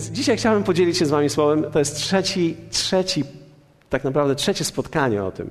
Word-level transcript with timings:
Więc 0.00 0.12
dzisiaj 0.12 0.36
chciałem 0.36 0.64
podzielić 0.64 0.98
się 0.98 1.06
z 1.06 1.10
Wami 1.10 1.30
słowem. 1.30 1.70
To 1.72 1.78
jest 1.78 1.96
trzeci, 1.96 2.56
trzeci, 2.70 3.24
tak 3.90 4.04
naprawdę 4.04 4.34
trzecie 4.34 4.64
spotkanie 4.64 5.24
o 5.24 5.30
tym, 5.30 5.50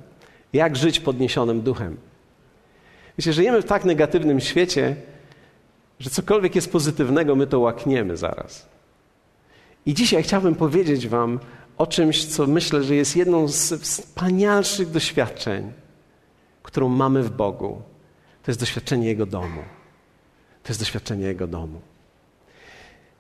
jak 0.54 0.76
żyć 0.76 1.00
podniesionym 1.00 1.62
duchem. 1.62 1.98
Wiecie, 3.18 3.34
żyjemy 3.34 3.62
w 3.62 3.66
tak 3.66 3.86
negatywnym 3.86 4.40
świecie, 4.40 4.96
że 6.00 6.10
cokolwiek 6.10 6.56
jest 6.56 6.72
pozytywnego, 6.72 7.36
my 7.36 7.48
to 7.48 7.60
łakniemy 7.60 8.18
zaraz. 8.18 8.70
I 9.86 9.94
dzisiaj 9.94 10.24
chciałbym 10.24 10.56
powiedzieć 10.56 11.08
Wam 11.08 11.40
o 11.78 11.88
czymś, 11.88 12.26
co 12.26 12.48
myślę, 12.48 12.84
że 12.84 12.96
jest 12.96 13.16
jedną 13.16 13.48
z 13.48 13.82
wspanialszych 13.82 14.92
doświadczeń, 14.92 15.72
którą 16.64 16.90
mamy 16.90 17.24
w 17.24 17.30
Bogu. 17.30 17.82
To 18.44 18.52
jest 18.52 18.60
doświadczenie 18.60 19.08
Jego 19.08 19.26
domu. 19.26 19.62
To 20.64 20.70
jest 20.70 20.82
doświadczenie 20.82 21.26
Jego 21.26 21.48
domu. 21.48 21.82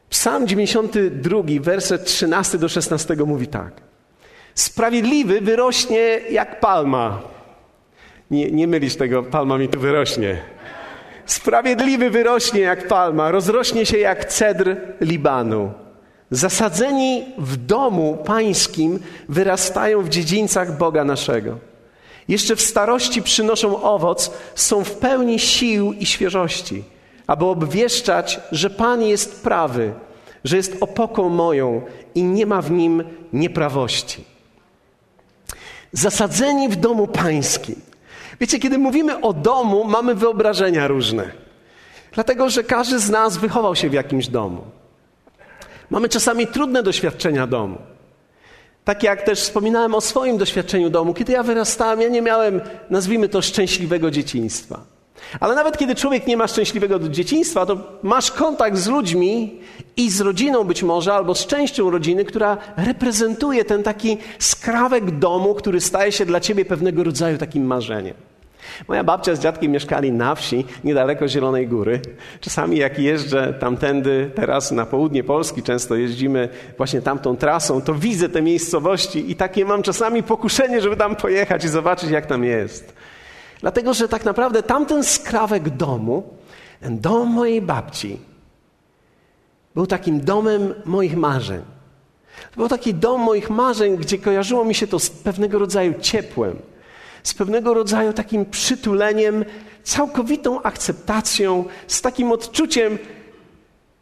Psalm 0.09 0.48
92, 0.48 1.41
werset 1.62 2.05
13 2.05 2.58
do 2.58 2.70
16 2.70 3.16
mówi 3.16 3.48
tak. 3.48 3.73
Sprawiedliwy 4.55 5.41
wyrośnie 5.41 6.20
jak 6.32 6.59
palma. 6.59 7.22
Nie, 8.32 8.52
nie 8.52 8.68
mylisz 8.68 8.95
tego, 8.95 9.23
palma 9.23 9.58
mi 9.58 9.68
tu 9.68 9.80
wyrośnie. 9.80 10.41
Sprawiedliwy 11.26 12.09
wyrośnie 12.09 12.59
jak 12.59 12.88
palma, 12.88 13.32
rozrośnie 13.32 13.85
się 13.85 13.98
jak 13.98 14.26
cedr 14.26 14.76
Libanu. 15.01 15.71
Zasadzeni 16.32 17.26
w 17.38 17.57
domu 17.57 18.18
pańskim 18.26 18.99
wyrastają 19.29 20.01
w 20.01 20.10
dziedzińcach 20.10 20.77
Boga 20.77 21.04
naszego. 21.04 21.57
Jeszcze 22.27 22.55
w 22.55 22.62
starości 22.62 23.21
przynoszą 23.21 23.82
owoc, 23.82 24.32
są 24.55 24.84
w 24.84 24.91
pełni 24.91 25.40
sił 25.40 25.94
i 25.94 26.05
świeżości, 26.05 26.84
aby 27.30 27.46
obwieszczać, 27.46 28.40
że 28.52 28.70
Pan 28.70 29.02
jest 29.02 29.44
prawy, 29.44 29.94
że 30.44 30.58
jest 30.58 30.77
opoką 30.82 31.30
moją 31.30 31.82
i 32.16 32.24
nie 32.24 32.46
ma 32.46 32.62
w 32.62 32.72
nim 32.72 33.04
nieprawości. 33.34 34.24
Zasadzeni 35.91 36.70
w 36.70 36.76
domu 36.76 37.07
pańskim. 37.07 37.76
Wiecie, 38.40 38.60
kiedy 38.60 38.77
mówimy 38.77 39.22
o 39.22 39.34
domu, 39.34 39.84
mamy 39.84 40.16
wyobrażenia 40.16 40.88
różne. 40.88 41.32
Dlatego, 42.12 42.50
że 42.50 42.63
każdy 42.63 43.00
z 43.00 43.10
nas 43.10 43.38
wychował 43.38 43.76
się 43.76 43.90
w 43.90 43.94
jakimś 43.94 44.27
domu. 44.27 44.62
Mamy 45.90 46.10
czasami 46.10 46.48
trudne 46.48 46.84
doświadczenia 46.84 47.48
domu. 47.48 47.77
Tak 48.85 49.04
jak 49.04 49.22
też 49.22 49.41
wspominałem 49.41 49.96
o 49.96 50.02
swoim 50.02 50.38
doświadczeniu 50.38 50.90
domu. 50.90 51.13
Kiedy 51.13 51.34
ja 51.34 51.44
wyrastałem, 51.44 52.02
ja 52.02 52.10
nie 52.10 52.22
miałem, 52.22 52.62
nazwijmy 52.90 53.30
to, 53.30 53.41
szczęśliwego 53.41 54.12
dzieciństwa. 54.12 54.98
Ale 55.39 55.55
nawet 55.55 55.77
kiedy 55.77 55.95
człowiek 55.95 56.27
nie 56.27 56.37
ma 56.37 56.48
szczęśliwego 56.48 56.99
dzieciństwa, 56.99 57.65
to 57.65 57.77
masz 58.03 58.31
kontakt 58.31 58.77
z 58.77 58.87
ludźmi 58.87 59.59
i 59.98 60.11
z 60.11 60.21
rodziną 60.21 60.63
być 60.63 60.84
może, 60.84 61.13
albo 61.13 61.35
z 61.35 61.48
częścią 61.48 61.89
rodziny, 61.89 62.26
która 62.26 62.57
reprezentuje 62.77 63.65
ten 63.65 63.84
taki 63.84 64.17
skrawek 64.39 65.11
domu, 65.11 65.56
który 65.56 65.81
staje 65.81 66.11
się 66.11 66.25
dla 66.25 66.39
ciebie 66.39 66.66
pewnego 66.66 67.03
rodzaju 67.03 67.38
takim 67.38 67.66
marzeniem. 67.66 68.13
Moja 68.88 69.03
babcia 69.03 69.35
z 69.35 69.39
dziadkiem 69.39 69.72
mieszkali 69.72 70.11
na 70.11 70.35
wsi, 70.35 70.66
niedaleko 70.84 71.28
Zielonej 71.28 71.67
Góry. 71.67 72.01
Czasami 72.41 72.78
jak 72.78 73.00
jeżdżę 73.00 73.53
tamtędy, 73.59 74.31
teraz 74.35 74.72
na 74.72 74.85
południe 74.85 75.23
Polski, 75.23 75.63
często 75.63 75.95
jeździmy 75.95 76.50
właśnie 76.78 77.01
tamtą 77.01 77.38
trasą, 77.38 77.81
to 77.81 77.94
widzę 77.94 78.29
te 78.29 78.41
miejscowości 78.41 79.31
i 79.31 79.35
takie 79.35 79.65
mam 79.65 79.83
czasami 79.83 80.23
pokuszenie, 80.23 80.81
żeby 80.81 80.95
tam 80.95 81.15
pojechać 81.15 81.63
i 81.63 81.67
zobaczyć, 81.67 82.09
jak 82.09 82.25
tam 82.25 82.44
jest. 82.44 82.94
Dlatego, 83.61 83.93
że 83.93 84.07
tak 84.07 84.25
naprawdę 84.25 84.63
tamten 84.63 85.03
skrawek 85.03 85.69
domu, 85.69 86.23
ten 86.81 86.99
dom 86.99 87.29
mojej 87.29 87.61
babci, 87.61 88.19
był 89.75 89.87
takim 89.87 90.21
domem 90.21 90.73
moich 90.85 91.17
marzeń. 91.17 91.61
To 92.51 92.55
był 92.55 92.67
taki 92.67 92.93
dom 92.93 93.21
moich 93.21 93.49
marzeń, 93.49 93.97
gdzie 93.97 94.17
kojarzyło 94.17 94.65
mi 94.65 94.75
się 94.75 94.87
to 94.87 94.99
z 94.99 95.09
pewnego 95.09 95.59
rodzaju 95.59 95.93
ciepłem 96.01 96.59
z 97.23 97.33
pewnego 97.33 97.73
rodzaju 97.73 98.13
takim 98.13 98.45
przytuleniem, 98.45 99.45
całkowitą 99.83 100.61
akceptacją, 100.61 101.65
z 101.87 102.01
takim 102.01 102.31
odczuciem, 102.31 102.97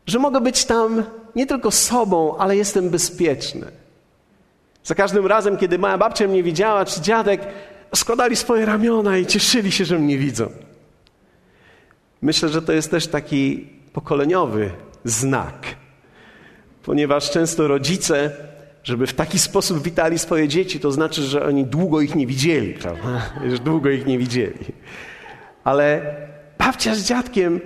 że 0.07 0.19
mogę 0.19 0.41
być 0.41 0.65
tam 0.65 1.03
nie 1.35 1.45
tylko 1.45 1.71
sobą, 1.71 2.37
ale 2.37 2.57
jestem 2.57 2.89
bezpieczny. 2.89 3.71
Za 4.83 4.95
każdym 4.95 5.27
razem, 5.27 5.57
kiedy 5.57 5.79
moja 5.79 5.97
babcia 5.97 6.27
mnie 6.27 6.43
widziała, 6.43 6.85
czy 6.85 7.01
dziadek, 7.01 7.41
składali 7.95 8.35
swoje 8.35 8.65
ramiona 8.65 9.17
i 9.17 9.25
cieszyli 9.25 9.71
się, 9.71 9.85
że 9.85 9.99
mnie 9.99 10.17
widzą. 10.17 10.49
Myślę, 12.21 12.49
że 12.49 12.61
to 12.61 12.73
jest 12.73 12.91
też 12.91 13.07
taki 13.07 13.69
pokoleniowy 13.93 14.71
znak, 15.03 15.75
ponieważ 16.83 17.31
często 17.31 17.67
rodzice 17.67 18.31
żeby 18.87 19.07
w 19.07 19.13
taki 19.13 19.39
sposób 19.39 19.83
witali 19.83 20.19
swoje 20.19 20.47
dzieci, 20.47 20.79
to 20.79 20.91
znaczy, 20.91 21.21
że 21.21 21.45
oni 21.45 21.65
długo 21.65 22.01
ich 22.01 22.15
nie 22.15 22.27
widzieli, 22.27 22.73
prawda? 22.73 23.21
Już 23.43 23.59
długo 23.59 23.89
ich 23.89 24.05
nie 24.05 24.17
widzieli. 24.17 24.59
Ale 25.63 26.15
babcia 26.57 26.95
z 26.95 27.03
dziadkiem, 27.03 27.59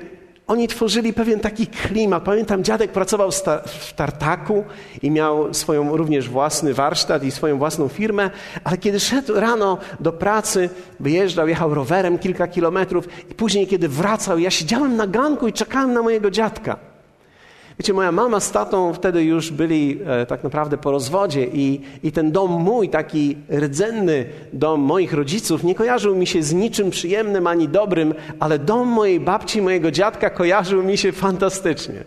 oni 0.48 0.68
tworzyli 0.68 1.14
pewien 1.14 1.40
taki 1.40 1.68
klimat. 1.68 2.24
Pamiętam, 2.24 2.64
dziadek 2.64 2.92
pracował 2.92 3.32
w 3.66 3.94
tartaku 3.94 4.64
i 5.02 5.12
miał 5.12 5.54
swoją 5.54 5.98
również 5.98 6.30
własny 6.30 6.74
warsztat 6.74 7.24
i 7.24 7.32
swoją 7.32 7.58
własną 7.58 7.88
firmę, 7.88 8.30
ale 8.64 8.78
kiedy 8.78 9.00
szedł 9.00 9.34
rano 9.34 9.78
do 10.00 10.12
pracy, 10.12 10.70
wyjeżdżał, 11.00 11.48
jechał 11.48 11.74
rowerem 11.74 12.20
kilka 12.20 12.48
kilometrów 12.48 13.08
i 13.32 13.36
później, 13.36 13.68
kiedy 13.68 13.88
wracał, 13.88 14.40
ja 14.40 14.52
siedziałem 14.52 14.96
na 14.96 15.08
ganku 15.08 15.48
i 15.48 15.54
czekałem 15.54 15.94
na 15.94 16.02
mojego 16.02 16.32
dziadka. 16.32 16.91
Wiecie, 17.82 17.94
moja 17.94 18.12
mama 18.12 18.40
z 18.40 18.52
tatą 18.52 18.94
wtedy 18.94 19.24
już 19.24 19.52
byli 19.52 20.00
e, 20.06 20.26
tak 20.26 20.44
naprawdę 20.44 20.78
po 20.78 20.92
rozwodzie 20.92 21.46
i, 21.54 21.82
i 22.04 22.12
ten 22.12 22.32
dom 22.32 22.52
mój, 22.52 22.90
taki 22.90 23.38
rdzenny 23.60 24.26
dom 24.54 24.82
moich 24.82 25.14
rodziców, 25.14 25.64
nie 25.64 25.76
kojarzył 25.76 26.16
mi 26.16 26.28
się 26.28 26.44
z 26.44 26.54
niczym 26.54 26.90
przyjemnym 26.90 27.48
ani 27.48 27.68
dobrym, 27.68 28.14
ale 28.40 28.60
dom 28.60 28.88
mojej 28.88 29.20
babci, 29.20 29.62
mojego 29.62 29.92
dziadka 29.92 30.30
kojarzył 30.30 30.84
mi 30.84 30.98
się 30.98 31.12
fantastycznie. 31.12 32.04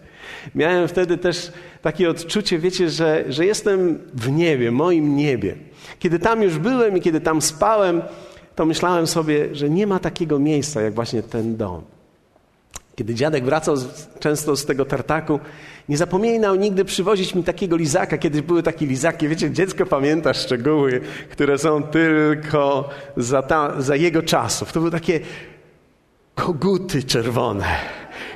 Miałem 0.55 0.89
wtedy 0.89 1.19
też 1.19 1.53
takie 1.83 2.11
odczucie, 2.11 2.59
wiecie, 2.59 2.91
że, 2.91 3.25
że 3.29 3.47
jestem 3.47 3.99
w 4.15 4.31
niebie, 4.31 4.71
moim 4.71 5.17
niebie. 5.17 5.57
Kiedy 5.99 6.19
tam 6.19 6.43
już 6.43 6.59
byłem 6.59 6.97
i 6.97 7.01
kiedy 7.01 7.21
tam 7.21 7.43
spałem, 7.43 8.03
to 8.55 8.67
myślałem 8.67 9.07
sobie, 9.07 9.55
że 9.55 9.71
nie 9.71 9.87
ma 9.87 9.99
takiego 9.99 10.39
miejsca 10.39 10.81
jak 10.83 10.95
właśnie 10.95 11.23
ten 11.23 11.57
dom. 11.57 11.94
Kiedy 12.97 13.15
dziadek 13.15 13.45
wracał 13.45 13.77
z, 13.77 14.09
często 14.19 14.57
z 14.57 14.67
tego 14.67 14.85
tartaku, 14.85 15.41
nie 15.89 15.97
zapominał 15.97 16.55
nigdy 16.55 16.85
przywozić 16.85 17.35
mi 17.35 17.45
takiego 17.45 17.77
lizaka. 17.77 18.19
Kiedyś 18.19 18.43
były 18.43 18.63
takie 18.63 18.87
lizaki, 18.87 19.29
wiecie, 19.29 19.51
dziecko 19.51 19.87
pamięta 19.87 20.35
szczegóły, 20.35 21.01
które 21.31 21.59
są 21.59 21.83
tylko 21.83 22.89
za, 23.17 23.43
ta, 23.43 23.83
za 23.83 23.97
jego 23.97 24.23
czasów. 24.23 24.73
To 24.73 24.81
były 24.81 24.91
takie 24.91 25.21
koguty 26.35 27.03
czerwone. 27.03 27.65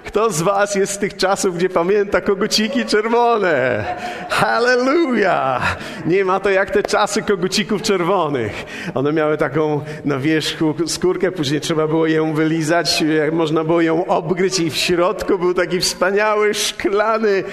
Kto 0.05 0.31
z 0.31 0.43
was 0.43 0.75
jest 0.75 0.93
z 0.93 0.99
tych 0.99 1.17
czasów, 1.17 1.57
gdzie 1.57 1.69
pamięta 1.69 2.21
koguciki 2.21 2.85
czerwone? 2.85 3.85
Hallelujah! 4.29 5.77
Nie 6.07 6.25
ma 6.25 6.41
to 6.41 6.51
jak 6.51 6.71
te 6.71 6.83
czasy 6.83 7.23
kogucików 7.23 7.83
czerwonych. 7.83 8.65
One 8.95 9.13
miały 9.13 9.37
taką 9.37 9.81
na 10.05 10.19
wierzchu 10.19 10.75
skórkę, 10.87 11.33
później 11.33 11.61
trzeba 11.61 11.87
było 11.87 12.07
ją 12.07 12.35
wylizać, 12.35 13.05
można 13.33 13.65
było 13.65 13.81
ją 13.81 14.07
obgryć 14.07 14.61
i 14.61 14.71
w 14.71 14.77
środku 14.77 15.39
był 15.39 15.55
taki 15.55 15.81
wspaniały, 15.81 16.55
szklany 16.55 17.45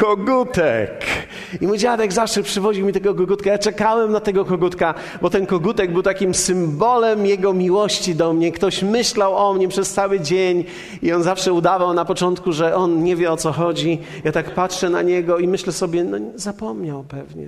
kogutek. 0.00 1.04
I 1.60 1.66
mój 1.66 1.78
dziadek 1.78 2.12
zawsze 2.12 2.42
przywoził 2.42 2.86
mi 2.86 2.92
tego 2.92 3.14
kogutka. 3.14 3.50
Ja 3.50 3.58
czekałem 3.58 4.12
na 4.12 4.20
tego 4.20 4.44
kogutka, 4.44 4.94
bo 5.22 5.30
ten 5.30 5.46
kogutek 5.46 5.92
był 5.92 6.02
takim 6.02 6.34
symbolem 6.34 7.26
jego 7.26 7.52
miłości 7.52 8.14
do 8.14 8.32
mnie. 8.32 8.52
Ktoś 8.52 8.82
myślał 8.82 9.36
o 9.36 9.54
mnie 9.54 9.68
przez 9.68 9.92
cały 9.92 10.20
dzień 10.20 10.64
i 11.02 11.12
on 11.12 11.22
zawsze 11.22 11.52
udawał 11.52 11.94
na 11.94 12.04
początku, 12.04 12.52
że 12.52 12.74
on 12.74 13.04
nie 13.04 13.16
wie 13.16 13.32
o 13.32 13.36
co 13.36 13.52
chodzi. 13.52 13.98
Ja 14.24 14.32
tak 14.32 14.50
patrzę 14.50 14.90
na 14.90 15.02
niego 15.02 15.38
i 15.38 15.48
myślę 15.48 15.72
sobie, 15.72 16.04
no 16.04 16.18
zapomniał 16.34 17.04
pewnie. 17.08 17.46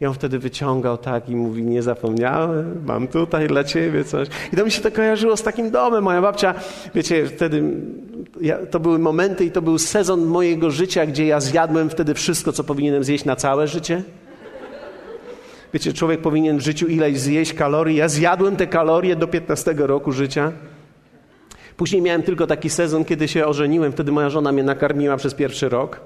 I 0.00 0.06
on 0.06 0.14
wtedy 0.14 0.38
wyciągał 0.38 0.98
tak 0.98 1.28
i 1.28 1.36
mówi, 1.36 1.62
nie 1.62 1.82
zapomniałem, 1.82 2.82
mam 2.86 3.08
tutaj 3.08 3.48
dla 3.48 3.64
ciebie 3.64 4.04
coś. 4.04 4.28
I 4.52 4.56
to 4.56 4.64
mi 4.64 4.70
się 4.70 4.82
to 4.82 4.90
kojarzyło 4.90 5.36
z 5.36 5.42
takim 5.42 5.70
domem. 5.70 6.04
Moja 6.04 6.22
babcia, 6.22 6.54
wiecie, 6.94 7.26
wtedy 7.26 7.62
ja, 8.40 8.66
to 8.66 8.80
były 8.80 8.98
momenty 8.98 9.44
i 9.44 9.50
to 9.50 9.62
był 9.62 9.78
sezon 9.78 10.24
mojego 10.24 10.70
życia, 10.70 11.06
gdzie 11.06 11.26
ja 11.26 11.40
zjadłem 11.40 11.90
wtedy 11.90 12.14
wszystko, 12.14 12.52
co 12.52 12.64
powinienem 12.64 13.04
zjeść 13.04 13.24
na 13.24 13.36
całe 13.36 13.68
życie. 13.68 14.02
Wiecie, 15.74 15.92
człowiek 15.92 16.20
powinien 16.20 16.58
w 16.58 16.60
życiu 16.60 16.86
ileś 16.86 17.20
zjeść 17.20 17.52
kalorii. 17.52 17.96
Ja 17.96 18.08
zjadłem 18.08 18.56
te 18.56 18.66
kalorie 18.66 19.16
do 19.16 19.26
15 19.26 19.74
roku 19.78 20.12
życia. 20.12 20.52
Później 21.76 22.02
miałem 22.02 22.22
tylko 22.22 22.46
taki 22.46 22.70
sezon, 22.70 23.04
kiedy 23.04 23.28
się 23.28 23.46
ożeniłem. 23.46 23.92
Wtedy 23.92 24.12
moja 24.12 24.30
żona 24.30 24.52
mnie 24.52 24.62
nakarmiła 24.62 25.16
przez 25.16 25.34
pierwszy 25.34 25.68
rok. 25.68 26.00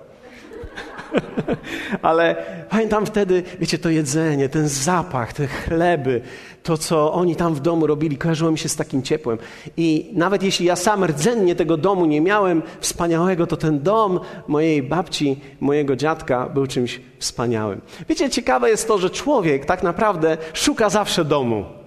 Ale 2.02 2.36
pamiętam 2.68 3.06
wtedy, 3.06 3.42
wiecie, 3.60 3.78
to 3.78 3.90
jedzenie, 3.90 4.48
ten 4.48 4.68
zapach, 4.68 5.32
te 5.32 5.46
chleby, 5.46 6.20
to 6.62 6.78
co 6.78 7.12
oni 7.12 7.36
tam 7.36 7.54
w 7.54 7.60
domu 7.60 7.86
robili, 7.86 8.18
kojarzyło 8.18 8.50
mi 8.50 8.58
się 8.58 8.68
z 8.68 8.76
takim 8.76 9.02
ciepłem. 9.02 9.38
I 9.76 10.10
nawet 10.12 10.42
jeśli 10.42 10.66
ja 10.66 10.76
sam 10.76 11.04
rdzennie 11.04 11.54
tego 11.54 11.76
domu 11.76 12.06
nie 12.06 12.20
miałem 12.20 12.62
wspaniałego, 12.80 13.46
to 13.46 13.56
ten 13.56 13.82
dom 13.82 14.20
mojej 14.48 14.82
babci, 14.82 15.40
mojego 15.60 15.96
dziadka 15.96 16.48
był 16.48 16.66
czymś 16.66 17.00
wspaniałym. 17.18 17.80
Wiecie, 18.08 18.30
ciekawe 18.30 18.70
jest 18.70 18.88
to, 18.88 18.98
że 18.98 19.10
człowiek 19.10 19.66
tak 19.66 19.82
naprawdę 19.82 20.36
szuka 20.52 20.90
zawsze 20.90 21.24
domu. 21.24 21.79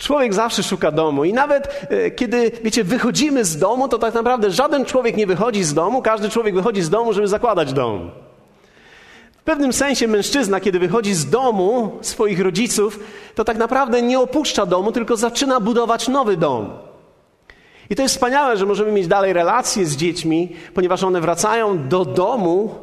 Człowiek 0.00 0.34
zawsze 0.34 0.62
szuka 0.62 0.90
domu 0.90 1.24
i 1.24 1.32
nawet 1.32 1.86
e, 1.90 2.10
kiedy, 2.10 2.50
wiecie, 2.64 2.84
wychodzimy 2.84 3.44
z 3.44 3.58
domu, 3.58 3.88
to 3.88 3.98
tak 3.98 4.14
naprawdę 4.14 4.50
żaden 4.50 4.84
człowiek 4.84 5.16
nie 5.16 5.26
wychodzi 5.26 5.64
z 5.64 5.74
domu, 5.74 6.02
każdy 6.02 6.28
człowiek 6.28 6.54
wychodzi 6.54 6.82
z 6.82 6.90
domu, 6.90 7.12
żeby 7.12 7.28
zakładać 7.28 7.72
dom. 7.72 8.10
W 9.38 9.42
pewnym 9.42 9.72
sensie 9.72 10.08
mężczyzna, 10.08 10.60
kiedy 10.60 10.78
wychodzi 10.78 11.14
z 11.14 11.30
domu 11.30 11.98
swoich 12.00 12.40
rodziców, 12.40 13.00
to 13.34 13.44
tak 13.44 13.56
naprawdę 13.56 14.02
nie 14.02 14.20
opuszcza 14.20 14.66
domu, 14.66 14.92
tylko 14.92 15.16
zaczyna 15.16 15.60
budować 15.60 16.08
nowy 16.08 16.36
dom. 16.36 16.70
I 17.90 17.96
to 17.96 18.02
jest 18.02 18.14
wspaniałe, 18.14 18.56
że 18.56 18.66
możemy 18.66 18.92
mieć 18.92 19.06
dalej 19.06 19.32
relacje 19.32 19.86
z 19.86 19.96
dziećmi, 19.96 20.56
ponieważ 20.74 21.02
one 21.02 21.20
wracają 21.20 21.88
do 21.88 22.04
domu, 22.04 22.74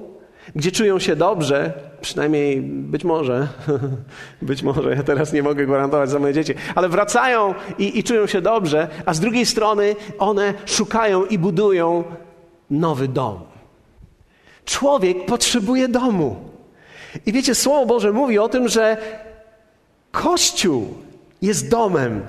gdzie 0.56 0.72
czują 0.72 1.00
się 1.00 1.16
dobrze, 1.16 1.74
przynajmniej 2.02 2.62
być 2.62 3.04
może, 3.04 3.48
być 4.42 4.64
może, 4.64 4.96
ja 4.96 5.04
teraz 5.04 5.34
nie 5.34 5.44
mogę 5.44 5.66
gwarantować 5.66 6.10
za 6.10 6.20
moje 6.20 6.34
dzieci, 6.34 6.54
ale 6.76 6.90
wracają 6.90 7.54
i, 7.78 8.00
i 8.00 8.04
czują 8.04 8.28
się 8.28 8.42
dobrze, 8.42 8.88
a 9.06 9.14
z 9.14 9.20
drugiej 9.20 9.46
strony 9.46 9.96
one 10.20 10.54
szukają 10.66 11.26
i 11.26 11.38
budują 11.38 12.04
nowy 12.70 13.08
dom. 13.08 13.40
Człowiek 14.66 15.26
potrzebuje 15.26 15.88
domu. 15.88 16.36
I 17.26 17.32
wiecie, 17.32 17.56
Słowo 17.56 17.86
Boże 17.86 18.12
mówi 18.12 18.40
o 18.40 18.50
tym, 18.50 18.68
że 18.68 18.98
Kościół 20.12 20.94
jest 21.42 21.70
domem. 21.70 22.22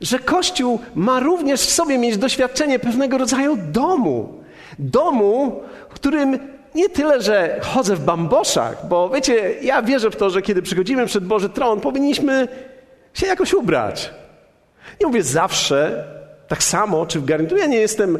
Że 0.00 0.18
Kościół 0.18 0.80
ma 0.94 1.20
również 1.20 1.60
w 1.60 1.72
sobie 1.72 1.98
mieć 1.98 2.16
doświadczenie 2.16 2.78
pewnego 2.78 3.18
rodzaju 3.18 3.56
domu. 3.56 4.42
Domu, 4.78 5.62
w 5.88 5.94
którym 5.94 6.38
nie 6.74 6.88
tyle, 6.88 7.22
że 7.22 7.60
chodzę 7.62 7.96
w 7.96 8.04
bamboszach, 8.04 8.86
bo 8.88 9.10
wiecie, 9.10 9.54
ja 9.62 9.82
wierzę 9.82 10.10
w 10.10 10.16
to, 10.16 10.30
że 10.30 10.42
kiedy 10.42 10.62
przychodzimy 10.62 11.06
przed 11.06 11.24
Boży 11.24 11.48
Tron, 11.48 11.80
powinniśmy 11.80 12.48
się 13.14 13.26
jakoś 13.26 13.54
ubrać. 13.54 14.10
Nie 15.00 15.06
mówię 15.06 15.22
zawsze, 15.22 16.04
tak 16.48 16.62
samo, 16.62 17.06
czy 17.06 17.20
w 17.20 17.24
garniturze. 17.24 17.62
Ja 17.62 17.68
nie 17.68 17.80
jestem 17.80 18.18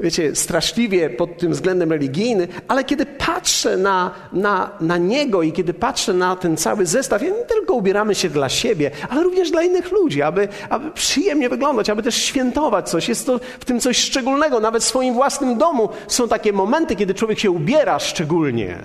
wiecie, 0.00 0.36
straszliwie 0.36 1.10
pod 1.10 1.38
tym 1.38 1.52
względem 1.52 1.92
religijny, 1.92 2.48
ale 2.68 2.84
kiedy 2.84 3.06
patrzę 3.06 3.76
na, 3.76 4.14
na, 4.32 4.70
na 4.80 4.98
niego 4.98 5.42
i 5.42 5.52
kiedy 5.52 5.74
patrzę 5.74 6.12
na 6.12 6.36
ten 6.36 6.56
cały 6.56 6.86
zestaw, 6.86 7.22
nie 7.22 7.32
tylko 7.32 7.74
ubieramy 7.74 8.14
się 8.14 8.28
dla 8.28 8.48
siebie, 8.48 8.90
ale 9.08 9.22
również 9.22 9.50
dla 9.50 9.62
innych 9.62 9.92
ludzi, 9.92 10.22
aby, 10.22 10.48
aby 10.70 10.90
przyjemnie 10.90 11.48
wyglądać, 11.48 11.90
aby 11.90 12.02
też 12.02 12.14
świętować 12.14 12.88
coś. 12.90 13.08
Jest 13.08 13.26
to 13.26 13.40
w 13.60 13.64
tym 13.64 13.80
coś 13.80 13.96
szczególnego. 13.98 14.60
Nawet 14.60 14.82
w 14.82 14.86
swoim 14.86 15.14
własnym 15.14 15.58
domu 15.58 15.88
są 16.08 16.28
takie 16.28 16.52
momenty, 16.52 16.96
kiedy 16.96 17.14
człowiek 17.14 17.38
się 17.38 17.50
ubiera 17.50 17.98
szczególnie. 17.98 18.78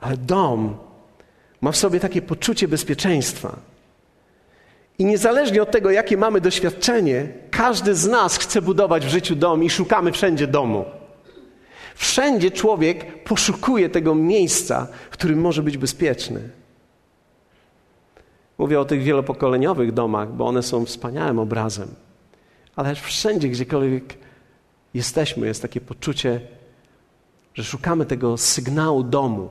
Ale 0.00 0.16
dom 0.16 0.76
ma 1.60 1.72
w 1.72 1.76
sobie 1.76 2.00
takie 2.00 2.22
poczucie 2.22 2.68
bezpieczeństwa. 2.68 3.56
I 4.98 5.04
niezależnie 5.04 5.62
od 5.62 5.70
tego, 5.70 5.90
jakie 5.90 6.16
mamy 6.16 6.40
doświadczenie, 6.40 7.28
każdy 7.50 7.94
z 7.94 8.06
nas 8.06 8.36
chce 8.36 8.62
budować 8.62 9.06
w 9.06 9.08
życiu 9.08 9.36
dom 9.36 9.64
i 9.64 9.70
szukamy 9.70 10.12
wszędzie 10.12 10.46
domu. 10.46 10.84
Wszędzie 11.94 12.50
człowiek 12.50 13.22
poszukuje 13.22 13.88
tego 13.88 14.14
miejsca, 14.14 14.86
w 15.10 15.12
którym 15.12 15.40
może 15.40 15.62
być 15.62 15.76
bezpieczny. 15.76 16.50
Mówię 18.58 18.80
o 18.80 18.84
tych 18.84 19.02
wielopokoleniowych 19.02 19.92
domach, 19.92 20.32
bo 20.32 20.46
one 20.46 20.62
są 20.62 20.84
wspaniałym 20.84 21.38
obrazem. 21.38 21.88
Ale 22.76 22.94
wszędzie, 22.94 23.48
gdziekolwiek 23.48 24.14
jesteśmy, 24.94 25.46
jest 25.46 25.62
takie 25.62 25.80
poczucie, 25.80 26.40
że 27.54 27.64
szukamy 27.64 28.06
tego 28.06 28.36
sygnału 28.36 29.02
domu. 29.02 29.48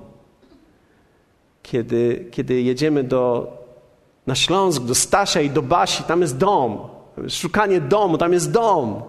Kiedy, 1.63 2.27
kiedy 2.31 2.61
jedziemy 2.61 3.03
do 3.03 3.51
na 4.27 4.35
Śląsk, 4.35 4.83
do 4.83 4.95
Stasia 4.95 5.41
i 5.41 5.49
do 5.49 5.61
Basi, 5.61 6.03
tam 6.03 6.21
jest 6.21 6.37
dom. 6.37 6.79
Szukanie 7.29 7.81
domu, 7.81 8.17
tam 8.17 8.33
jest 8.33 8.51
dom. 8.51 9.01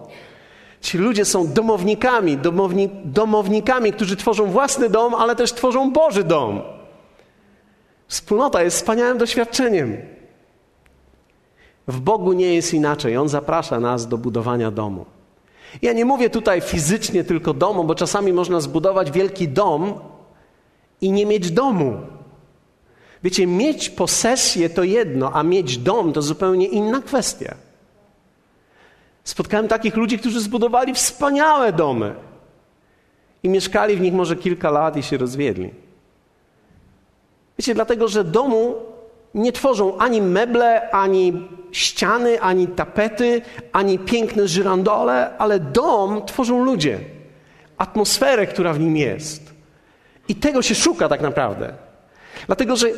Ci 0.81 0.99
ludzie 0.99 1.25
są 1.25 1.53
domownikami, 1.53 2.37
domowni, 2.37 2.89
domownikami, 3.05 3.93
którzy 3.93 4.17
tworzą 4.17 4.47
własny 4.47 4.91
dom, 4.91 5.15
ale 5.15 5.37
też 5.37 5.53
tworzą 5.53 5.93
Boży 5.93 6.25
dom. 6.25 6.61
Wspólnota 8.09 8.63
jest 8.63 8.77
wspaniałym 8.77 9.19
doświadczeniem. 9.19 9.97
W 11.89 12.01
Bogu 12.01 12.33
nie 12.33 12.55
jest 12.55 12.75
inaczej. 12.75 13.17
On 13.17 13.29
zaprasza 13.29 13.81
nas 13.81 14.09
do 14.09 14.19
budowania 14.19 14.71
domu. 14.71 15.05
Ja 15.83 15.93
nie 15.93 16.05
mówię 16.05 16.31
tutaj 16.31 16.61
fizycznie 16.61 17.25
tylko 17.25 17.55
domu, 17.55 17.85
bo 17.85 17.95
czasami 17.95 18.33
można 18.33 18.61
zbudować 18.61 19.11
wielki 19.11 19.49
dom 19.49 20.01
i 21.01 21.13
nie 21.13 21.27
mieć 21.27 21.51
domu. 21.51 22.01
Wiecie, 23.23 23.47
mieć 23.47 23.91
posesję 23.91 24.71
to 24.71 24.85
jedno, 24.85 25.33
a 25.33 25.43
mieć 25.43 25.79
dom 25.79 26.13
to 26.13 26.23
zupełnie 26.23 26.67
inna 26.67 27.01
kwestia. 27.01 27.55
Spotkałem 29.25 29.69
takich 29.69 29.97
ludzi, 29.97 30.19
którzy 30.19 30.41
zbudowali 30.41 30.95
wspaniałe 30.95 31.73
domy 31.73 32.15
i 33.43 33.49
mieszkali 33.49 33.97
w 33.97 34.01
nich 34.01 34.15
może 34.15 34.37
kilka 34.37 34.71
lat 34.71 34.97
i 34.97 35.03
się 35.03 35.17
rozwiedli. 35.17 35.71
Wiecie, 37.59 37.75
dlatego 37.75 38.09
że 38.09 38.25
domu 38.25 38.75
nie 39.35 39.53
tworzą 39.53 39.99
ani 39.99 40.23
meble, 40.23 40.91
ani 40.91 41.49
ściany, 41.73 42.41
ani 42.41 42.67
tapety, 42.67 43.43
ani 43.73 43.99
piękne 43.99 44.49
żyrandole, 44.49 45.39
ale 45.39 45.61
dom 45.61 46.27
tworzą 46.27 46.65
ludzie. 46.65 47.01
Atmosferę, 47.79 48.47
która 48.47 48.73
w 48.73 48.81
nim 48.81 48.97
jest. 48.97 49.53
I 50.29 50.35
tego 50.35 50.63
się 50.63 50.75
szuka 50.75 51.09
tak 51.09 51.21
naprawdę. 51.21 51.88
Dlatego, 52.47 52.77
że, 52.77 52.89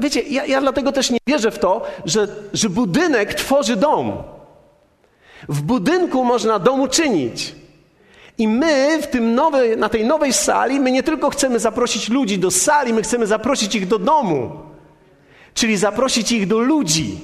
wiecie, 0.00 0.22
ja, 0.22 0.46
ja 0.46 0.60
dlatego 0.60 0.92
też 0.92 1.10
nie 1.10 1.18
wierzę 1.26 1.50
w 1.50 1.58
to, 1.58 1.86
że, 2.04 2.28
że 2.52 2.68
budynek 2.68 3.34
tworzy 3.34 3.76
dom. 3.76 4.22
W 5.48 5.62
budynku 5.62 6.24
można 6.24 6.58
dom 6.58 6.80
uczynić. 6.80 7.54
I 8.38 8.48
my 8.48 9.02
w 9.02 9.06
tym 9.06 9.34
nowy, 9.34 9.76
na 9.76 9.88
tej 9.88 10.04
nowej 10.04 10.32
sali, 10.32 10.80
my 10.80 10.92
nie 10.92 11.02
tylko 11.02 11.30
chcemy 11.30 11.58
zaprosić 11.58 12.08
ludzi 12.08 12.38
do 12.38 12.50
sali, 12.50 12.92
my 12.92 13.02
chcemy 13.02 13.26
zaprosić 13.26 13.74
ich 13.74 13.88
do 13.88 13.98
domu. 13.98 14.50
Czyli 15.54 15.76
zaprosić 15.76 16.32
ich 16.32 16.46
do 16.46 16.58
ludzi. 16.58 17.20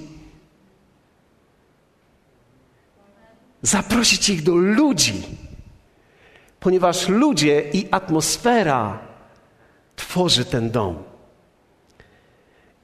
Zaprosić 3.62 4.28
ich 4.28 4.42
do 4.42 4.54
ludzi. 4.54 5.22
Ponieważ 6.60 7.08
ludzie 7.08 7.62
i 7.72 7.88
atmosfera 7.90 8.98
tworzy 9.96 10.44
ten 10.44 10.70
dom. 10.70 11.11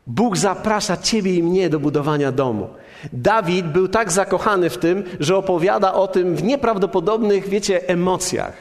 Bóg 0.09 0.37
zaprasza 0.37 0.97
ciebie 0.97 1.35
i 1.35 1.43
mnie 1.43 1.71
do 1.71 1.81
budowania 1.81 2.33
domu. 2.33 2.69
Dawid 3.13 3.67
był 3.67 3.89
tak 3.89 4.13
zakochany 4.13 4.71
w 4.71 4.79
tym, 4.79 5.05
że 5.21 5.37
opowiada 5.37 5.93
o 5.93 6.09
tym 6.09 6.37
w 6.37 6.43
nieprawdopodobnych, 6.43 7.49
wiecie, 7.49 7.89
emocjach. 7.89 8.53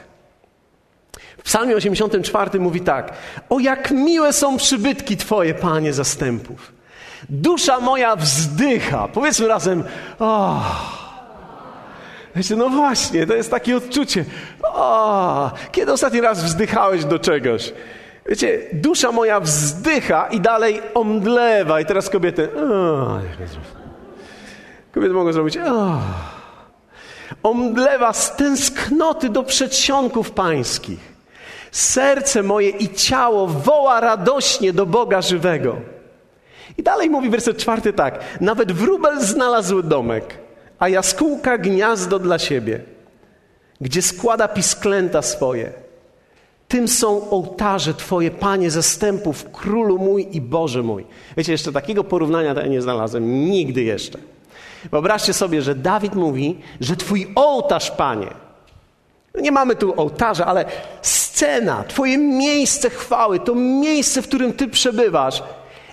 W 1.38 1.44
Psalmie 1.44 1.75
84 1.75 2.60
mówi 2.60 2.82
tak: 2.82 3.13
O 3.50 3.60
jak 3.60 3.92
miłe 3.92 4.34
są 4.34 4.58
przybytki 4.58 5.18
Twoje, 5.18 5.54
Panie 5.54 5.94
zastępów. 5.94 6.72
Dusza 7.30 7.80
moja 7.80 8.16
wzdycha. 8.16 9.08
Powiedzmy 9.08 9.48
razem: 9.48 9.84
Oh. 10.20 10.98
Wiecie, 12.36 12.56
no 12.56 12.70
właśnie, 12.70 13.27
to 13.27 13.36
jest 13.36 13.51
takie 13.51 13.77
odczucie. 13.77 14.25
O, 14.63 15.51
kiedy 15.72 15.94
ostatni 15.94 16.22
raz 16.22 16.44
wzdychałeś 16.44 17.06
do 17.06 17.20
czegoś? 17.20 17.74
Wiecie, 18.27 18.60
dusza 18.74 19.12
moja 19.12 19.39
wzdycha 19.39 20.27
i 20.27 20.41
dalej 20.41 20.81
omdlewa. 20.93 21.81
I 21.81 21.86
teraz 21.86 22.10
kobiety. 22.10 22.50
O, 22.55 23.19
kobiety 24.91 25.13
mogą 25.13 25.34
zrobić. 25.34 25.57
O. 25.57 26.01
Omdlewa 27.43 28.13
z 28.13 28.36
tęsknoty 28.36 29.29
do 29.29 29.43
przedsionków 29.43 30.31
pańskich. 30.31 31.00
Serce 31.72 32.43
moje 32.43 32.69
i 32.69 32.89
ciało 32.89 33.48
woła 33.48 34.00
radośnie 34.00 34.74
do 34.74 34.86
Boga 34.86 35.22
żywego. 35.22 35.77
I 36.77 36.84
dalej 36.84 37.10
mówi 37.10 37.29
werset 37.29 37.57
czwarty 37.57 37.93
tak. 37.93 38.19
Nawet 38.41 38.72
wróbel 38.72 39.22
znalazł 39.22 39.81
domek, 39.81 40.38
a 40.79 40.89
jaskółka 40.89 41.57
gniazdo 41.57 42.19
dla 42.19 42.39
siebie, 42.39 42.81
gdzie 43.81 44.01
składa 44.01 44.48
pisklęta 44.48 45.22
swoje. 45.22 45.87
Tym 46.68 46.88
są 46.88 47.30
ołtarze 47.30 47.94
Twoje, 47.94 48.32
Panie 48.32 48.72
zastępów, 48.72 49.52
Królu 49.52 49.98
mój 49.98 50.28
i 50.32 50.42
Boże 50.42 50.84
mój. 50.84 51.06
Wiecie, 51.38 51.52
jeszcze 51.52 51.72
takiego 51.72 52.04
porównania 52.04 52.56
to 52.56 52.62
ja 52.62 52.68
nie 52.68 52.82
znalazłem 52.82 53.50
nigdy 53.50 53.84
jeszcze. 53.84 54.20
Wyobraźcie 54.92 55.34
sobie, 55.34 55.62
że 55.62 55.76
Dawid 55.76 56.16
mówi, 56.16 56.60
że 56.80 56.96
Twój 56.96 57.32
ołtarz, 57.36 57.92
Panie, 57.92 58.28
Nie 59.42 59.52
mamy 59.52 59.76
tu 59.76 60.02
ołtarza, 60.02 60.46
ale 60.46 60.66
scena, 61.02 61.84
Twoje 61.84 62.18
miejsce 62.18 62.90
chwały, 62.90 63.40
to 63.40 63.56
miejsce, 63.56 64.22
w 64.22 64.28
którym 64.28 64.54
Ty 64.54 64.68
przebywasz, 64.68 65.44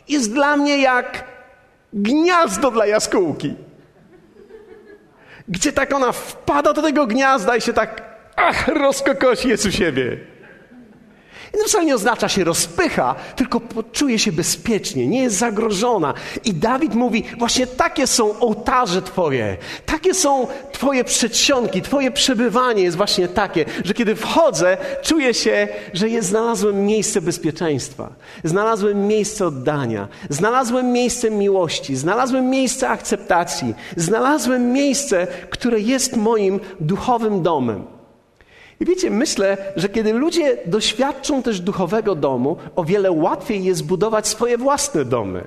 jest 0.08 0.32
dla 0.32 0.56
mnie 0.56 0.78
jak 0.78 1.24
gniazdo 1.92 2.70
dla 2.70 2.86
jaskółki. 2.86 3.54
Gdzie 5.48 5.72
tak 5.72 5.94
ona 5.94 6.12
wpada 6.12 6.72
do 6.72 6.82
tego 6.82 7.06
gniazda 7.06 7.56
i 7.56 7.60
się 7.60 7.72
tak 7.72 8.02
ach, 8.36 8.68
rozkokosi 8.68 9.48
jest 9.48 9.66
u 9.66 9.72
siebie. 9.72 10.33
To 11.62 11.68
wcale 11.68 11.84
nie 11.84 11.94
oznacza 11.94 12.28
się 12.28 12.44
rozpycha, 12.44 13.14
tylko 13.36 13.60
czuje 13.92 14.18
się 14.18 14.32
bezpiecznie, 14.32 15.06
nie 15.06 15.22
jest 15.22 15.36
zagrożona. 15.36 16.14
I 16.44 16.54
Dawid 16.54 16.94
mówi, 16.94 17.24
właśnie 17.38 17.66
takie 17.66 18.06
są 18.06 18.38
ołtarze 18.38 19.02
Twoje, 19.02 19.56
takie 19.86 20.14
są 20.14 20.46
Twoje 20.72 21.04
przedsionki, 21.04 21.82
Twoje 21.82 22.10
przebywanie 22.10 22.82
jest 22.82 22.96
właśnie 22.96 23.28
takie, 23.28 23.64
że 23.84 23.94
kiedy 23.94 24.16
wchodzę, 24.16 24.76
czuję 25.02 25.34
się, 25.34 25.68
że 25.92 26.08
jest, 26.08 26.28
znalazłem 26.28 26.86
miejsce 26.86 27.20
bezpieczeństwa, 27.20 28.12
znalazłem 28.44 29.06
miejsce 29.06 29.46
oddania, 29.46 30.08
znalazłem 30.28 30.92
miejsce 30.92 31.30
miłości, 31.30 31.96
znalazłem 31.96 32.50
miejsce 32.50 32.88
akceptacji, 32.88 33.74
znalazłem 33.96 34.72
miejsce, 34.72 35.26
które 35.50 35.80
jest 35.80 36.16
moim 36.16 36.60
duchowym 36.80 37.42
domem. 37.42 37.93
I 38.80 38.84
wiecie, 38.84 39.10
myślę, 39.10 39.56
że 39.76 39.88
kiedy 39.88 40.12
ludzie 40.12 40.56
doświadczą 40.66 41.42
też 41.42 41.60
duchowego 41.60 42.14
domu, 42.14 42.56
o 42.76 42.84
wiele 42.84 43.10
łatwiej 43.12 43.64
jest 43.64 43.84
budować 43.84 44.28
swoje 44.28 44.58
własne 44.58 45.04
domy. 45.04 45.44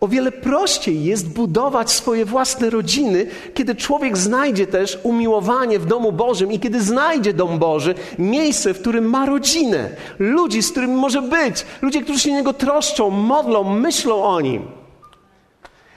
O 0.00 0.08
wiele 0.08 0.32
prościej 0.32 1.04
jest 1.04 1.28
budować 1.28 1.90
swoje 1.90 2.24
własne 2.24 2.70
rodziny, 2.70 3.26
kiedy 3.54 3.74
człowiek 3.74 4.18
znajdzie 4.18 4.66
też 4.66 4.98
umiłowanie 5.02 5.78
w 5.78 5.86
domu 5.86 6.12
Bożym 6.12 6.52
i 6.52 6.60
kiedy 6.60 6.82
znajdzie 6.82 7.32
dom 7.32 7.58
Boży, 7.58 7.94
miejsce, 8.18 8.74
w 8.74 8.80
którym 8.80 9.04
ma 9.04 9.26
rodzinę, 9.26 9.90
ludzi, 10.18 10.62
z 10.62 10.70
którymi 10.70 10.94
może 10.94 11.22
być, 11.22 11.66
ludzie, 11.82 12.02
którzy 12.02 12.20
się 12.20 12.32
niego 12.32 12.52
troszczą, 12.52 13.10
modlą, 13.10 13.64
myślą 13.64 14.24
o 14.24 14.40
nim. 14.40 14.62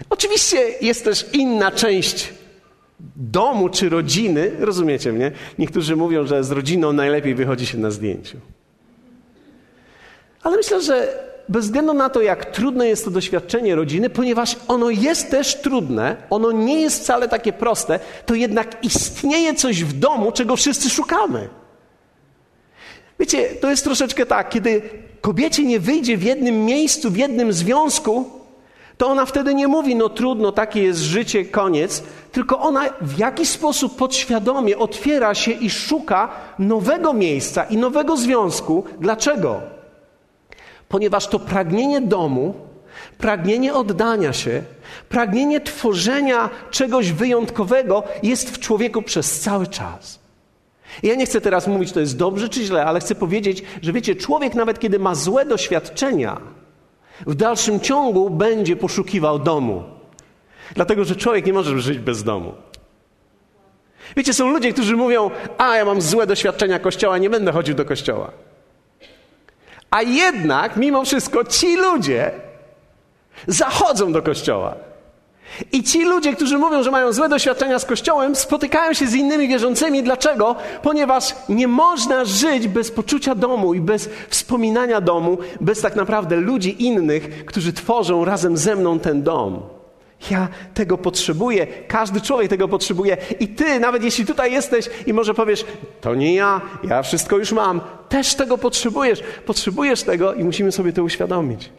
Oczywiście 0.10 0.58
jest 0.82 1.04
też 1.04 1.30
inna 1.34 1.72
część 1.72 2.34
domu 3.16 3.70
czy 3.70 3.90
rodziny, 3.90 4.52
rozumiecie 4.60 5.12
mnie? 5.12 5.32
Niektórzy 5.60 5.96
mówią, 5.96 6.28
że 6.28 6.44
z 6.44 6.52
rodziną 6.52 6.94
najlepiej 6.94 7.36
wychodzi 7.36 7.66
się 7.66 7.78
na 7.78 7.92
zdjęciu. 7.92 8.38
Ale 10.44 10.58
myślę, 10.58 10.82
że 10.82 11.24
bez 11.50 11.66
względu 11.66 11.94
na 11.94 12.10
to, 12.10 12.22
jak 12.22 12.46
trudne 12.46 12.88
jest 12.88 13.06
to 13.06 13.12
doświadczenie 13.12 13.76
rodziny, 13.76 14.10
ponieważ 14.10 14.56
ono 14.68 14.90
jest 14.90 15.32
też 15.32 15.62
trudne, 15.62 16.16
ono 16.30 16.52
nie 16.52 16.82
jest 16.82 17.04
wcale 17.04 17.28
takie 17.28 17.54
proste, 17.54 18.00
to 18.26 18.36
jednak 18.36 18.84
istnieje 18.84 19.56
coś 19.56 19.84
w 19.84 20.00
domu, 20.00 20.32
czego 20.32 20.56
wszyscy 20.56 20.90
szukamy. 20.90 21.50
Wiecie, 23.20 23.50
to 23.62 23.70
jest 23.70 23.84
troszeczkę 23.84 24.26
tak, 24.26 24.50
kiedy 24.50 24.82
kobiecie 25.22 25.66
nie 25.66 25.80
wyjdzie 25.80 26.18
w 26.18 26.24
jednym 26.24 26.66
miejscu, 26.66 27.12
w 27.12 27.18
jednym 27.18 27.54
związku, 27.54 28.43
to 28.98 29.08
ona 29.08 29.26
wtedy 29.26 29.56
nie 29.56 29.68
mówi, 29.68 29.96
no 29.96 30.10
trudno, 30.10 30.52
takie 30.52 30.84
jest 30.84 31.00
życie, 31.00 31.46
koniec, 31.46 32.04
tylko 32.32 32.60
ona 32.60 32.90
w 33.02 33.18
jakiś 33.18 33.50
sposób 33.50 33.96
podświadomie 33.96 34.78
otwiera 34.78 35.36
się 35.36 35.52
i 35.52 35.70
szuka 35.70 36.30
nowego 36.60 37.14
miejsca 37.14 37.64
i 37.64 37.78
nowego 37.78 38.18
związku. 38.18 38.84
Dlaczego? 39.00 39.62
Ponieważ 40.90 41.28
to 41.28 41.40
pragnienie 41.40 42.02
domu, 42.02 42.54
pragnienie 43.18 43.74
oddania 43.74 44.34
się, 44.34 44.64
pragnienie 45.10 45.62
tworzenia 45.62 46.50
czegoś 46.72 47.12
wyjątkowego 47.12 48.04
jest 48.24 48.50
w 48.50 48.60
człowieku 48.60 49.02
przez 49.02 49.40
cały 49.40 49.68
czas. 49.68 50.20
Ja 51.04 51.16
nie 51.16 51.26
chcę 51.26 51.42
teraz 51.42 51.68
mówić, 51.68 51.92
to 51.92 52.00
jest 52.00 52.18
dobrze 52.18 52.50
czy 52.50 52.64
źle, 52.64 52.86
ale 52.86 53.00
chcę 53.00 53.16
powiedzieć, 53.16 53.64
że 53.82 53.94
wiecie, 53.94 54.16
człowiek 54.16 54.56
nawet 54.56 54.80
kiedy 54.80 55.00
ma 55.00 55.16
złe 55.16 55.46
doświadczenia, 55.46 56.42
w 57.28 57.36
dalszym 57.36 57.80
ciągu 57.80 58.30
będzie 58.30 58.76
poszukiwał 58.76 59.40
domu. 59.40 59.84
Dlatego, 60.76 61.06
że 61.06 61.16
człowiek 61.16 61.46
nie 61.46 61.54
może 61.54 61.80
żyć 61.80 62.00
bez 62.00 62.24
domu. 62.24 62.54
Wiecie, 64.18 64.34
są 64.34 64.52
ludzie, 64.52 64.74
którzy 64.74 64.96
mówią: 64.96 65.32
A, 65.58 65.76
ja 65.76 65.86
mam 65.86 66.02
złe 66.02 66.28
doświadczenia 66.28 66.80
kościoła, 66.80 67.18
nie 67.18 67.30
będę 67.30 67.52
chodził 67.52 67.76
do 67.76 67.86
kościoła. 67.86 68.32
A 69.92 70.02
jednak, 70.02 70.78
mimo 70.78 71.06
wszystko, 71.06 71.44
ci 71.44 71.78
ludzie 71.78 72.32
zachodzą 73.48 74.12
do 74.12 74.22
kościoła. 74.22 74.76
I 75.72 75.84
ci 75.84 76.06
ludzie, 76.06 76.34
którzy 76.36 76.58
mówią, 76.58 76.84
że 76.84 76.92
mają 76.92 77.14
złe 77.14 77.30
doświadczenia 77.30 77.80
z 77.80 77.86
Kościołem, 77.86 78.36
spotykają 78.36 78.94
się 78.94 79.08
z 79.08 79.14
innymi 79.16 79.48
wierzącymi. 79.48 80.04
Dlaczego? 80.04 80.56
Ponieważ 80.82 81.36
nie 81.50 81.68
można 81.68 82.26
żyć 82.26 82.68
bez 82.68 82.92
poczucia 82.92 83.36
domu 83.36 83.74
i 83.74 83.82
bez 83.82 84.10
wspominania 84.30 85.02
domu, 85.02 85.38
bez 85.62 85.82
tak 85.82 85.96
naprawdę 85.96 86.36
ludzi 86.36 86.86
innych, 86.86 87.46
którzy 87.46 87.74
tworzą 87.74 88.26
razem 88.26 88.58
ze 88.58 88.76
mną 88.76 89.00
ten 89.00 89.24
dom. 89.24 89.62
Ja 90.32 90.48
tego 90.74 90.98
potrzebuję, 90.98 91.68
każdy 91.88 92.22
człowiek 92.22 92.50
tego 92.50 92.68
potrzebuje. 92.68 93.18
I 93.40 93.48
ty, 93.48 93.80
nawet 93.80 94.04
jeśli 94.04 94.26
tutaj 94.26 94.52
jesteś 94.52 94.90
i 95.08 95.14
może 95.14 95.34
powiesz, 95.34 95.66
to 96.02 96.16
nie 96.16 96.36
ja, 96.36 96.62
ja 96.84 97.02
wszystko 97.02 97.38
już 97.38 97.52
mam, 97.52 97.82
też 98.10 98.36
tego 98.36 98.58
potrzebujesz. 98.58 99.24
Potrzebujesz 99.46 100.04
tego 100.04 100.34
i 100.34 100.44
musimy 100.44 100.72
sobie 100.72 100.94
to 100.94 101.04
uświadomić. 101.04 101.70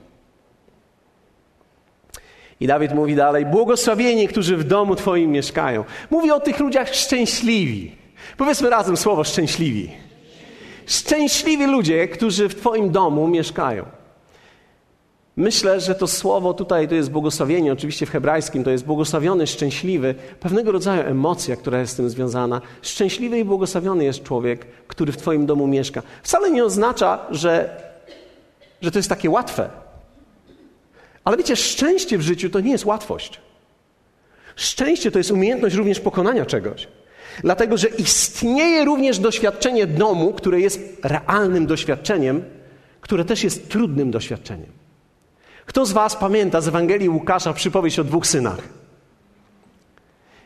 I 2.64 2.66
Dawid 2.66 2.94
mówi 2.94 3.14
dalej: 3.14 3.46
Błogosławieni, 3.46 4.28
którzy 4.28 4.56
w 4.56 4.64
domu 4.64 4.96
Twoim 4.96 5.30
mieszkają. 5.30 5.84
Mówi 6.10 6.30
o 6.30 6.40
tych 6.40 6.60
ludziach 6.60 6.94
szczęśliwi. 6.94 7.92
Powiedzmy 8.36 8.70
razem 8.70 8.96
słowo 8.96 9.24
szczęśliwi. 9.24 9.90
Szczęśliwi 10.86 11.66
ludzie, 11.66 12.08
którzy 12.08 12.48
w 12.48 12.54
Twoim 12.54 12.90
domu 12.90 13.28
mieszkają. 13.28 13.84
Myślę, 15.36 15.80
że 15.80 15.94
to 15.94 16.06
słowo 16.06 16.54
tutaj 16.54 16.88
to 16.88 16.94
jest 16.94 17.10
błogosławienie, 17.10 17.72
oczywiście 17.72 18.06
w 18.06 18.10
hebrajskim 18.10 18.64
to 18.64 18.70
jest 18.70 18.84
błogosławiony, 18.84 19.46
szczęśliwy, 19.46 20.14
pewnego 20.40 20.72
rodzaju 20.72 21.02
emocja, 21.02 21.56
która 21.56 21.80
jest 21.80 21.92
z 21.92 21.96
tym 21.96 22.10
związana. 22.10 22.60
Szczęśliwy 22.82 23.38
i 23.38 23.44
błogosławiony 23.44 24.04
jest 24.04 24.22
człowiek, 24.22 24.66
który 24.86 25.12
w 25.12 25.16
Twoim 25.16 25.46
domu 25.46 25.66
mieszka. 25.66 26.02
Wcale 26.22 26.50
nie 26.50 26.64
oznacza, 26.64 27.18
że, 27.30 27.80
że 28.82 28.90
to 28.90 28.98
jest 28.98 29.08
takie 29.08 29.30
łatwe. 29.30 29.83
Ale 31.24 31.36
wiecie, 31.36 31.56
szczęście 31.56 32.18
w 32.18 32.22
życiu 32.22 32.50
to 32.50 32.60
nie 32.60 32.72
jest 32.72 32.84
łatwość. 32.84 33.40
Szczęście 34.56 35.10
to 35.10 35.18
jest 35.18 35.30
umiejętność 35.30 35.74
również 35.74 36.00
pokonania 36.00 36.46
czegoś. 36.46 36.88
Dlatego, 37.42 37.76
że 37.76 37.88
istnieje 37.88 38.84
również 38.84 39.18
doświadczenie 39.18 39.86
domu, 39.86 40.32
które 40.32 40.60
jest 40.60 40.80
realnym 41.02 41.66
doświadczeniem, 41.66 42.44
które 43.00 43.24
też 43.24 43.44
jest 43.44 43.68
trudnym 43.68 44.10
doświadczeniem. 44.10 44.72
Kto 45.66 45.86
z 45.86 45.92
Was 45.92 46.16
pamięta 46.16 46.60
z 46.60 46.68
Ewangelii 46.68 47.08
Łukasza 47.08 47.52
przypowieść 47.52 47.98
o 47.98 48.04
dwóch 48.04 48.26
synach? 48.26 48.83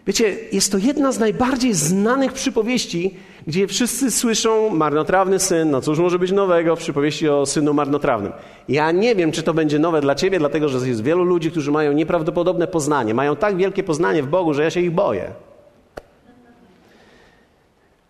Wiecie, 0.09 0.37
jest 0.53 0.73
to 0.73 0.79
jedna 0.79 1.13
z 1.13 1.19
najbardziej 1.19 1.75
znanych 1.75 2.33
przypowieści, 2.33 3.15
gdzie 3.47 3.67
wszyscy 3.67 4.11
słyszą 4.11 4.71
marnotrawny 4.71 5.39
syn, 5.39 5.71
no 5.71 5.81
cóż 5.81 5.99
może 5.99 6.19
być 6.19 6.33
nowego 6.33 6.77
w 6.77 6.79
przypowieści 6.79 7.29
o 7.29 7.47
synu 7.47 7.75
marnotrawnym. 7.75 8.33
Ja 8.69 8.91
nie 8.93 9.15
wiem, 9.15 9.33
czy 9.33 9.43
to 9.43 9.55
będzie 9.55 9.79
nowe 9.79 10.01
dla 10.01 10.15
ciebie, 10.15 10.39
dlatego 10.39 10.69
że 10.69 10.89
jest 10.89 11.03
wielu 11.03 11.25
ludzi, 11.25 11.51
którzy 11.51 11.71
mają 11.71 11.93
nieprawdopodobne 11.93 12.67
poznanie, 12.67 13.15
mają 13.15 13.37
tak 13.37 13.57
wielkie 13.57 13.83
poznanie 13.83 14.23
w 14.23 14.27
Bogu, 14.27 14.55
że 14.55 14.63
ja 14.63 14.71
się 14.71 14.81
ich 14.81 14.91
boję. 14.91 15.31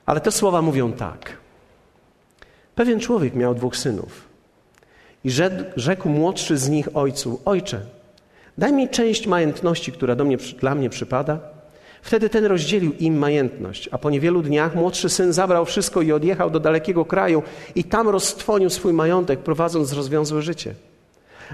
Ale 0.07 0.21
te 0.21 0.33
słowa 0.33 0.62
mówią 0.62 0.93
tak. 0.93 1.37
Pewien 2.75 3.00
człowiek 3.00 3.35
miał 3.35 3.55
dwóch 3.55 3.76
synów 3.76 4.28
i 5.25 5.31
rzekł 5.76 6.09
młodszy 6.09 6.59
z 6.59 6.69
nich 6.69 6.88
ojcu: 6.95 7.40
Ojcze, 7.45 7.81
daj 8.59 8.73
mi 8.73 8.88
część 8.88 9.26
majątności, 9.26 9.93
która 9.93 10.14
do 10.14 10.25
mnie, 10.25 10.37
dla 10.37 10.75
mnie 10.75 10.90
przypada. 10.90 11.58
Wtedy 12.02 12.28
ten 12.28 12.45
rozdzielił 12.45 12.93
im 12.93 13.19
majętność, 13.19 13.88
a 13.93 13.99
po 13.99 14.11
niewielu 14.11 14.43
dniach 14.43 14.75
młodszy 14.75 15.09
syn 15.09 15.33
zabrał 15.33 15.64
wszystko 15.64 16.02
i 16.02 16.12
odjechał 16.12 16.50
do 16.50 16.61
dalekiego 16.61 17.05
kraju 17.05 17.43
i 17.75 17.85
tam 17.85 18.09
roztrwonił 18.09 18.71
swój 18.71 18.93
majątek, 18.93 19.38
prowadząc 19.38 19.93
rozwiązłe 19.93 20.43
życie. 20.43 20.75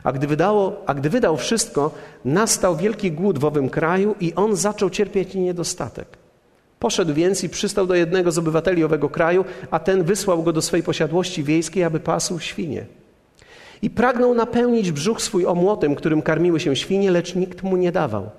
A 0.04 0.12
gdy, 0.12 0.26
wydało, 0.26 0.82
a 0.86 0.94
gdy 0.94 1.10
wydał 1.10 1.36
wszystko, 1.36 1.90
nastał 2.24 2.76
wielki 2.76 3.12
głód 3.12 3.38
w 3.38 3.44
owym 3.44 3.70
kraju 3.70 4.14
i 4.20 4.34
on 4.34 4.56
zaczął 4.56 4.90
cierpieć 4.90 5.34
niedostatek. 5.34 6.06
Poszedł 6.78 7.14
więc 7.14 7.44
i 7.44 7.48
przystał 7.48 7.86
do 7.86 7.94
jednego 7.94 8.32
z 8.32 8.38
obywateli 8.38 8.84
owego 8.84 9.08
kraju, 9.08 9.44
a 9.70 9.78
ten 9.78 10.04
wysłał 10.04 10.42
go 10.42 10.52
do 10.52 10.62
swej 10.62 10.82
posiadłości 10.82 11.44
wiejskiej, 11.44 11.84
aby 11.84 12.00
pasł 12.00 12.38
świnie. 12.38 12.86
I 13.82 13.90
pragnął 13.90 14.34
napełnić 14.34 14.92
brzuch 14.92 15.22
swój 15.22 15.46
omłotem, 15.46 15.94
którym 15.94 16.22
karmiły 16.22 16.60
się 16.60 16.76
świnie, 16.76 17.10
lecz 17.10 17.34
nikt 17.34 17.62
mu 17.62 17.76
nie 17.76 17.92
dawał. 17.92 18.30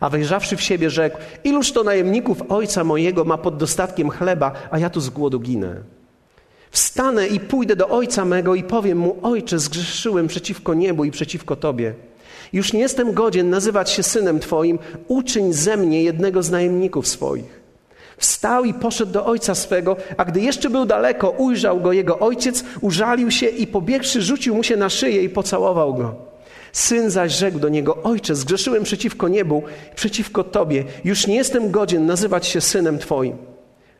A 0.00 0.08
wejrzawszy 0.10 0.56
w 0.56 0.62
siebie, 0.62 0.90
rzekł: 0.90 1.18
Iluż 1.44 1.72
to 1.72 1.84
najemników 1.84 2.42
ojca 2.48 2.84
mojego 2.84 3.24
ma 3.24 3.38
pod 3.38 3.56
dostatkiem 3.56 4.10
chleba, 4.10 4.52
a 4.70 4.78
ja 4.78 4.90
tu 4.90 5.00
z 5.00 5.10
głodu 5.10 5.40
ginę. 5.40 5.76
Wstanę 6.70 7.26
i 7.26 7.40
pójdę 7.40 7.76
do 7.76 7.88
ojca 7.88 8.24
mego 8.24 8.54
i 8.54 8.62
powiem 8.62 8.98
mu: 8.98 9.16
Ojcze, 9.22 9.58
zgrzeszyłem 9.58 10.26
przeciwko 10.26 10.74
niebu 10.74 11.04
i 11.04 11.10
przeciwko 11.10 11.56
tobie. 11.56 11.94
Już 12.52 12.72
nie 12.72 12.80
jestem 12.80 13.12
godzien 13.12 13.50
nazywać 13.50 13.90
się 13.90 14.02
synem 14.02 14.40
twoim, 14.40 14.78
uczyń 15.08 15.52
ze 15.52 15.76
mnie 15.76 16.02
jednego 16.02 16.42
z 16.42 16.50
najemników 16.50 17.08
swoich. 17.08 17.60
Wstał 18.18 18.64
i 18.64 18.74
poszedł 18.74 19.12
do 19.12 19.26
ojca 19.26 19.54
swego, 19.54 19.96
a 20.16 20.24
gdy 20.24 20.40
jeszcze 20.40 20.70
był 20.70 20.86
daleko, 20.86 21.30
ujrzał 21.30 21.80
go 21.80 21.92
jego 21.92 22.18
ojciec, 22.18 22.64
użalił 22.80 23.30
się 23.30 23.46
i 23.46 23.66
pobiegłszy, 23.66 24.22
rzucił 24.22 24.54
mu 24.54 24.62
się 24.62 24.76
na 24.76 24.88
szyję 24.88 25.22
i 25.22 25.28
pocałował 25.28 25.94
go. 25.94 26.14
Syn 26.76 27.10
zaś 27.10 27.32
rzekł 27.32 27.58
do 27.58 27.68
niego: 27.68 28.02
Ojcze, 28.02 28.34
zgrzeszyłem 28.34 28.82
przeciwko 28.82 29.28
niebu, 29.28 29.62
przeciwko 29.94 30.44
tobie. 30.44 30.84
Już 31.04 31.26
nie 31.26 31.36
jestem 31.36 31.70
godzien 31.70 32.06
nazywać 32.06 32.46
się 32.46 32.60
synem 32.60 32.98
twoim. 32.98 33.36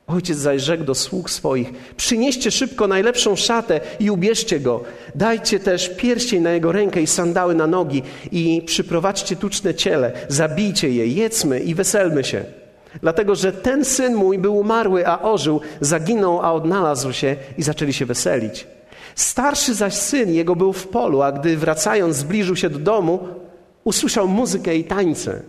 Ojciec 0.07 0.39
zaś 0.39 0.63
rzekł 0.63 0.85
do 0.85 0.95
sług 0.95 1.31
swoich: 1.31 1.73
Przynieście 1.97 2.51
szybko 2.51 2.87
najlepszą 2.87 3.37
szatę 3.37 3.81
i 4.01 4.11
ubierzcie 4.11 4.61
go. 4.61 4.85
Dajcie 5.15 5.61
też 5.61 5.89
pierścień 5.89 6.43
na 6.43 6.51
jego 6.51 6.73
rękę 6.73 7.03
i 7.03 7.07
sandały 7.07 7.55
na 7.55 7.67
nogi 7.67 8.03
i 8.33 8.63
przyprowadźcie 8.67 9.37
tuczne 9.37 9.75
ciele. 9.75 10.13
Zabijcie 10.29 10.91
je, 10.91 11.07
jedzmy 11.07 11.61
i 11.61 11.75
weselmy 11.75 12.25
się. 12.25 12.45
Dlatego, 13.01 13.35
że 13.35 13.53
ten 13.53 13.85
syn 13.85 14.15
mój 14.15 14.39
był 14.39 14.57
umarły, 14.57 15.07
a 15.07 15.23
ożył, 15.23 15.61
zaginął, 15.81 16.41
a 16.41 16.53
odnalazł 16.53 17.13
się 17.13 17.37
i 17.59 17.63
zaczęli 17.63 17.93
się 17.93 18.07
weselić. 18.07 18.67
Starszy 19.17 19.75
zaś 19.75 19.95
syn 19.95 20.35
jego 20.35 20.57
był 20.57 20.73
w 20.73 20.89
polu, 20.89 21.23
a 21.23 21.33
gdy 21.33 21.57
wracając 21.57 22.17
zbliżył 22.17 22.57
się 22.57 22.71
do 22.71 22.79
domu, 22.79 23.29
usłyszał 23.85 24.29
muzykę 24.29 24.77
i 24.77 24.85
tańce. 24.85 25.43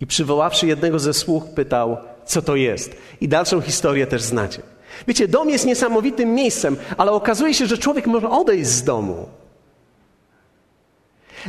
I 0.00 0.06
przywoławszy 0.06 0.66
jednego 0.66 0.98
ze 0.98 1.14
sług, 1.14 1.44
pytał, 1.54 1.96
co 2.26 2.42
to 2.42 2.56
jest. 2.56 2.96
I 3.20 3.28
dalszą 3.28 3.60
historię 3.60 4.06
też 4.06 4.22
znacie. 4.22 4.62
Wiecie, 5.08 5.28
dom 5.28 5.50
jest 5.50 5.66
niesamowitym 5.66 6.34
miejscem, 6.34 6.76
ale 6.96 7.12
okazuje 7.12 7.54
się, 7.54 7.66
że 7.66 7.78
człowiek 7.78 8.06
może 8.06 8.30
odejść 8.30 8.66
z 8.70 8.82
domu. 8.82 9.26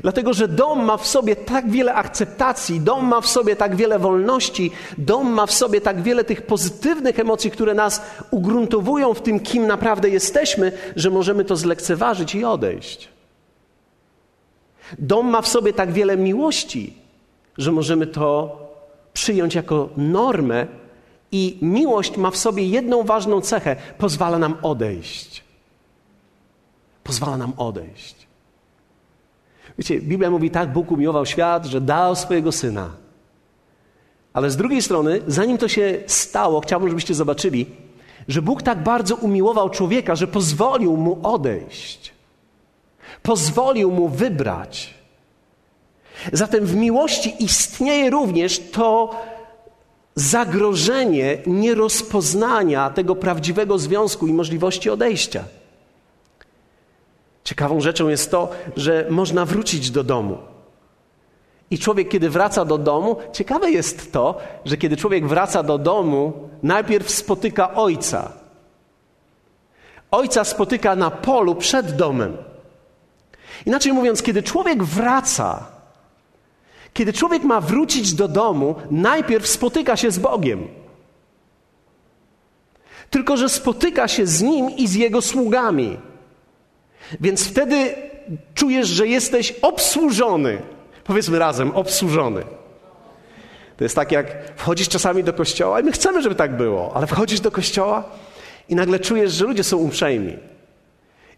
Dlatego, 0.01 0.33
że 0.33 0.47
dom 0.47 0.85
ma 0.85 0.97
w 0.97 1.07
sobie 1.07 1.35
tak 1.35 1.71
wiele 1.71 1.93
akceptacji, 1.93 2.79
dom 2.79 3.05
ma 3.05 3.21
w 3.21 3.27
sobie 3.27 3.55
tak 3.55 3.75
wiele 3.75 3.99
wolności, 3.99 4.71
dom 4.97 5.33
ma 5.33 5.45
w 5.45 5.53
sobie 5.53 5.81
tak 5.81 6.01
wiele 6.01 6.23
tych 6.23 6.41
pozytywnych 6.41 7.19
emocji, 7.19 7.51
które 7.51 7.73
nas 7.73 8.01
ugruntowują 8.31 9.13
w 9.13 9.21
tym, 9.21 9.39
kim 9.39 9.67
naprawdę 9.67 10.09
jesteśmy, 10.09 10.71
że 10.95 11.09
możemy 11.09 11.45
to 11.45 11.55
zlekceważyć 11.55 12.35
i 12.35 12.45
odejść. 12.45 13.09
Dom 14.99 15.29
ma 15.29 15.41
w 15.41 15.47
sobie 15.47 15.73
tak 15.73 15.91
wiele 15.91 16.17
miłości, 16.17 16.93
że 17.57 17.71
możemy 17.71 18.07
to 18.07 18.57
przyjąć 19.13 19.55
jako 19.55 19.89
normę, 19.97 20.67
i 21.31 21.57
miłość 21.61 22.17
ma 22.17 22.31
w 22.31 22.37
sobie 22.37 22.67
jedną 22.67 23.03
ważną 23.03 23.41
cechę: 23.41 23.75
pozwala 23.97 24.39
nam 24.39 24.57
odejść. 24.61 25.43
Pozwala 27.03 27.37
nam 27.37 27.53
odejść. 27.57 28.24
Wiecie, 29.77 30.01
Biblia 30.01 30.29
mówi 30.29 30.51
tak, 30.51 30.73
Bóg 30.73 30.91
umiłował 30.91 31.25
świat, 31.25 31.65
że 31.65 31.81
dał 31.81 32.15
swojego 32.15 32.51
Syna. 32.51 32.89
Ale 34.33 34.51
z 34.51 34.57
drugiej 34.57 34.81
strony, 34.81 35.21
zanim 35.27 35.57
to 35.57 35.67
się 35.67 36.03
stało, 36.07 36.61
chciałbym, 36.61 36.89
żebyście 36.89 37.13
zobaczyli, 37.13 37.65
że 38.27 38.41
Bóg 38.41 38.63
tak 38.63 38.83
bardzo 38.83 39.15
umiłował 39.15 39.69
człowieka, 39.69 40.15
że 40.15 40.27
pozwolił 40.27 40.97
mu 40.97 41.19
odejść. 41.23 42.13
Pozwolił 43.21 43.91
mu 43.91 44.09
wybrać. 44.09 44.93
Zatem 46.33 46.65
w 46.65 46.75
miłości 46.75 47.35
istnieje 47.39 48.09
również 48.09 48.59
to 48.59 49.15
zagrożenie 50.15 51.37
nierozpoznania 51.45 52.89
tego 52.89 53.15
prawdziwego 53.15 53.79
związku 53.79 54.27
i 54.27 54.33
możliwości 54.33 54.89
odejścia. 54.89 55.43
Ciekawą 57.45 57.81
rzeczą 57.81 58.07
jest 58.07 58.31
to, 58.31 58.49
że 58.77 59.05
można 59.09 59.45
wrócić 59.45 59.91
do 59.91 60.03
domu. 60.03 60.37
I 61.71 61.79
człowiek, 61.79 62.09
kiedy 62.09 62.29
wraca 62.29 62.65
do 62.65 62.77
domu, 62.77 63.17
ciekawe 63.33 63.71
jest 63.71 64.11
to, 64.11 64.37
że 64.65 64.77
kiedy 64.77 64.97
człowiek 64.97 65.27
wraca 65.27 65.63
do 65.63 65.77
domu, 65.77 66.49
najpierw 66.63 67.09
spotyka 67.09 67.73
ojca. 67.73 68.31
Ojca 70.11 70.43
spotyka 70.43 70.95
na 70.95 71.11
polu 71.11 71.55
przed 71.55 71.95
domem. 71.95 72.37
Inaczej 73.65 73.93
mówiąc, 73.93 74.21
kiedy 74.21 74.43
człowiek 74.43 74.83
wraca, 74.83 75.65
kiedy 76.93 77.13
człowiek 77.13 77.43
ma 77.43 77.61
wrócić 77.61 78.13
do 78.13 78.27
domu, 78.27 78.75
najpierw 78.91 79.47
spotyka 79.47 79.97
się 79.97 80.11
z 80.11 80.19
Bogiem. 80.19 80.67
Tylko, 83.09 83.37
że 83.37 83.49
spotyka 83.49 84.07
się 84.07 84.25
z 84.27 84.41
nim 84.41 84.69
i 84.69 84.87
z 84.87 84.95
jego 84.95 85.21
sługami. 85.21 85.97
Więc 87.21 87.47
wtedy 87.47 87.95
czujesz, 88.53 88.87
że 88.87 89.07
jesteś 89.07 89.53
obsłużony. 89.61 90.57
Powiedzmy 91.03 91.39
razem, 91.39 91.71
obsłużony. 91.71 92.43
To 93.77 93.83
jest 93.83 93.95
tak, 93.95 94.11
jak 94.11 94.53
wchodzisz 94.55 94.89
czasami 94.89 95.23
do 95.23 95.33
kościoła 95.33 95.79
i 95.79 95.83
my 95.83 95.91
chcemy, 95.91 96.21
żeby 96.21 96.35
tak 96.35 96.57
było, 96.57 96.91
ale 96.95 97.07
wchodzisz 97.07 97.39
do 97.39 97.51
kościoła 97.51 98.03
i 98.69 98.75
nagle 98.75 98.99
czujesz, 98.99 99.33
że 99.33 99.45
ludzie 99.45 99.63
są 99.63 99.77
uprzejmi. 99.77 100.37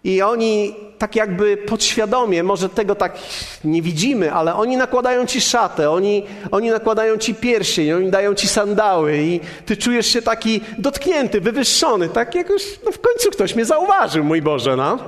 I 0.03 0.21
oni 0.21 0.75
tak 0.97 1.15
jakby 1.15 1.57
podświadomie, 1.57 2.43
może 2.43 2.69
tego 2.69 2.95
tak 2.95 3.17
nie 3.63 3.81
widzimy, 3.81 4.33
ale 4.33 4.55
oni 4.55 4.77
nakładają 4.77 5.25
ci 5.25 5.41
szatę, 5.41 5.91
oni, 5.91 6.23
oni 6.51 6.69
nakładają 6.69 7.17
ci 7.17 7.35
pierścień, 7.35 7.91
oni 7.91 8.11
dają 8.11 8.33
ci 8.35 8.47
sandały 8.47 9.17
i 9.17 9.39
ty 9.65 9.77
czujesz 9.77 10.07
się 10.07 10.21
taki 10.21 10.61
dotknięty, 10.77 11.41
wywyższony, 11.41 12.09
tak 12.09 12.35
jakoś, 12.35 12.63
no 12.85 12.91
w 12.91 12.99
końcu 12.99 13.31
ktoś 13.31 13.55
mnie 13.55 13.65
zauważył, 13.65 14.23
mój 14.23 14.41
Boże, 14.41 14.75
no. 14.75 14.99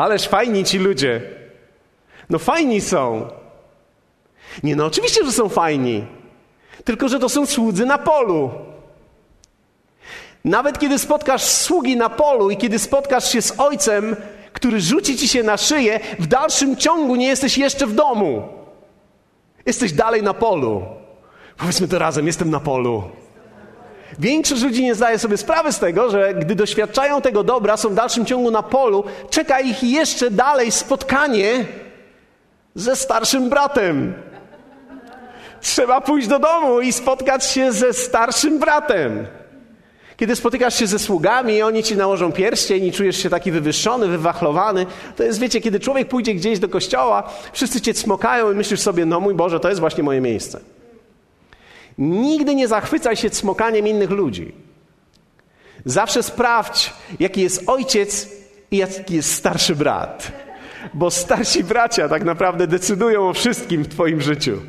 Ależ 0.00 0.28
fajni 0.28 0.64
ci 0.64 0.78
ludzie. 0.78 1.22
No 2.30 2.38
fajni 2.38 2.80
są. 2.80 3.28
Nie, 4.62 4.76
no 4.76 4.86
oczywiście, 4.86 5.24
że 5.24 5.32
są 5.32 5.48
fajni. 5.48 6.04
Tylko, 6.84 7.08
że 7.08 7.18
to 7.18 7.28
są 7.28 7.46
słudzy 7.46 7.86
na 7.86 7.98
polu. 7.98 8.50
Nawet 10.44 10.78
kiedy 10.78 10.98
spotkasz 10.98 11.42
sługi 11.42 11.96
na 11.96 12.08
polu 12.08 12.50
i 12.50 12.56
kiedy 12.56 12.78
spotkasz 12.78 13.32
się 13.32 13.42
z 13.42 13.60
ojcem, 13.60 14.16
który 14.52 14.80
rzuci 14.80 15.16
ci 15.16 15.28
się 15.28 15.42
na 15.42 15.56
szyję, 15.56 16.00
w 16.18 16.26
dalszym 16.26 16.76
ciągu 16.76 17.16
nie 17.16 17.26
jesteś 17.26 17.58
jeszcze 17.58 17.86
w 17.86 17.94
domu. 17.94 18.48
Jesteś 19.66 19.92
dalej 19.92 20.22
na 20.22 20.34
polu. 20.34 20.82
Powiedzmy 21.56 21.88
to 21.88 21.98
razem, 21.98 22.26
jestem 22.26 22.50
na 22.50 22.60
polu. 22.60 23.02
Większość 24.20 24.62
ludzi 24.62 24.82
nie 24.82 24.94
zdaje 24.94 25.18
sobie 25.18 25.36
sprawy 25.36 25.72
z 25.72 25.78
tego, 25.78 26.10
że 26.10 26.34
gdy 26.34 26.54
doświadczają 26.54 27.20
tego 27.20 27.44
dobra, 27.44 27.76
są 27.76 27.88
w 27.88 27.94
dalszym 27.94 28.26
ciągu 28.26 28.50
na 28.50 28.62
polu, 28.62 29.04
czeka 29.30 29.60
ich 29.60 29.82
jeszcze 29.82 30.30
dalej 30.30 30.70
spotkanie 30.70 31.64
ze 32.74 32.96
starszym 32.96 33.48
bratem. 33.48 34.14
Trzeba 35.60 36.00
pójść 36.00 36.28
do 36.28 36.38
domu 36.38 36.80
i 36.80 36.92
spotkać 36.92 37.44
się 37.44 37.72
ze 37.72 37.92
starszym 37.92 38.58
bratem. 38.58 39.26
Kiedy 40.16 40.36
spotykasz 40.36 40.78
się 40.78 40.86
ze 40.86 40.98
sługami 40.98 41.62
oni 41.62 41.82
ci 41.82 41.96
nałożą 41.96 42.32
pierścień 42.32 42.84
i 42.84 42.92
czujesz 42.92 43.16
się 43.16 43.30
taki 43.30 43.52
wywyższony, 43.52 44.08
wywachlowany, 44.08 44.86
to 45.16 45.22
jest, 45.22 45.38
wiecie, 45.38 45.60
kiedy 45.60 45.80
człowiek 45.80 46.08
pójdzie 46.08 46.34
gdzieś 46.34 46.58
do 46.58 46.68
kościoła, 46.68 47.30
wszyscy 47.52 47.80
cię 47.80 47.94
cmokają 47.94 48.52
i 48.52 48.54
myślisz 48.54 48.80
sobie, 48.80 49.06
no 49.06 49.20
mój 49.20 49.34
Boże, 49.34 49.60
to 49.60 49.68
jest 49.68 49.80
właśnie 49.80 50.02
moje 50.02 50.20
miejsce. 50.20 50.60
Nigdy 52.00 52.54
nie 52.54 52.68
zachwycaj 52.68 53.16
się 53.16 53.30
cmokaniem 53.30 53.86
innych 53.86 54.10
ludzi. 54.10 54.52
Zawsze 55.84 56.22
sprawdź, 56.22 56.92
jaki 57.20 57.40
jest 57.40 57.62
ojciec 57.66 58.28
i 58.70 58.76
jaki 58.76 59.14
jest 59.14 59.34
starszy 59.34 59.76
brat. 59.76 60.32
Bo 60.94 61.10
starsi 61.10 61.64
bracia 61.64 62.08
tak 62.08 62.24
naprawdę 62.24 62.66
decydują 62.66 63.28
o 63.28 63.32
wszystkim 63.32 63.82
w 63.82 63.88
Twoim 63.88 64.20
życiu. 64.20 64.60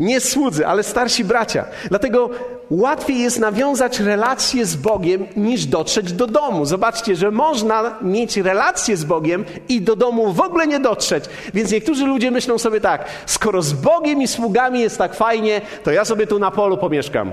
Nie 0.00 0.20
słudzy, 0.20 0.66
ale 0.66 0.82
starsi 0.82 1.24
bracia. 1.24 1.64
Dlatego 1.88 2.30
łatwiej 2.70 3.18
jest 3.18 3.38
nawiązać 3.38 4.00
relacje 4.00 4.66
z 4.66 4.76
Bogiem 4.76 5.26
niż 5.36 5.66
dotrzeć 5.66 6.12
do 6.12 6.26
domu. 6.26 6.64
Zobaczcie, 6.64 7.16
że 7.16 7.30
można 7.30 7.98
mieć 8.02 8.36
relacje 8.36 8.96
z 8.96 9.04
Bogiem 9.04 9.44
i 9.68 9.80
do 9.80 9.96
domu 9.96 10.32
w 10.32 10.40
ogóle 10.40 10.66
nie 10.66 10.80
dotrzeć. 10.80 11.24
Więc 11.54 11.70
niektórzy 11.70 12.06
ludzie 12.06 12.30
myślą 12.30 12.58
sobie 12.58 12.80
tak: 12.80 13.04
skoro 13.26 13.62
z 13.62 13.72
Bogiem 13.72 14.22
i 14.22 14.28
sługami 14.28 14.80
jest 14.80 14.98
tak 14.98 15.14
fajnie, 15.14 15.60
to 15.84 15.90
ja 15.90 16.04
sobie 16.04 16.26
tu 16.26 16.38
na 16.38 16.50
polu 16.50 16.78
pomieszkam. 16.78 17.32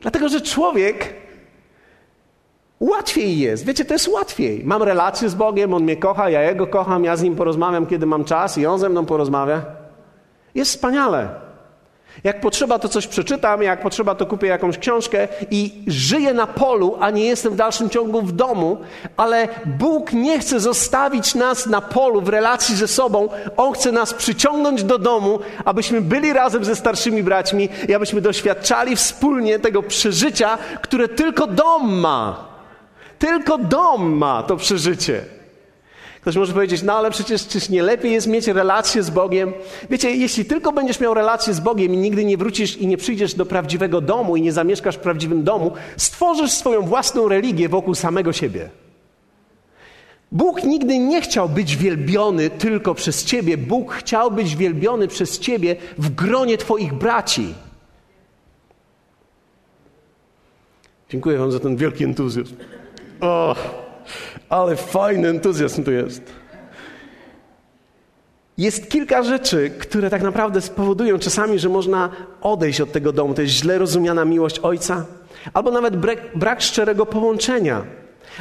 Dlatego, 0.00 0.28
że 0.28 0.40
człowiek 0.40 1.19
Łatwiej 2.80 3.38
jest, 3.38 3.64
wiecie, 3.64 3.84
to 3.84 3.94
jest 3.94 4.08
łatwiej. 4.08 4.62
Mam 4.64 4.82
relację 4.82 5.28
z 5.28 5.34
Bogiem, 5.34 5.74
On 5.74 5.82
mnie 5.82 5.96
kocha, 5.96 6.30
ja 6.30 6.42
Jego 6.42 6.66
kocham, 6.66 7.04
ja 7.04 7.16
z 7.16 7.22
Nim 7.22 7.36
porozmawiam, 7.36 7.86
kiedy 7.86 8.06
mam 8.06 8.24
czas 8.24 8.58
i 8.58 8.66
On 8.66 8.78
ze 8.78 8.88
mną 8.88 9.06
porozmawia. 9.06 9.62
Jest 10.54 10.70
wspaniale. 10.70 11.28
Jak 12.24 12.40
potrzeba, 12.40 12.78
to 12.78 12.88
coś 12.88 13.06
przeczytam, 13.06 13.62
jak 13.62 13.82
potrzeba, 13.82 14.14
to 14.14 14.26
kupię 14.26 14.46
jakąś 14.46 14.78
książkę 14.78 15.28
i 15.50 15.84
żyję 15.86 16.34
na 16.34 16.46
polu, 16.46 16.96
a 17.00 17.10
nie 17.10 17.24
jestem 17.24 17.52
w 17.52 17.56
dalszym 17.56 17.90
ciągu 17.90 18.22
w 18.22 18.32
domu, 18.32 18.76
ale 19.16 19.48
Bóg 19.66 20.12
nie 20.12 20.38
chce 20.38 20.60
zostawić 20.60 21.34
nas 21.34 21.66
na 21.66 21.80
polu 21.80 22.20
w 22.20 22.28
relacji 22.28 22.76
ze 22.76 22.88
sobą. 22.88 23.28
On 23.56 23.72
chce 23.72 23.92
nas 23.92 24.14
przyciągnąć 24.14 24.84
do 24.84 24.98
domu, 24.98 25.38
abyśmy 25.64 26.00
byli 26.00 26.32
razem 26.32 26.64
ze 26.64 26.76
starszymi 26.76 27.22
braćmi 27.22 27.68
i 27.88 27.94
abyśmy 27.94 28.20
doświadczali 28.20 28.96
wspólnie 28.96 29.58
tego 29.58 29.82
przeżycia, 29.82 30.58
które 30.82 31.08
tylko 31.08 31.46
dom 31.46 32.00
ma. 32.00 32.49
Tylko 33.20 33.58
dom 33.58 34.16
ma 34.16 34.42
to 34.42 34.56
przeżycie. 34.56 35.24
Ktoś 36.20 36.36
może 36.36 36.52
powiedzieć, 36.52 36.82
no 36.82 36.92
ale 36.92 37.10
przecież 37.10 37.46
czyż 37.46 37.68
nie 37.68 37.82
lepiej 37.82 38.12
jest 38.12 38.26
mieć 38.26 38.46
relację 38.46 39.02
z 39.02 39.10
Bogiem? 39.10 39.52
Wiecie, 39.90 40.10
jeśli 40.10 40.44
tylko 40.44 40.72
będziesz 40.72 41.00
miał 41.00 41.14
relację 41.14 41.54
z 41.54 41.60
Bogiem 41.60 41.94
i 41.94 41.96
nigdy 41.96 42.24
nie 42.24 42.36
wrócisz 42.36 42.76
i 42.76 42.86
nie 42.86 42.96
przyjdziesz 42.96 43.34
do 43.34 43.46
prawdziwego 43.46 44.00
domu 44.00 44.36
i 44.36 44.42
nie 44.42 44.52
zamieszkasz 44.52 44.96
w 44.96 45.00
prawdziwym 45.00 45.44
domu, 45.44 45.72
stworzysz 45.96 46.50
swoją 46.50 46.82
własną 46.82 47.28
religię 47.28 47.68
wokół 47.68 47.94
samego 47.94 48.32
siebie. 48.32 48.70
Bóg 50.32 50.64
nigdy 50.64 50.98
nie 50.98 51.20
chciał 51.20 51.48
być 51.48 51.76
wielbiony 51.76 52.50
tylko 52.50 52.94
przez 52.94 53.24
ciebie. 53.24 53.56
Bóg 53.56 53.92
chciał 53.92 54.30
być 54.30 54.56
wielbiony 54.56 55.08
przez 55.08 55.38
ciebie 55.38 55.76
w 55.98 56.14
gronie 56.14 56.58
twoich 56.58 56.94
braci. 56.94 57.54
Dziękuję 61.08 61.38
Wam 61.38 61.52
za 61.52 61.60
ten 61.60 61.76
wielki 61.76 62.04
entuzjazm. 62.04 62.54
O, 63.20 63.56
ale 64.48 64.76
fajny 64.76 65.28
entuzjazm 65.28 65.84
tu 65.84 65.92
jest. 65.92 66.22
Jest 68.58 68.90
kilka 68.90 69.22
rzeczy, 69.22 69.70
które 69.78 70.10
tak 70.10 70.22
naprawdę 70.22 70.60
spowodują 70.60 71.18
czasami, 71.18 71.58
że 71.58 71.68
można 71.68 72.10
odejść 72.42 72.80
od 72.80 72.92
tego 72.92 73.12
domu. 73.12 73.34
To 73.34 73.42
jest 73.42 73.54
źle 73.54 73.78
rozumiana 73.78 74.24
miłość 74.24 74.58
ojca, 74.58 75.06
albo 75.54 75.70
nawet 75.70 75.96
brak, 75.96 76.18
brak 76.38 76.62
szczerego 76.62 77.06
połączenia. 77.06 77.82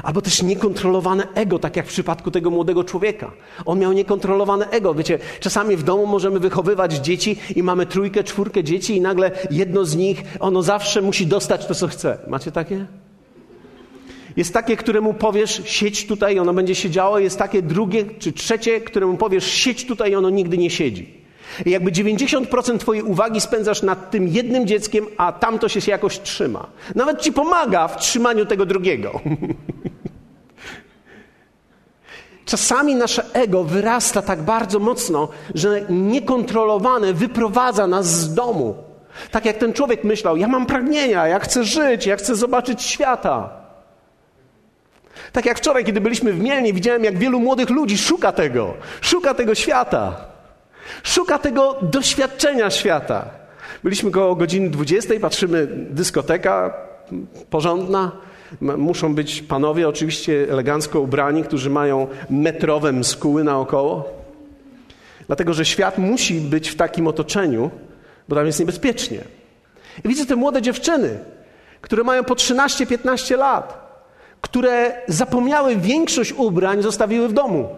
Albo 0.03 0.21
też 0.21 0.41
niekontrolowane 0.43 1.27
ego, 1.35 1.59
tak 1.59 1.75
jak 1.75 1.85
w 1.85 1.89
przypadku 1.89 2.31
tego 2.31 2.49
młodego 2.49 2.83
człowieka. 2.83 3.31
On 3.65 3.79
miał 3.79 3.93
niekontrolowane 3.93 4.69
ego. 4.69 4.93
Wiecie, 4.93 5.19
czasami 5.39 5.77
w 5.77 5.83
domu 5.83 6.05
możemy 6.05 6.39
wychowywać 6.39 6.93
dzieci 6.93 7.39
i 7.55 7.63
mamy 7.63 7.85
trójkę, 7.85 8.23
czwórkę 8.23 8.63
dzieci 8.63 8.97
i 8.97 9.01
nagle 9.01 9.31
jedno 9.51 9.85
z 9.85 9.95
nich, 9.95 10.23
ono 10.39 10.63
zawsze 10.63 11.01
musi 11.01 11.27
dostać 11.27 11.65
to, 11.65 11.75
co 11.75 11.87
chce. 11.87 12.17
Macie 12.27 12.51
takie? 12.51 12.85
Jest 14.37 14.53
takie, 14.53 14.77
któremu 14.77 15.13
powiesz 15.13 15.61
siedź 15.65 16.07
tutaj 16.07 16.39
ono 16.39 16.53
będzie 16.53 16.75
siedziało. 16.75 17.19
Jest 17.19 17.39
takie 17.39 17.61
drugie 17.61 18.05
czy 18.19 18.33
trzecie, 18.33 18.81
któremu 18.81 19.17
powiesz 19.17 19.51
siedź 19.51 19.85
tutaj 19.85 20.15
ono 20.15 20.29
nigdy 20.29 20.57
nie 20.57 20.69
siedzi. 20.69 21.19
I 21.65 21.69
jakby 21.69 21.91
90% 21.91 22.77
Twojej 22.77 23.03
uwagi 23.03 23.41
spędzasz 23.41 23.81
nad 23.81 24.11
tym 24.11 24.27
jednym 24.27 24.67
dzieckiem, 24.67 25.05
a 25.17 25.31
tamto 25.31 25.69
się 25.69 25.91
jakoś 25.91 26.19
trzyma. 26.19 26.67
Nawet 26.95 27.21
Ci 27.21 27.33
pomaga 27.33 27.87
w 27.87 27.97
trzymaniu 27.97 28.45
tego 28.45 28.65
drugiego. 28.65 29.19
Czasami 32.45 32.95
nasze 32.95 33.25
ego 33.33 33.63
wyrasta 33.63 34.21
tak 34.21 34.41
bardzo 34.41 34.79
mocno, 34.79 35.27
że 35.55 35.85
niekontrolowane 35.89 37.13
wyprowadza 37.13 37.87
nas 37.87 38.05
z 38.05 38.33
domu. 38.33 38.75
Tak 39.31 39.45
jak 39.45 39.57
ten 39.57 39.73
człowiek 39.73 40.03
myślał: 40.03 40.37
Ja 40.37 40.47
mam 40.47 40.65
pragnienia, 40.65 41.27
ja 41.27 41.39
chcę 41.39 41.63
żyć, 41.63 42.05
ja 42.05 42.15
chcę 42.15 42.35
zobaczyć 42.35 42.81
świata. 42.81 43.58
Tak 45.31 45.45
jak 45.45 45.57
wczoraj, 45.57 45.85
kiedy 45.85 46.01
byliśmy 46.01 46.33
w 46.33 46.39
Mielnie, 46.39 46.73
widziałem, 46.73 47.03
jak 47.03 47.17
wielu 47.17 47.39
młodych 47.39 47.69
ludzi 47.69 47.97
szuka 47.97 48.31
tego, 48.31 48.73
szuka 49.01 49.33
tego 49.33 49.55
świata. 49.55 50.25
Szuka 51.03 51.39
tego 51.39 51.77
doświadczenia 51.81 52.69
świata. 52.69 53.25
Byliśmy 53.83 54.11
koło 54.11 54.35
godziny 54.35 54.69
20, 54.69 55.13
patrzymy, 55.21 55.67
dyskoteka 55.71 56.73
porządna. 57.49 58.11
Muszą 58.61 59.15
być 59.15 59.41
panowie 59.41 59.89
oczywiście 59.89 60.47
elegancko 60.49 60.99
ubrani, 60.99 61.43
którzy 61.43 61.69
mają 61.69 62.07
metrowe 62.29 62.91
mskuły 62.91 63.43
naokoło. 63.43 64.09
Dlatego, 65.27 65.53
że 65.53 65.65
świat 65.65 65.97
musi 65.97 66.41
być 66.41 66.69
w 66.69 66.75
takim 66.75 67.07
otoczeniu, 67.07 67.71
bo 68.29 68.35
tam 68.35 68.45
jest 68.45 68.59
niebezpiecznie. 68.59 69.19
I 70.05 70.07
widzę 70.07 70.25
te 70.25 70.35
młode 70.35 70.61
dziewczyny, 70.61 71.19
które 71.81 72.03
mają 72.03 72.23
po 72.23 72.33
13-15 72.33 73.37
lat, 73.37 73.88
które 74.41 75.01
zapomniały 75.07 75.75
większość 75.75 76.33
ubrań, 76.33 76.81
zostawiły 76.81 77.27
w 77.27 77.33
domu 77.33 77.69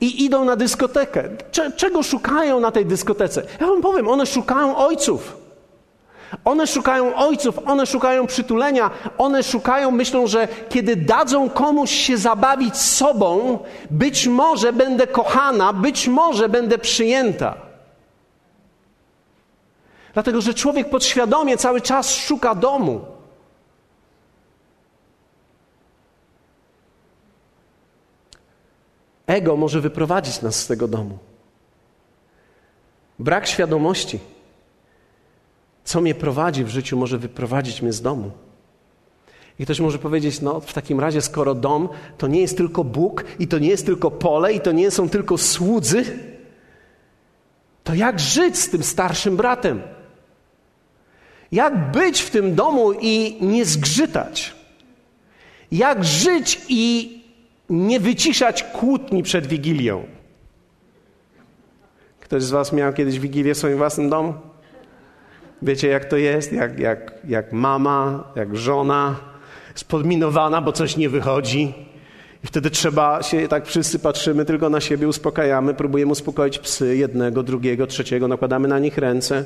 i 0.00 0.24
idą 0.24 0.44
na 0.44 0.56
dyskotekę. 0.56 1.28
Czego 1.76 2.02
szukają 2.02 2.60
na 2.60 2.70
tej 2.70 2.86
dyskotece? 2.86 3.42
Ja 3.60 3.66
wam 3.66 3.82
powiem, 3.82 4.08
one 4.08 4.26
szukają 4.26 4.76
ojców. 4.76 5.36
One 6.44 6.66
szukają 6.66 7.14
ojców, 7.14 7.58
one 7.66 7.86
szukają 7.86 8.26
przytulenia, 8.26 8.90
one 9.18 9.42
szukają, 9.42 9.90
myślą, 9.90 10.26
że 10.26 10.48
kiedy 10.68 10.96
dadzą 10.96 11.50
komuś 11.50 11.90
się 11.90 12.16
zabawić 12.16 12.76
sobą, 12.76 13.58
być 13.90 14.26
może 14.26 14.72
będę 14.72 15.06
kochana, 15.06 15.72
być 15.72 16.08
może 16.08 16.48
będę 16.48 16.78
przyjęta. 16.78 17.54
Dlatego, 20.14 20.40
że 20.40 20.54
człowiek 20.54 20.90
podświadomie 20.90 21.56
cały 21.56 21.80
czas 21.80 22.14
szuka 22.14 22.54
domu. 22.54 23.13
Ego 29.26 29.56
może 29.56 29.80
wyprowadzić 29.80 30.42
nas 30.42 30.56
z 30.56 30.66
tego 30.66 30.88
domu. 30.88 31.18
Brak 33.18 33.46
świadomości, 33.46 34.18
co 35.84 36.00
mnie 36.00 36.14
prowadzi 36.14 36.64
w 36.64 36.68
życiu, 36.68 36.96
może 36.96 37.18
wyprowadzić 37.18 37.82
mnie 37.82 37.92
z 37.92 38.02
domu. 38.02 38.30
I 39.58 39.64
ktoś 39.64 39.80
może 39.80 39.98
powiedzieć, 39.98 40.40
no 40.40 40.60
w 40.60 40.72
takim 40.72 41.00
razie, 41.00 41.22
skoro 41.22 41.54
dom 41.54 41.88
to 42.18 42.26
nie 42.26 42.40
jest 42.40 42.56
tylko 42.56 42.84
Bóg, 42.84 43.24
i 43.38 43.48
to 43.48 43.58
nie 43.58 43.68
jest 43.68 43.86
tylko 43.86 44.10
pole, 44.10 44.52
i 44.52 44.60
to 44.60 44.72
nie 44.72 44.90
są 44.90 45.08
tylko 45.08 45.38
słudzy, 45.38 46.04
to 47.84 47.94
jak 47.94 48.20
żyć 48.20 48.58
z 48.58 48.70
tym 48.70 48.82
starszym 48.82 49.36
bratem? 49.36 49.82
Jak 51.52 51.92
być 51.92 52.20
w 52.20 52.30
tym 52.30 52.54
domu 52.54 52.92
i 53.00 53.38
nie 53.40 53.64
zgrzytać? 53.64 54.54
Jak 55.72 56.04
żyć 56.04 56.60
i 56.68 57.23
nie 57.74 58.00
wyciszać 58.00 58.62
kłótni 58.62 59.22
przed 59.22 59.46
Wigilią. 59.46 60.04
Ktoś 62.20 62.42
z 62.42 62.50
Was 62.50 62.72
miał 62.72 62.92
kiedyś 62.92 63.18
Wigilię 63.18 63.54
w 63.54 63.58
swoim 63.58 63.76
własnym 63.76 64.10
domu? 64.10 64.34
Wiecie, 65.62 65.88
jak 65.88 66.04
to 66.04 66.16
jest? 66.16 66.52
Jak, 66.52 66.78
jak, 66.78 67.12
jak 67.28 67.52
mama, 67.52 68.24
jak 68.36 68.56
żona 68.56 69.16
jest 69.72 69.88
podminowana, 69.88 70.60
bo 70.60 70.72
coś 70.72 70.96
nie 70.96 71.08
wychodzi. 71.08 71.74
I 72.44 72.46
wtedy 72.46 72.70
trzeba 72.70 73.22
się, 73.22 73.48
tak 73.48 73.66
wszyscy 73.66 73.98
patrzymy 73.98 74.44
tylko 74.44 74.70
na 74.70 74.80
siebie, 74.80 75.08
uspokajamy, 75.08 75.74
próbujemy 75.74 76.12
uspokoić 76.12 76.58
psy, 76.58 76.96
jednego, 76.96 77.42
drugiego, 77.42 77.86
trzeciego, 77.86 78.28
nakładamy 78.28 78.68
na 78.68 78.78
nich 78.78 78.98
ręce. 78.98 79.44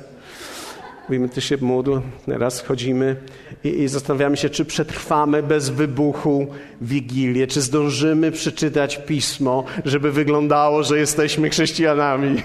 Mówimy, 1.08 1.28
ty 1.28 1.40
się 1.40 1.56
módl, 1.60 1.98
raz 2.26 2.62
chodzimy 2.62 3.16
i, 3.64 3.68
i 3.68 3.88
zastanawiamy 3.88 4.36
się, 4.36 4.50
czy 4.50 4.64
przetrwamy 4.64 5.42
bez 5.42 5.70
wybuchu 5.70 6.46
Wigilię, 6.80 7.46
czy 7.46 7.60
zdążymy 7.60 8.32
przeczytać 8.32 9.00
pismo, 9.06 9.64
żeby 9.84 10.12
wyglądało, 10.12 10.82
że 10.82 10.98
jesteśmy 10.98 11.50
chrześcijanami. 11.50 12.36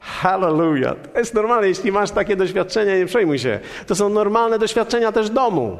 Hallelujah. 0.00 0.96
To 1.12 1.18
jest 1.18 1.34
normalne, 1.34 1.68
jeśli 1.68 1.92
masz 1.92 2.10
takie 2.10 2.36
doświadczenia, 2.36 2.98
nie 2.98 3.06
przejmuj 3.06 3.38
się. 3.38 3.60
To 3.86 3.94
są 3.94 4.08
normalne 4.08 4.58
doświadczenia 4.58 5.12
też 5.12 5.30
domu. 5.30 5.78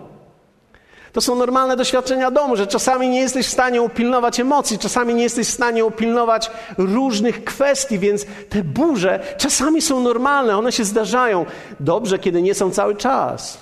To 1.16 1.20
są 1.20 1.36
normalne 1.36 1.76
doświadczenia 1.76 2.30
domu, 2.30 2.56
że 2.56 2.66
czasami 2.66 3.08
nie 3.08 3.20
jesteś 3.20 3.46
w 3.46 3.52
stanie 3.52 3.82
upilnować 3.82 4.40
emocji, 4.40 4.78
czasami 4.78 5.14
nie 5.14 5.22
jesteś 5.22 5.48
w 5.48 5.50
stanie 5.50 5.84
upilnować 5.84 6.50
różnych 6.78 7.44
kwestii, 7.44 7.98
więc 7.98 8.26
te 8.48 8.64
burze 8.64 9.20
czasami 9.36 9.82
są 9.82 10.00
normalne, 10.00 10.58
one 10.58 10.72
się 10.72 10.84
zdarzają. 10.84 11.46
Dobrze, 11.80 12.18
kiedy 12.18 12.42
nie 12.42 12.54
są 12.54 12.70
cały 12.70 12.96
czas. 12.96 13.58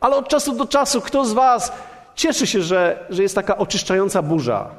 Ale 0.00 0.16
od 0.16 0.28
czasu 0.28 0.52
do 0.52 0.66
czasu 0.66 1.00
kto 1.00 1.24
z 1.24 1.32
Was 1.32 1.72
cieszy 2.14 2.46
się, 2.46 2.62
że, 2.62 3.06
że 3.10 3.22
jest 3.22 3.34
taka 3.34 3.56
oczyszczająca 3.56 4.22
burza? 4.22 4.70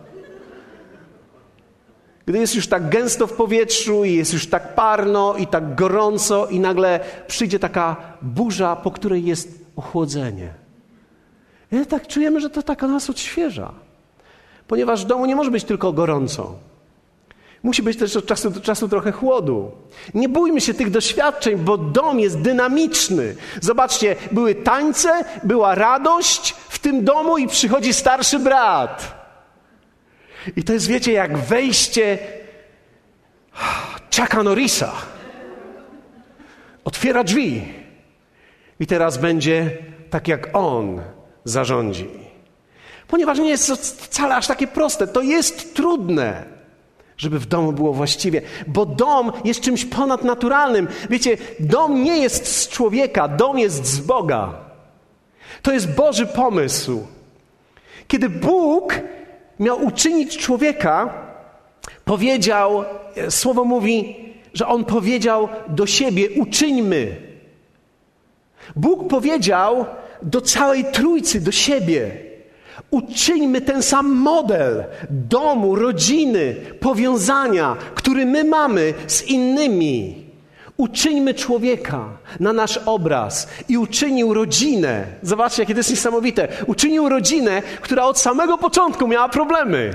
Gdy 2.26 2.40
jest 2.40 2.56
już 2.56 2.68
tak 2.68 2.90
gęsto 2.90 3.28
w 3.28 3.34
powietrzu 3.34 4.06
i 4.06 4.14
jest 4.14 4.34
już 4.34 4.48
tak 4.48 4.76
parno 4.76 5.36
i 5.36 5.48
tak 5.48 5.76
gorąco 5.76 6.48
i 6.48 6.60
nagle 6.60 7.00
przyjdzie 7.28 7.60
taka 7.60 7.96
burza, 8.22 8.76
po 8.76 8.92
której 8.92 9.26
jest 9.26 9.59
ochłodzenie. 9.80 10.54
I 11.72 11.86
tak 11.86 12.08
czujemy, 12.08 12.40
że 12.40 12.50
to 12.50 12.64
taka 12.64 12.88
nas 12.88 13.10
odświeża. 13.10 13.72
Ponieważ 14.68 15.04
w 15.06 15.08
domu 15.08 15.26
nie 15.26 15.36
może 15.36 15.52
być 15.52 15.64
tylko 15.64 15.94
gorąco. 15.94 16.56
Musi 17.64 17.84
być 17.84 17.98
też 17.98 18.16
od 18.16 18.26
czasu 18.26 18.50
do 18.50 18.62
czasu 18.62 18.90
trochę 18.90 19.12
chłodu. 19.12 19.72
Nie 20.14 20.30
bójmy 20.30 20.62
się 20.62 20.74
tych 20.74 20.92
doświadczeń, 20.92 21.56
bo 21.56 21.78
dom 21.78 22.20
jest 22.20 22.42
dynamiczny. 22.42 23.36
Zobaczcie, 23.62 24.16
były 24.32 24.56
tańce, 24.56 25.26
była 25.44 25.76
radość 25.76 26.52
w 26.52 26.80
tym 26.80 27.04
domu 27.04 27.38
i 27.38 27.48
przychodzi 27.48 27.94
starszy 27.94 28.40
brat. 28.40 29.20
I 30.56 30.64
to 30.64 30.74
jest, 30.74 30.88
wiecie, 30.88 31.12
jak 31.12 31.38
wejście 31.38 32.18
Chucka 34.16 34.44
Norrisa. 34.44 34.92
Otwiera 36.86 37.24
drzwi 37.24 37.79
i 38.80 38.88
teraz 38.88 39.18
będzie 39.18 39.78
tak, 40.10 40.28
jak 40.28 40.50
On 40.54 41.02
zarządzi. 41.44 42.10
Ponieważ 43.08 43.40
nie 43.40 43.50
jest 43.50 43.68
to 43.68 43.76
wcale 43.76 44.36
aż 44.36 44.48
takie 44.48 44.68
proste, 44.68 45.08
to 45.08 45.22
jest 45.22 45.76
trudne, 45.76 46.46
żeby 47.18 47.40
w 47.40 47.46
domu 47.46 47.74
było 47.74 47.94
właściwie, 47.94 48.42
bo 48.68 48.86
dom 48.86 49.32
jest 49.46 49.62
czymś 49.62 49.86
ponadnaturalnym. 49.86 50.88
Wiecie, 51.10 51.38
dom 51.60 52.04
nie 52.04 52.18
jest 52.18 52.48
z 52.48 52.68
człowieka, 52.68 53.28
dom 53.28 53.60
jest 53.60 53.86
z 53.86 54.00
Boga. 54.00 54.54
To 55.62 55.72
jest 55.72 55.96
Boży 55.96 56.26
pomysł. 56.26 57.08
Kiedy 58.08 58.30
Bóg 58.30 59.00
miał 59.60 59.86
uczynić 59.86 60.38
człowieka, 60.38 61.14
powiedział, 62.06 62.84
słowo 63.30 63.66
mówi, 63.66 64.16
że 64.54 64.68
on 64.68 64.86
powiedział 64.86 65.50
do 65.68 65.86
siebie: 65.86 66.30
uczyńmy. 66.30 67.29
Bóg 68.76 69.08
powiedział 69.08 69.86
do 70.22 70.42
całej 70.42 70.86
trójcy, 70.86 71.42
do 71.42 71.52
siebie: 71.52 72.12
uczyńmy 72.92 73.62
ten 73.62 73.84
sam 73.84 74.12
model 74.12 74.84
domu, 75.10 75.76
rodziny, 75.76 76.56
powiązania, 76.80 77.76
który 77.96 78.26
my 78.26 78.44
mamy 78.44 78.94
z 79.08 79.24
innymi. 79.24 80.30
Uczyńmy 80.78 81.34
człowieka 81.34 82.10
na 82.40 82.54
nasz 82.54 82.80
obraz 82.86 83.48
i 83.70 83.78
uczynił 83.78 84.34
rodzinę. 84.34 85.06
Zobaczcie, 85.22 85.62
jakie 85.62 85.74
to 85.74 85.80
jest 85.80 85.90
niesamowite. 85.90 86.48
Uczynił 86.68 87.10
rodzinę, 87.10 87.62
która 87.82 88.04
od 88.04 88.20
samego 88.20 88.58
początku 88.58 89.08
miała 89.08 89.30
problemy. 89.30 89.94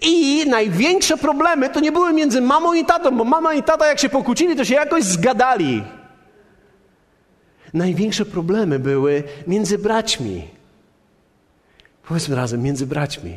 I 0.00 0.44
największe 0.48 1.16
problemy 1.16 1.70
to 1.70 1.80
nie 1.80 1.92
były 1.92 2.12
między 2.12 2.40
mamą 2.40 2.74
i 2.74 2.84
tatą, 2.84 3.16
bo 3.16 3.24
mama 3.24 3.54
i 3.54 3.62
tata, 3.62 3.86
jak 3.86 3.98
się 3.98 4.08
pokłócili, 4.08 4.56
to 4.56 4.64
się 4.64 4.74
jakoś 4.74 5.04
zgadali. 5.04 5.82
Największe 7.74 8.24
problemy 8.24 8.78
były 8.78 9.22
między 9.46 9.78
braćmi. 9.78 10.48
Powiedzmy 12.08 12.36
razem, 12.36 12.62
między 12.62 12.86
braćmi. 12.86 13.34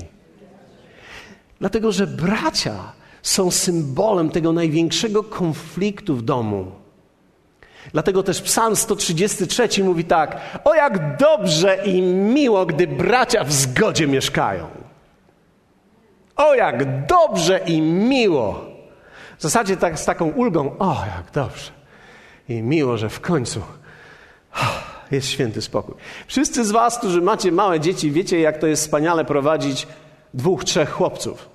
Dlatego, 1.59 1.91
że 1.91 2.07
bracia 2.07 2.93
są 3.21 3.51
symbolem 3.51 4.29
tego 4.29 4.53
największego 4.53 5.23
konfliktu 5.23 6.15
w 6.15 6.21
domu. 6.21 6.71
Dlatego 7.91 8.23
też 8.23 8.41
Psalm 8.41 8.75
133 8.75 9.83
mówi 9.83 10.03
tak: 10.03 10.59
O 10.63 10.75
jak 10.75 11.17
dobrze 11.17 11.77
i 11.85 12.01
miło, 12.01 12.65
gdy 12.65 12.87
bracia 12.87 13.43
w 13.43 13.53
zgodzie 13.53 14.07
mieszkają. 14.07 14.67
O 16.35 16.55
jak 16.55 17.05
dobrze 17.05 17.59
i 17.65 17.81
miło. 17.81 18.65
W 19.37 19.41
zasadzie 19.41 19.77
tak, 19.77 19.99
z 19.99 20.05
taką 20.05 20.31
ulgą: 20.31 20.77
O 20.79 21.03
jak 21.05 21.31
dobrze 21.31 21.71
i 22.49 22.61
miło, 22.61 22.97
że 22.97 23.09
w 23.09 23.19
końcu 23.19 23.61
jest 25.11 25.27
święty 25.27 25.61
spokój. 25.61 25.95
Wszyscy 26.27 26.65
z 26.65 26.71
Was, 26.71 26.97
którzy 26.97 27.21
macie 27.21 27.51
małe 27.51 27.79
dzieci, 27.79 28.11
wiecie, 28.11 28.39
jak 28.39 28.57
to 28.57 28.67
jest 28.67 28.83
wspaniale 28.83 29.25
prowadzić 29.25 29.87
dwóch, 30.33 30.63
trzech 30.63 30.91
chłopców. 30.91 31.49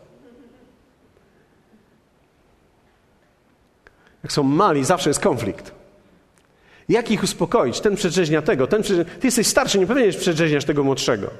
Jak 4.23 4.33
są 4.33 4.43
mali, 4.43 4.85
zawsze 4.85 5.11
jest 5.11 5.21
konflikt. 5.21 5.73
Jak 6.89 7.11
ich 7.11 7.23
uspokoić? 7.23 7.81
Ten 7.81 7.97
przedrzeźnia 7.97 8.43
tego, 8.43 8.67
ten 8.67 8.83
przedrzeźnia... 8.83 9.15
Ty 9.21 9.27
jesteś 9.27 9.47
starszy, 9.47 9.79
nie 9.79 9.87
powinieneś 9.87 10.17
przedrzeźniać 10.17 10.65
tego 10.65 10.85
młodszego. 10.85 11.31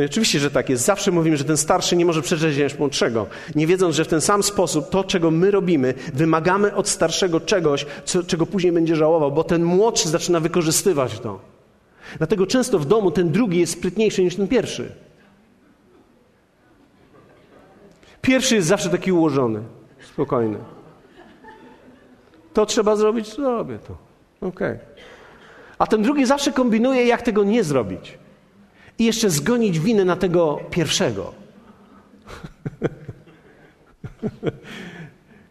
No 0.00 0.04
i 0.04 0.06
oczywiście, 0.06 0.38
że 0.38 0.50
tak 0.50 0.68
jest. 0.68 0.84
Zawsze 0.84 1.10
mówimy, 1.10 1.36
że 1.36 1.44
ten 1.44 1.56
starszy 1.56 1.96
nie 1.96 2.04
może 2.04 2.22
przedrzeźniać 2.22 2.78
młodszego, 2.78 3.26
nie 3.54 3.66
wiedząc, 3.66 3.94
że 3.94 4.04
w 4.04 4.08
ten 4.08 4.20
sam 4.20 4.42
sposób 4.42 4.90
to, 4.90 5.04
czego 5.04 5.30
my 5.30 5.50
robimy, 5.50 5.94
wymagamy 6.14 6.74
od 6.74 6.88
starszego 6.88 7.40
czegoś, 7.40 7.86
co, 8.04 8.22
czego 8.22 8.46
później 8.46 8.72
będzie 8.72 8.96
żałował, 8.96 9.32
bo 9.32 9.44
ten 9.44 9.64
młodszy 9.64 10.08
zaczyna 10.08 10.40
wykorzystywać 10.40 11.20
to. 11.20 11.40
Dlatego 12.18 12.46
często 12.46 12.78
w 12.78 12.86
domu 12.86 13.10
ten 13.10 13.30
drugi 13.30 13.60
jest 13.60 13.72
sprytniejszy 13.72 14.24
niż 14.24 14.36
ten 14.36 14.48
pierwszy. 14.48 14.92
Pierwszy 18.22 18.54
jest 18.54 18.68
zawsze 18.68 18.88
taki 18.88 19.12
ułożony, 19.12 19.62
spokojny. 20.12 20.58
To 22.52 22.66
trzeba 22.66 22.96
zrobić, 22.96 23.34
zrobię 23.34 23.78
to. 23.78 23.96
Okej. 24.48 24.72
Okay. 24.72 24.78
A 25.78 25.86
ten 25.86 26.02
drugi 26.02 26.26
zawsze 26.26 26.52
kombinuje, 26.52 27.06
jak 27.06 27.22
tego 27.22 27.44
nie 27.44 27.64
zrobić. 27.64 28.19
I 29.00 29.04
jeszcze 29.04 29.30
zgonić 29.30 29.80
winę 29.80 30.04
na 30.04 30.16
tego 30.16 30.60
pierwszego. 30.70 31.34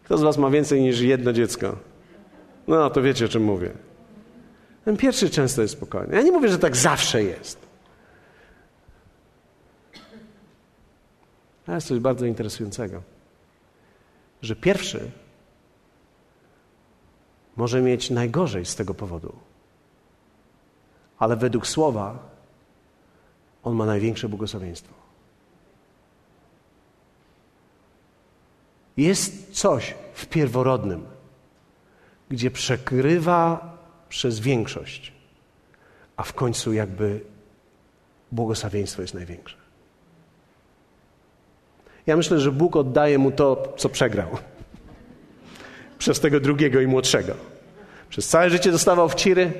Kto 0.04 0.18
z 0.18 0.22
Was 0.22 0.38
ma 0.38 0.50
więcej 0.50 0.82
niż 0.82 1.00
jedno 1.00 1.32
dziecko? 1.32 1.76
No, 2.68 2.90
to 2.90 3.02
wiecie, 3.02 3.24
o 3.24 3.28
czym 3.28 3.44
mówię. 3.44 3.70
Ten 4.84 4.96
pierwszy 4.96 5.30
często 5.30 5.62
jest 5.62 5.74
spokojny. 5.74 6.16
Ja 6.16 6.22
nie 6.22 6.32
mówię, 6.32 6.48
że 6.48 6.58
tak 6.58 6.76
zawsze 6.76 7.22
jest. 7.22 7.68
Ale 11.66 11.74
jest 11.74 11.86
coś 11.86 11.98
bardzo 11.98 12.26
interesującego, 12.26 13.02
że 14.42 14.56
pierwszy 14.56 15.10
może 17.56 17.82
mieć 17.82 18.10
najgorzej 18.10 18.64
z 18.64 18.74
tego 18.74 18.94
powodu. 18.94 19.32
Ale 21.18 21.36
według 21.36 21.66
słowa 21.66 22.30
on 23.64 23.76
ma 23.76 23.86
największe 23.86 24.28
błogosławieństwo. 24.28 24.94
Jest 28.96 29.52
coś 29.52 29.94
w 30.14 30.26
pierworodnym, 30.26 31.06
gdzie 32.28 32.50
przekrywa 32.50 33.72
przez 34.08 34.40
większość, 34.40 35.12
a 36.16 36.22
w 36.22 36.32
końcu 36.32 36.72
jakby 36.72 37.20
błogosławieństwo 38.32 39.02
jest 39.02 39.14
największe. 39.14 39.56
Ja 42.06 42.16
myślę, 42.16 42.40
że 42.40 42.52
Bóg 42.52 42.76
oddaje 42.76 43.18
mu 43.18 43.30
to, 43.30 43.74
co 43.76 43.88
przegrał 43.88 44.28
przez 45.98 46.20
tego 46.20 46.40
drugiego 46.40 46.80
i 46.80 46.86
młodszego. 46.86 47.34
Przez 48.08 48.28
całe 48.28 48.50
życie 48.50 48.72
dostawał 48.72 49.08
w 49.08 49.14
ciry, 49.14 49.52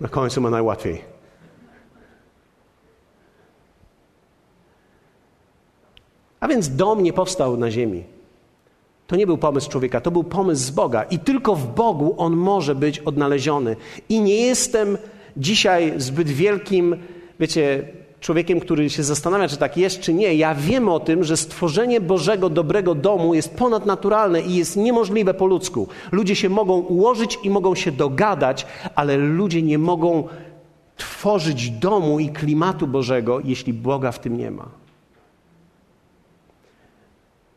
na 0.00 0.08
końcu 0.08 0.40
ma 0.40 0.50
najłatwiej. 0.50 1.13
A 6.44 6.48
więc 6.48 6.76
dom 6.76 7.02
nie 7.02 7.12
powstał 7.12 7.56
na 7.56 7.70
ziemi. 7.70 8.04
To 9.06 9.16
nie 9.16 9.26
był 9.26 9.38
pomysł 9.38 9.70
człowieka, 9.70 10.00
to 10.00 10.10
był 10.10 10.24
pomysł 10.24 10.64
z 10.64 10.70
Boga. 10.70 11.02
I 11.02 11.18
tylko 11.18 11.54
w 11.54 11.74
Bogu 11.74 12.14
on 12.18 12.36
może 12.36 12.74
być 12.74 12.98
odnaleziony. 12.98 13.76
I 14.08 14.20
nie 14.20 14.36
jestem 14.36 14.98
dzisiaj 15.36 15.92
zbyt 15.96 16.28
wielkim, 16.28 16.96
wiecie, 17.40 17.88
człowiekiem, 18.20 18.60
który 18.60 18.90
się 18.90 19.02
zastanawia, 19.02 19.48
czy 19.48 19.56
tak 19.56 19.76
jest, 19.76 20.00
czy 20.00 20.14
nie, 20.14 20.34
ja 20.34 20.54
wiem 20.54 20.88
o 20.88 21.00
tym, 21.00 21.24
że 21.24 21.36
stworzenie 21.36 22.00
Bożego, 22.00 22.50
dobrego 22.50 22.94
domu 22.94 23.34
jest 23.34 23.54
ponadnaturalne 23.54 24.40
i 24.40 24.54
jest 24.54 24.76
niemożliwe 24.76 25.34
po 25.34 25.46
ludzku. 25.46 25.88
Ludzie 26.12 26.36
się 26.36 26.48
mogą 26.48 26.80
ułożyć 26.80 27.38
i 27.42 27.50
mogą 27.50 27.74
się 27.74 27.92
dogadać, 27.92 28.66
ale 28.94 29.16
ludzie 29.16 29.62
nie 29.62 29.78
mogą 29.78 30.24
tworzyć 30.96 31.70
domu 31.70 32.20
i 32.20 32.28
klimatu 32.28 32.86
Bożego, 32.86 33.40
jeśli 33.44 33.72
Boga 33.72 34.12
w 34.12 34.18
tym 34.18 34.36
nie 34.36 34.50
ma. 34.50 34.83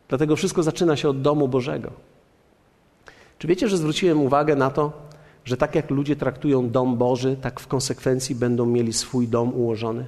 Dlatego 0.09 0.35
wszystko 0.35 0.63
zaczyna 0.63 0.95
się 0.95 1.09
od 1.09 1.21
domu 1.21 1.47
Bożego. 1.47 1.91
Czy 3.37 3.47
wiecie, 3.47 3.67
że 3.67 3.77
zwróciłem 3.77 4.21
uwagę 4.21 4.55
na 4.55 4.69
to, 4.69 4.91
że 5.45 5.57
tak 5.57 5.75
jak 5.75 5.89
ludzie 5.89 6.15
traktują 6.15 6.69
dom 6.69 6.97
Boży, 6.97 7.37
tak 7.41 7.59
w 7.59 7.67
konsekwencji 7.67 8.35
będą 8.35 8.65
mieli 8.65 8.93
swój 8.93 9.27
dom 9.27 9.53
ułożony? 9.53 10.05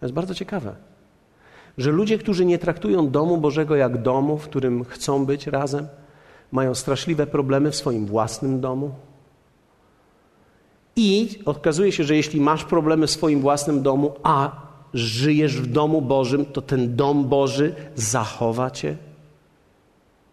To 0.00 0.06
jest 0.06 0.14
bardzo 0.14 0.34
ciekawe. 0.34 0.74
Że 1.78 1.90
ludzie, 1.90 2.18
którzy 2.18 2.44
nie 2.44 2.58
traktują 2.58 3.10
domu 3.10 3.38
Bożego 3.38 3.76
jak 3.76 4.02
domu, 4.02 4.38
w 4.38 4.44
którym 4.44 4.84
chcą 4.84 5.26
być 5.26 5.46
razem, 5.46 5.88
mają 6.52 6.74
straszliwe 6.74 7.26
problemy 7.26 7.70
w 7.70 7.76
swoim 7.76 8.06
własnym 8.06 8.60
domu. 8.60 8.94
I 10.96 11.38
okazuje 11.44 11.92
się, 11.92 12.04
że 12.04 12.16
jeśli 12.16 12.40
masz 12.40 12.64
problemy 12.64 13.06
w 13.06 13.10
swoim 13.10 13.40
własnym 13.40 13.82
domu, 13.82 14.14
a 14.22 14.50
żyjesz 14.94 15.56
w 15.56 15.66
domu 15.66 16.02
Bożym, 16.02 16.44
to 16.44 16.62
ten 16.62 16.96
dom 16.96 17.28
Boży 17.28 17.74
zachowa 17.94 18.70
cię 18.70 18.96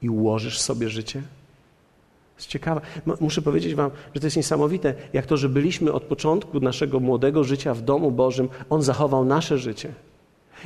i 0.01 0.09
ułożysz 0.09 0.59
sobie 0.59 0.89
życie. 0.89 1.21
To 1.21 2.41
jest 2.41 2.47
ciekawe. 2.47 2.81
Muszę 3.19 3.41
powiedzieć 3.41 3.75
Wam, 3.75 3.91
że 4.13 4.21
to 4.21 4.27
jest 4.27 4.37
niesamowite, 4.37 4.93
jak 5.13 5.25
to, 5.25 5.37
że 5.37 5.49
byliśmy 5.49 5.93
od 5.93 6.03
początku 6.03 6.59
naszego 6.59 6.99
młodego 6.99 7.43
życia 7.43 7.73
w 7.73 7.81
domu 7.81 8.11
Bożym, 8.11 8.49
On 8.69 8.81
zachował 8.81 9.25
nasze 9.25 9.57
życie. 9.57 9.93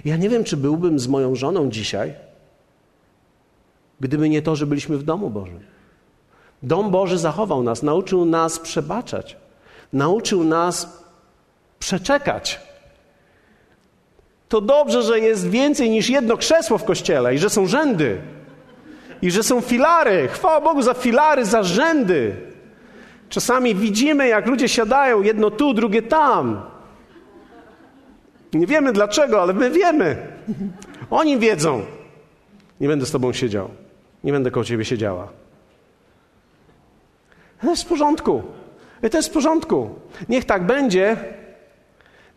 Ja 0.05 0.17
nie 0.17 0.29
wiem, 0.29 0.43
czy 0.43 0.57
byłbym 0.57 0.99
z 0.99 1.07
moją 1.07 1.35
żoną 1.35 1.69
dzisiaj, 1.69 2.13
gdyby 3.99 4.29
nie 4.29 4.41
to, 4.41 4.55
że 4.55 4.67
byliśmy 4.67 4.97
w 4.97 5.03
domu 5.03 5.29
Bożym. 5.29 5.59
Dom 6.63 6.91
Boży 6.91 7.17
zachował 7.17 7.63
nas, 7.63 7.83
nauczył 7.83 8.25
nas 8.25 8.59
przebaczać, 8.59 9.37
nauczył 9.93 10.43
nas 10.43 11.03
przeczekać. 11.79 12.72
To 14.49 14.61
dobrze, 14.61 15.01
że 15.03 15.19
jest 15.19 15.49
więcej 15.49 15.89
niż 15.89 16.09
jedno 16.09 16.37
krzesło 16.37 16.77
w 16.77 16.83
kościele 16.83 17.35
i 17.35 17.37
że 17.37 17.49
są 17.49 17.67
rzędy 17.67 18.21
i 19.21 19.31
że 19.31 19.43
są 19.43 19.61
filary. 19.61 20.27
Chwała 20.27 20.61
Bogu 20.61 20.81
za 20.81 20.93
filary, 20.93 21.45
za 21.45 21.63
rzędy. 21.63 22.35
Czasami 23.29 23.75
widzimy, 23.75 24.27
jak 24.27 24.47
ludzie 24.47 24.69
siadają, 24.69 25.21
jedno 25.21 25.51
tu, 25.51 25.73
drugie 25.73 26.01
tam. 26.01 26.61
Nie 28.53 28.67
wiemy 28.67 28.93
dlaczego, 28.93 29.41
ale 29.41 29.53
my 29.53 29.71
wiemy. 29.71 30.27
Oni 31.09 31.37
wiedzą. 31.37 31.81
Nie 32.81 32.87
będę 32.87 33.05
z 33.05 33.11
tobą 33.11 33.33
siedział. 33.33 33.69
Nie 34.23 34.31
będę 34.31 34.51
koło 34.51 34.63
ciebie 34.63 34.85
siedziała. 34.85 35.27
To 37.61 37.69
jest 37.69 37.83
w 37.83 37.85
porządku. 37.85 38.43
To 39.11 39.17
jest 39.17 39.29
w 39.29 39.31
porządku. 39.31 39.89
Niech 40.29 40.45
tak 40.45 40.65
będzie, 40.65 41.17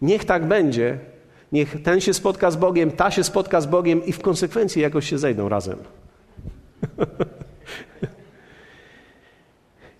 Niech 0.03 0.25
tak 0.25 0.47
będzie. 0.47 0.99
Niech 1.57 1.83
ten 1.83 2.01
się 2.01 2.15
spotka 2.15 2.51
z 2.51 2.57
Bogiem, 2.57 2.91
ta 2.91 3.11
się 3.11 3.25
spotka 3.25 3.61
z 3.61 3.67
Bogiem 3.67 4.05
i 4.05 4.13
w 4.13 4.21
konsekwencji 4.21 4.83
jakoś 4.83 5.11
się 5.11 5.19
zejdą 5.19 5.49
razem. 5.49 5.79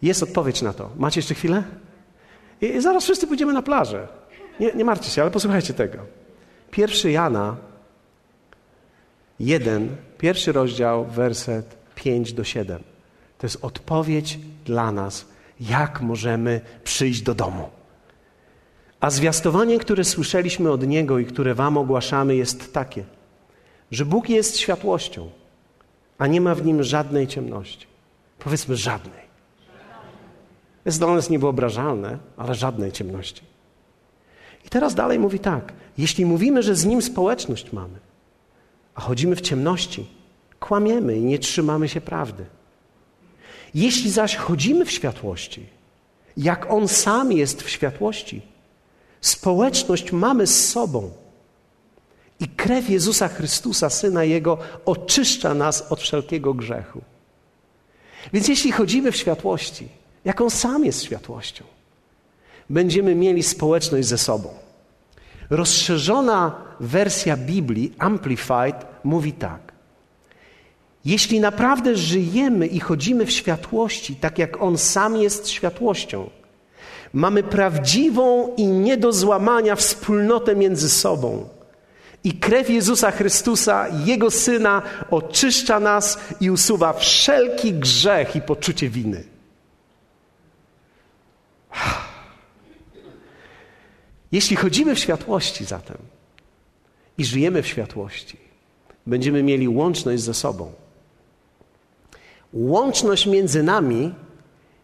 Jest 0.03 0.23
odpowiedź 0.23 0.63
na 0.63 0.73
to. 0.73 0.91
Macie 0.97 1.19
jeszcze 1.19 1.35
chwilę? 1.35 1.63
I 2.61 2.81
zaraz 2.81 3.05
wszyscy 3.05 3.27
pójdziemy 3.27 3.53
na 3.53 3.63
plażę. 3.63 4.09
Nie, 4.61 4.73
nie 4.73 4.85
martwcie 4.85 5.11
się, 5.11 5.23
ale 5.23 5.31
posłuchajcie 5.31 5.75
tego. 5.75 5.99
Pierwszy 6.71 7.11
Jana, 7.11 7.57
jeden, 9.41 9.97
pierwszy 10.19 10.53
rozdział, 10.53 11.05
werset 11.05 11.77
5 11.95 12.33
do 12.33 12.45
7. 12.45 12.83
To 13.39 13.47
jest 13.47 13.65
odpowiedź 13.65 14.39
dla 14.65 14.93
nas, 14.93 15.27
jak 15.61 16.01
możemy 16.01 16.61
przyjść 16.85 17.23
do 17.23 17.35
domu. 17.35 17.69
A 19.01 19.11
zwiastowanie, 19.11 19.79
które 19.79 20.05
słyszeliśmy 20.05 20.71
od 20.71 20.87
Niego 20.87 21.19
i 21.19 21.27
które 21.27 21.55
Wam 21.55 21.77
ogłaszamy, 21.77 22.37
jest 22.37 22.73
takie, 22.73 23.05
że 23.91 24.05
Bóg 24.05 24.29
jest 24.29 24.59
światłością, 24.59 25.31
a 26.19 26.27
nie 26.27 26.41
ma 26.41 26.55
w 26.55 26.65
nim 26.65 26.83
żadnej 26.83 27.27
ciemności. 27.27 27.87
Powiedzmy 28.39 28.77
żadnej. 28.77 29.27
Jest 30.85 30.99
dla 30.99 31.15
nas 31.15 31.31
niewyobrażalne, 31.31 32.19
ale 32.37 32.55
żadnej 32.55 32.93
ciemności. 32.93 33.43
I 34.67 34.69
teraz 34.69 34.95
dalej 34.95 35.19
mówi 35.19 35.39
tak: 35.39 35.73
jeśli 35.99 36.27
mówimy, 36.27 36.63
że 36.63 36.75
z 36.75 36.85
nim 36.85 37.03
społeczność 37.03 37.73
mamy, 37.73 37.99
a 38.95 39.01
chodzimy 39.01 39.37
w 39.37 39.41
ciemności, 39.41 40.07
kłamiemy 40.61 41.17
i 41.17 41.25
nie 41.25 41.39
trzymamy 41.39 41.89
się 41.89 42.01
prawdy. 42.01 42.45
Jeśli 43.75 44.11
zaś 44.11 44.37
chodzimy 44.37 44.85
w 44.85 44.91
światłości, 44.91 45.67
jak 46.37 46.71
on 46.71 46.89
sam 46.89 47.33
jest 47.33 47.63
w 47.63 47.71
światłości, 47.71 48.43
społeczność 49.29 50.13
mamy 50.13 50.47
z 50.47 50.71
sobą. 50.71 51.11
I 52.41 52.49
krew 52.49 52.91
Jezusa 52.91 53.29
Chrystusa, 53.29 53.91
syna 53.91 54.25
Jego, 54.25 54.59
oczyszcza 54.85 55.55
nas 55.55 55.93
od 55.93 56.01
wszelkiego 56.01 56.55
grzechu. 56.55 57.01
Więc 58.33 58.49
jeśli 58.49 58.73
chodzimy 58.73 59.13
w 59.13 59.17
światłości, 59.17 59.89
jak 60.25 60.41
On 60.41 60.51
sam 60.51 60.85
jest 60.85 61.03
światłością, 61.03 61.65
będziemy 62.71 63.15
mieli 63.15 63.43
społeczność 63.43 64.09
ze 64.09 64.19
sobą. 64.19 64.49
Rozszerzona 65.51 66.55
wersja 66.81 67.37
Biblii, 67.37 67.93
Amplified, 67.99 68.87
mówi 69.05 69.33
tak. 69.33 69.73
Jeśli 71.05 71.41
naprawdę 71.41 71.97
żyjemy 71.97 72.67
i 72.67 72.81
chodzimy 72.81 73.27
w 73.27 73.31
światłości, 73.31 74.17
tak 74.17 74.39
jak 74.39 74.63
On 74.63 74.79
sam 74.79 75.17
jest 75.17 75.49
światłością, 75.49 76.31
mamy 77.17 77.43
prawdziwą 77.43 78.55
i 78.57 78.67
nie 78.67 78.97
do 78.97 79.13
złamania 79.13 79.77
wspólnotę 79.77 80.57
między 80.57 80.91
sobą. 80.91 81.49
I 82.25 82.33
krew 82.33 82.71
Jezusa 82.71 83.11
Chrystusa, 83.11 83.87
Jego 84.05 84.31
Syna, 84.31 84.83
oczyszcza 85.11 85.81
nas 85.81 86.19
i 86.41 86.51
usuwa 86.51 86.93
wszelki 86.93 87.73
grzech 87.73 88.37
i 88.37 88.41
poczucie 88.41 88.89
winy. 88.89 89.25
Jeśli 94.33 94.57
chodzimy 94.57 94.95
w 94.95 94.99
światłości 94.99 95.65
zatem 95.65 95.99
i 97.19 97.25
żyjemy 97.25 97.63
w 97.63 97.67
światłości, 97.67 98.37
będziemy 99.07 99.43
mieli 99.43 99.69
łączność 99.69 100.23
ze 100.23 100.35
sobą. 100.35 100.73
Łączność 102.53 103.27
między 103.27 103.63
nami 103.63 104.15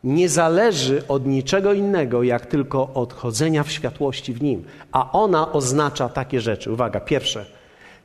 nie 0.05 0.29
zależy 0.29 1.03
od 1.09 1.27
niczego 1.27 1.73
innego, 1.73 2.23
jak 2.23 2.47
tylko 2.47 2.91
od 2.95 3.12
chodzenia 3.12 3.62
w 3.62 3.73
światłości 3.73 4.33
w 4.33 4.43
Nim. 4.43 4.65
A 4.93 5.12
ona 5.12 5.53
oznacza 5.53 6.09
takie 6.09 6.41
rzeczy. 6.41 6.73
Uwaga, 6.73 7.01
pierwsze. 7.01 7.47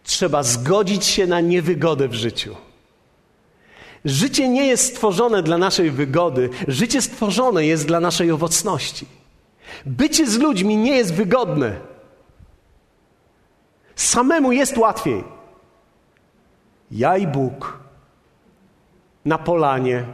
Trzeba 0.04 0.44
zgodzić 0.44 1.06
się 1.06 1.28
na 1.28 1.42
niewygodę 1.42 2.08
w 2.08 2.14
życiu. 2.14 2.56
Życie 4.06 4.50
nie 4.50 4.68
jest 4.68 4.86
stworzone 4.86 5.44
dla 5.44 5.58
naszej 5.58 5.92
wygody, 5.92 6.50
życie 6.68 7.02
stworzone 7.02 7.66
jest 7.66 7.88
dla 7.88 8.00
naszej 8.00 8.32
owocności. 8.32 9.06
Bycie 9.86 10.28
z 10.28 10.38
ludźmi 10.38 10.78
nie 10.78 10.98
jest 10.98 11.14
wygodne. 11.14 11.80
Samemu 13.96 14.52
jest 14.52 14.78
łatwiej. 14.78 15.24
Ja 16.92 17.18
i 17.18 17.28
Bóg 17.28 17.80
na 19.26 19.38
polanie 19.38 20.06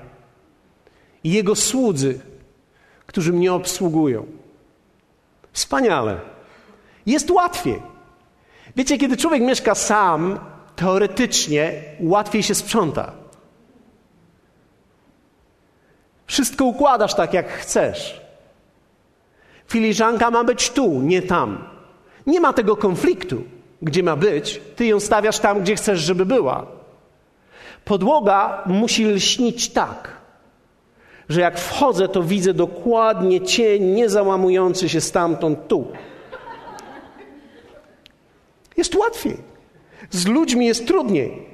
i 1.24 1.32
Jego 1.32 1.56
słudzy, 1.56 2.20
którzy 3.06 3.34
mnie 3.34 3.54
obsługują. 3.54 4.26
Wspaniale. 5.52 6.20
Jest 7.06 7.32
łatwiej. 7.32 7.82
Wiecie, 8.76 8.98
kiedy 8.98 9.18
człowiek 9.18 9.42
mieszka 9.42 9.76
sam, 9.76 10.40
teoretycznie 10.76 11.84
łatwiej 12.00 12.44
się 12.44 12.56
sprząta. 12.56 13.12
Wszystko 16.28 16.66
układasz 16.66 17.14
tak, 17.16 17.34
jak 17.34 17.50
chcesz. 17.50 18.22
Filiżanka 19.68 20.32
ma 20.32 20.44
być 20.44 20.70
tu, 20.70 21.02
nie 21.02 21.22
tam. 21.22 21.70
Nie 22.28 22.40
ma 22.40 22.54
tego 22.54 22.78
konfliktu, 22.78 23.44
gdzie 23.82 24.04
ma 24.04 24.16
być. 24.16 24.62
Ty 24.76 24.86
ją 24.86 25.00
stawiasz 25.00 25.40
tam, 25.40 25.62
gdzie 25.62 25.76
chcesz, 25.76 26.00
żeby 26.00 26.26
była. 26.26 26.66
Podłoga 27.86 28.64
musi 28.66 29.06
lśnić 29.06 29.70
tak, 29.70 30.23
że 31.30 31.42
jak 31.42 31.60
wchodzę, 31.60 32.08
to 32.08 32.24
widzę 32.24 32.54
dokładnie 32.54 33.42
cień 33.42 33.84
niezałamujący 33.84 34.90
się 34.90 35.02
stamtąd 35.02 35.68
tu. 35.68 35.88
Jest 38.78 38.96
łatwiej. 38.96 39.38
Z 40.10 40.28
ludźmi 40.28 40.66
jest 40.66 40.88
trudniej. 40.88 41.46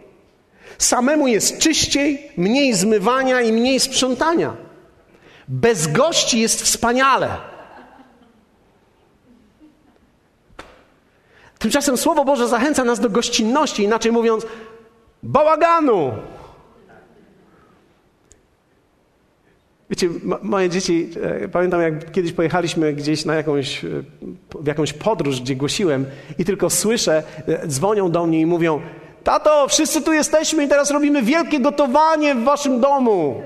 Samemu 0.77 1.27
jest 1.27 1.57
czyściej, 1.57 2.31
mniej 2.37 2.73
zmywania 2.73 3.41
i 3.41 3.51
mniej 3.51 3.79
sprzątania. 3.79 4.55
Bez 5.47 5.87
gości 5.87 6.39
jest 6.39 6.61
wspaniale. 6.61 7.37
Tymczasem 11.59 11.97
Słowo 11.97 12.25
Boże 12.25 12.47
zachęca 12.47 12.83
nas 12.83 12.99
do 12.99 13.09
gościnności, 13.09 13.83
inaczej 13.83 14.11
mówiąc, 14.11 14.45
bałaganu. 15.23 16.11
Wiecie, 19.89 20.09
moje 20.41 20.69
dzieci, 20.69 21.09
e, 21.21 21.47
pamiętam 21.47 21.81
jak 21.81 22.11
kiedyś 22.11 22.31
pojechaliśmy 22.31 22.93
gdzieś 22.93 23.25
na 23.25 23.35
jakąś, 23.35 23.85
e, 23.85 23.87
w 24.59 24.67
jakąś 24.67 24.93
podróż, 24.93 25.41
gdzie 25.41 25.55
głosiłem 25.55 26.05
i 26.39 26.45
tylko 26.45 26.69
słyszę, 26.69 27.23
e, 27.47 27.67
dzwonią 27.67 28.11
do 28.11 28.27
mnie 28.27 28.41
i 28.41 28.45
mówią 28.45 28.81
Tato, 29.23 29.67
wszyscy 29.67 30.01
tu 30.01 30.13
jesteśmy 30.13 30.63
i 30.63 30.67
teraz 30.67 30.91
robimy 30.91 31.23
wielkie 31.23 31.59
gotowanie 31.59 32.35
w 32.35 32.43
waszym 32.43 32.79
domu. 32.79 33.41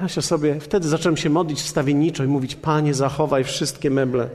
Ja 0.00 0.08
się 0.08 0.22
sobie, 0.22 0.60
wtedy 0.60 0.88
zacząłem 0.88 1.16
się 1.16 1.30
modlić 1.30 1.60
wstawienniczo 1.60 2.24
i 2.24 2.26
mówić 2.26 2.56
Panie, 2.56 2.94
zachowaj 2.94 3.44
wszystkie 3.44 3.90
meble. 3.90 4.28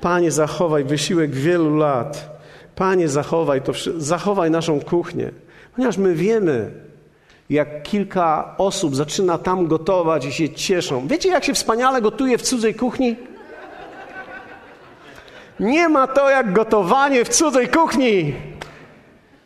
Panie, 0.00 0.30
zachowaj 0.30 0.84
wysiłek 0.84 1.34
wielu 1.34 1.76
lat. 1.76 2.38
Panie, 2.76 3.08
zachowaj 3.08 3.62
to, 3.62 3.72
zachowaj 3.96 4.50
naszą 4.50 4.80
kuchnię. 4.80 5.30
Ponieważ 5.74 5.98
my 5.98 6.14
wiemy, 6.14 6.70
jak 7.50 7.82
kilka 7.82 8.54
osób 8.58 8.96
zaczyna 8.96 9.38
tam 9.38 9.66
gotować 9.66 10.24
i 10.24 10.32
się 10.32 10.48
cieszą. 10.50 11.06
Wiecie, 11.06 11.28
jak 11.28 11.44
się 11.44 11.54
wspaniale 11.54 12.02
gotuje 12.02 12.38
w 12.38 12.42
cudzej 12.42 12.74
kuchni? 12.74 13.16
Nie 15.60 15.88
ma 15.88 16.06
to 16.06 16.30
jak 16.30 16.52
gotowanie 16.52 17.24
w 17.24 17.28
cudzej 17.28 17.68
kuchni. 17.68 18.34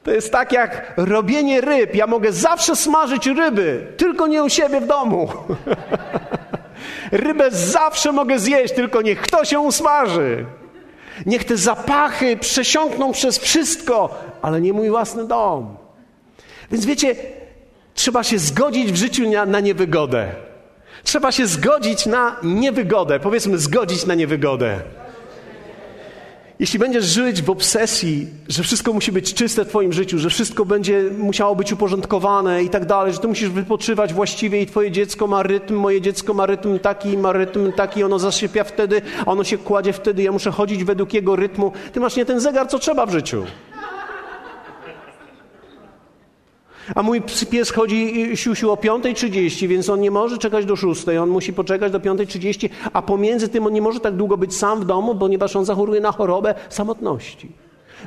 To 0.02 0.10
jest 0.10 0.32
tak 0.32 0.52
jak 0.52 0.92
robienie 0.96 1.60
ryb. 1.60 1.94
Ja 1.94 2.06
mogę 2.06 2.32
zawsze 2.32 2.76
smażyć 2.76 3.26
ryby, 3.26 3.86
tylko 3.96 4.26
nie 4.26 4.44
u 4.44 4.48
siebie 4.48 4.80
w 4.80 4.86
domu. 4.86 5.28
Rybę 7.12 7.50
zawsze 7.50 8.12
mogę 8.12 8.38
zjeść, 8.38 8.74
tylko 8.74 9.02
niech 9.02 9.20
kto 9.20 9.44
się 9.44 9.60
usmaży. 9.60 10.46
Niech 11.26 11.44
te 11.44 11.56
zapachy 11.56 12.36
przesiąkną 12.36 13.12
przez 13.12 13.38
wszystko, 13.38 14.14
ale 14.42 14.60
nie 14.60 14.72
mój 14.72 14.90
własny 14.90 15.26
dom. 15.26 15.76
Więc 16.70 16.86
wiecie, 16.86 17.16
trzeba 17.98 18.24
się 18.24 18.38
zgodzić 18.38 18.92
w 18.92 18.96
życiu 18.96 19.30
na, 19.30 19.46
na 19.46 19.60
niewygodę. 19.60 20.28
Trzeba 21.04 21.32
się 21.32 21.46
zgodzić 21.46 22.06
na 22.06 22.36
niewygodę. 22.42 23.20
Powiedzmy, 23.20 23.58
zgodzić 23.58 24.06
na 24.06 24.14
niewygodę. 24.14 24.80
Jeśli 26.58 26.78
będziesz 26.78 27.04
żyć 27.04 27.42
w 27.42 27.50
obsesji, 27.50 28.26
że 28.48 28.62
wszystko 28.62 28.92
musi 28.92 29.12
być 29.12 29.34
czyste 29.34 29.64
w 29.64 29.68
Twoim 29.68 29.92
życiu, 29.92 30.18
że 30.18 30.30
wszystko 30.30 30.64
będzie 30.64 31.02
musiało 31.18 31.56
być 31.56 31.72
uporządkowane 31.72 32.62
i 32.62 32.68
tak 32.68 32.86
dalej, 32.86 33.12
że 33.12 33.18
Ty 33.18 33.28
musisz 33.28 33.48
wypoczywać 33.48 34.14
właściwie 34.14 34.62
i 34.62 34.66
Twoje 34.66 34.90
dziecko 34.90 35.26
ma 35.26 35.42
rytm, 35.42 35.74
moje 35.74 36.00
dziecko 36.00 36.34
ma 36.34 36.46
rytm 36.46 36.78
taki, 36.78 37.18
ma 37.18 37.32
rytm 37.32 37.72
taki, 37.72 38.04
ono 38.04 38.18
zasypia 38.18 38.64
wtedy, 38.64 39.02
ono 39.26 39.44
się 39.44 39.58
kładzie 39.58 39.92
wtedy, 39.92 40.22
ja 40.22 40.32
muszę 40.32 40.50
chodzić 40.50 40.84
według 40.84 41.14
jego 41.14 41.36
rytmu. 41.36 41.72
Ty 41.92 42.00
masz 42.00 42.16
nie 42.16 42.24
ten 42.24 42.40
zegar, 42.40 42.68
co 42.68 42.78
trzeba 42.78 43.06
w 43.06 43.10
życiu. 43.10 43.44
A 46.94 47.02
mój 47.02 47.22
pies 47.50 47.70
chodzi 47.70 48.30
siusiu 48.34 48.70
o 48.70 48.74
5.30, 48.74 49.68
więc 49.68 49.88
on 49.88 50.00
nie 50.00 50.10
może 50.10 50.38
czekać 50.38 50.64
do 50.64 50.76
6. 50.76 51.08
On 51.08 51.30
musi 51.30 51.52
poczekać 51.52 51.92
do 51.92 52.00
5.30, 52.00 52.68
a 52.92 53.02
pomiędzy 53.02 53.48
tym 53.48 53.66
on 53.66 53.72
nie 53.72 53.82
może 53.82 54.00
tak 54.00 54.16
długo 54.16 54.36
być 54.36 54.56
sam 54.56 54.80
w 54.80 54.84
domu, 54.84 55.14
ponieważ 55.14 55.56
on 55.56 55.64
zachoruje 55.64 56.00
na 56.00 56.12
chorobę 56.12 56.54
samotności. 56.68 57.48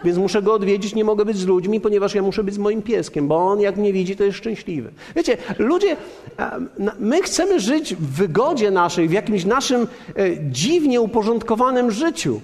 Więc 0.04 0.18
muszę 0.18 0.42
go 0.42 0.54
odwiedzić, 0.54 0.96
nie 0.96 1.04
mogę 1.04 1.26
być 1.26 1.38
z 1.38 1.46
ludźmi, 1.46 1.82
ponieważ 1.82 2.16
ja 2.16 2.22
muszę 2.22 2.44
być 2.44 2.56
z 2.56 2.58
moim 2.58 2.82
pieskiem, 2.82 3.28
bo 3.28 3.38
on 3.38 3.62
jak 3.62 3.78
mnie 3.78 3.94
widzi, 3.94 4.16
to 4.16 4.24
jest 4.24 4.38
szczęśliwy. 4.38 4.92
Wiecie, 5.16 5.38
ludzie, 5.60 5.98
my 7.00 7.22
chcemy 7.22 7.60
żyć 7.60 7.96
w 7.96 8.16
wygodzie 8.16 8.72
naszej, 8.72 9.08
w 9.08 9.12
jakimś 9.12 9.46
naszym 9.46 9.82
e, 9.82 9.88
dziwnie 10.52 11.02
uporządkowanym 11.02 11.92
życiu. 11.92 12.42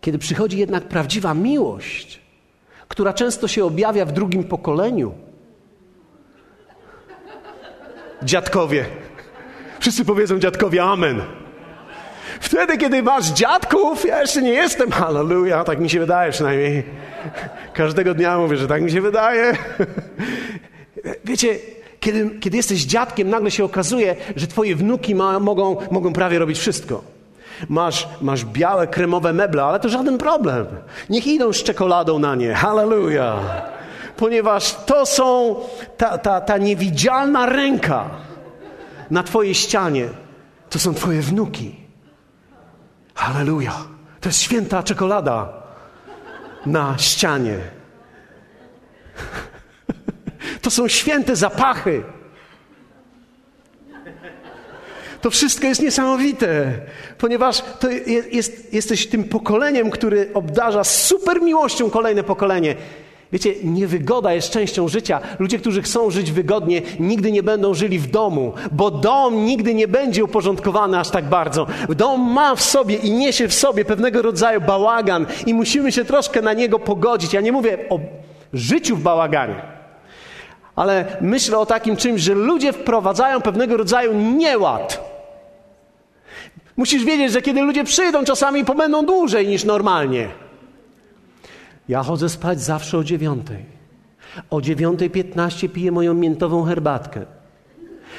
Kiedy 0.00 0.18
przychodzi 0.18 0.58
jednak 0.58 0.84
prawdziwa 0.84 1.34
miłość, 1.34 2.23
która 2.88 3.12
często 3.12 3.48
się 3.48 3.64
objawia 3.64 4.04
w 4.04 4.12
drugim 4.12 4.44
pokoleniu. 4.44 5.14
Dziadkowie. 8.22 8.84
Wszyscy 9.80 10.04
powiedzą 10.04 10.38
dziadkowie 10.38 10.82
amen. 10.82 11.22
Wtedy, 12.40 12.78
kiedy 12.78 13.02
masz 13.02 13.26
dziadków, 13.26 14.04
ja 14.04 14.20
jeszcze 14.20 14.42
nie 14.42 14.52
jestem, 14.52 14.90
halleluja, 14.90 15.64
tak 15.64 15.80
mi 15.80 15.90
się 15.90 16.00
wydaje 16.00 16.32
przynajmniej. 16.32 16.82
Każdego 17.74 18.14
dnia 18.14 18.38
mówię, 18.38 18.56
że 18.56 18.68
tak 18.68 18.82
mi 18.82 18.90
się 18.90 19.00
wydaje. 19.00 19.52
Wiecie, 21.24 21.58
kiedy, 22.00 22.30
kiedy 22.40 22.56
jesteś 22.56 22.84
dziadkiem, 22.84 23.30
nagle 23.30 23.50
się 23.50 23.64
okazuje, 23.64 24.16
że 24.36 24.46
twoje 24.46 24.76
wnuki 24.76 25.14
ma, 25.14 25.40
mogą, 25.40 25.76
mogą 25.90 26.12
prawie 26.12 26.38
robić 26.38 26.58
wszystko. 26.58 27.13
Masz, 27.68 28.08
masz 28.20 28.44
białe, 28.44 28.86
kremowe 28.86 29.32
meble, 29.32 29.64
ale 29.64 29.80
to 29.80 29.88
żaden 29.88 30.18
problem. 30.18 30.66
Niech 31.10 31.26
idą 31.26 31.52
z 31.52 31.62
czekoladą 31.62 32.18
na 32.18 32.34
nie. 32.34 32.54
Halleluja. 32.54 33.36
Ponieważ 34.16 34.74
to 34.74 35.06
są 35.06 35.56
ta, 35.96 36.18
ta, 36.18 36.40
ta 36.40 36.58
niewidzialna 36.58 37.46
ręka 37.46 38.10
na 39.10 39.22
Twojej 39.22 39.54
ścianie. 39.54 40.08
To 40.70 40.78
są 40.78 40.94
Twoje 40.94 41.20
wnuki. 41.20 41.76
Halleluja. 43.14 43.72
To 44.20 44.28
jest 44.28 44.40
święta 44.40 44.82
czekolada 44.82 45.52
na 46.66 46.98
ścianie. 46.98 47.58
To 50.62 50.70
są 50.70 50.88
święte 50.88 51.36
zapachy. 51.36 52.02
To 55.24 55.30
wszystko 55.30 55.66
jest 55.66 55.82
niesamowite, 55.82 56.72
ponieważ 57.18 57.62
to 57.80 57.90
jest, 58.32 58.74
jesteś 58.74 59.06
tym 59.06 59.24
pokoleniem, 59.24 59.90
który 59.90 60.30
obdarza 60.34 60.84
super 60.84 61.42
miłością 61.42 61.90
kolejne 61.90 62.24
pokolenie. 62.24 62.74
Wiecie, 63.32 63.54
niewygoda 63.62 64.32
jest 64.32 64.50
częścią 64.50 64.88
życia. 64.88 65.20
Ludzie, 65.38 65.58
którzy 65.58 65.82
chcą 65.82 66.10
żyć 66.10 66.32
wygodnie, 66.32 66.82
nigdy 67.00 67.32
nie 67.32 67.42
będą 67.42 67.74
żyli 67.74 67.98
w 67.98 68.10
domu, 68.10 68.52
bo 68.72 68.90
dom 68.90 69.44
nigdy 69.44 69.74
nie 69.74 69.88
będzie 69.88 70.24
uporządkowany 70.24 70.98
aż 70.98 71.10
tak 71.10 71.24
bardzo. 71.24 71.66
Dom 71.88 72.32
ma 72.32 72.54
w 72.54 72.62
sobie 72.62 72.94
i 72.96 73.10
niesie 73.10 73.48
w 73.48 73.54
sobie 73.54 73.84
pewnego 73.84 74.22
rodzaju 74.22 74.60
bałagan 74.60 75.26
i 75.46 75.54
musimy 75.54 75.92
się 75.92 76.04
troszkę 76.04 76.42
na 76.42 76.52
niego 76.52 76.78
pogodzić. 76.78 77.32
Ja 77.32 77.40
nie 77.40 77.52
mówię 77.52 77.78
o 77.90 78.00
życiu 78.52 78.96
w 78.96 79.02
bałaganie, 79.02 79.62
ale 80.76 81.16
myślę 81.20 81.58
o 81.58 81.66
takim 81.66 81.96
czymś, 81.96 82.20
że 82.20 82.34
ludzie 82.34 82.72
wprowadzają 82.72 83.40
pewnego 83.40 83.76
rodzaju 83.76 84.12
nieład 84.14 85.13
Musisz 86.76 87.04
wiedzieć, 87.04 87.32
że 87.32 87.42
kiedy 87.42 87.62
ludzie 87.62 87.84
przyjdą, 87.84 88.24
czasami 88.24 88.64
pobędą 88.64 89.06
dłużej 89.06 89.48
niż 89.48 89.64
normalnie. 89.64 90.28
Ja 91.88 92.02
chodzę 92.02 92.28
spać 92.28 92.60
zawsze 92.60 92.98
o 92.98 93.04
dziewiątej. 93.04 93.64
O 94.50 94.60
dziewiątej 94.60 95.10
piętnaście 95.10 95.68
piję 95.68 95.92
moją 95.92 96.14
miętową 96.14 96.64
herbatkę. 96.64 97.26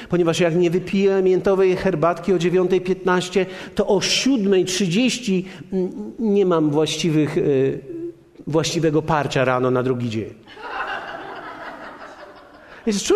Ponieważ 0.08 0.40
jak 0.40 0.56
nie 0.56 0.70
wypiję 0.70 1.22
miętowej 1.22 1.76
herbatki 1.76 2.32
o 2.32 2.38
dziewiątej 2.38 2.80
piętnaście, 2.80 3.46
to 3.74 3.86
o 3.86 4.00
siódmej 4.00 4.64
trzydzieści 4.64 5.44
nie 6.18 6.46
mam 6.46 6.70
właściwych, 6.70 7.36
yy, 7.36 7.80
właściwego 8.46 9.02
parcia 9.02 9.44
rano 9.44 9.70
na 9.70 9.82
drugi 9.82 10.10
dzień. 10.10 10.34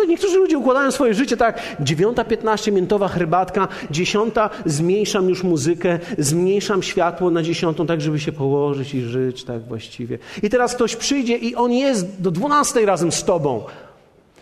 Niektórzy 0.07 0.37
ludzie 0.37 0.57
układają 0.57 0.91
swoje 0.91 1.13
życie 1.13 1.37
tak, 1.37 1.61
dziewiąta, 1.79 2.23
piętnaście, 2.23 2.71
miętowa 2.71 3.07
herbatka, 3.07 3.67
dziesiąta, 3.91 4.49
zmniejszam 4.65 5.29
już 5.29 5.43
muzykę, 5.43 5.99
zmniejszam 6.17 6.83
światło 6.83 7.31
na 7.31 7.43
dziesiątą, 7.43 7.87
tak 7.87 8.01
żeby 8.01 8.19
się 8.19 8.31
położyć 8.31 8.93
i 8.93 9.01
żyć 9.01 9.43
tak 9.43 9.61
właściwie. 9.61 10.17
I 10.43 10.49
teraz 10.49 10.75
ktoś 10.75 10.95
przyjdzie 10.95 11.37
i 11.37 11.55
on 11.55 11.71
jest 11.71 12.21
do 12.21 12.31
dwunastej 12.31 12.85
razem 12.85 13.11
z 13.11 13.23
tobą. 13.23 13.63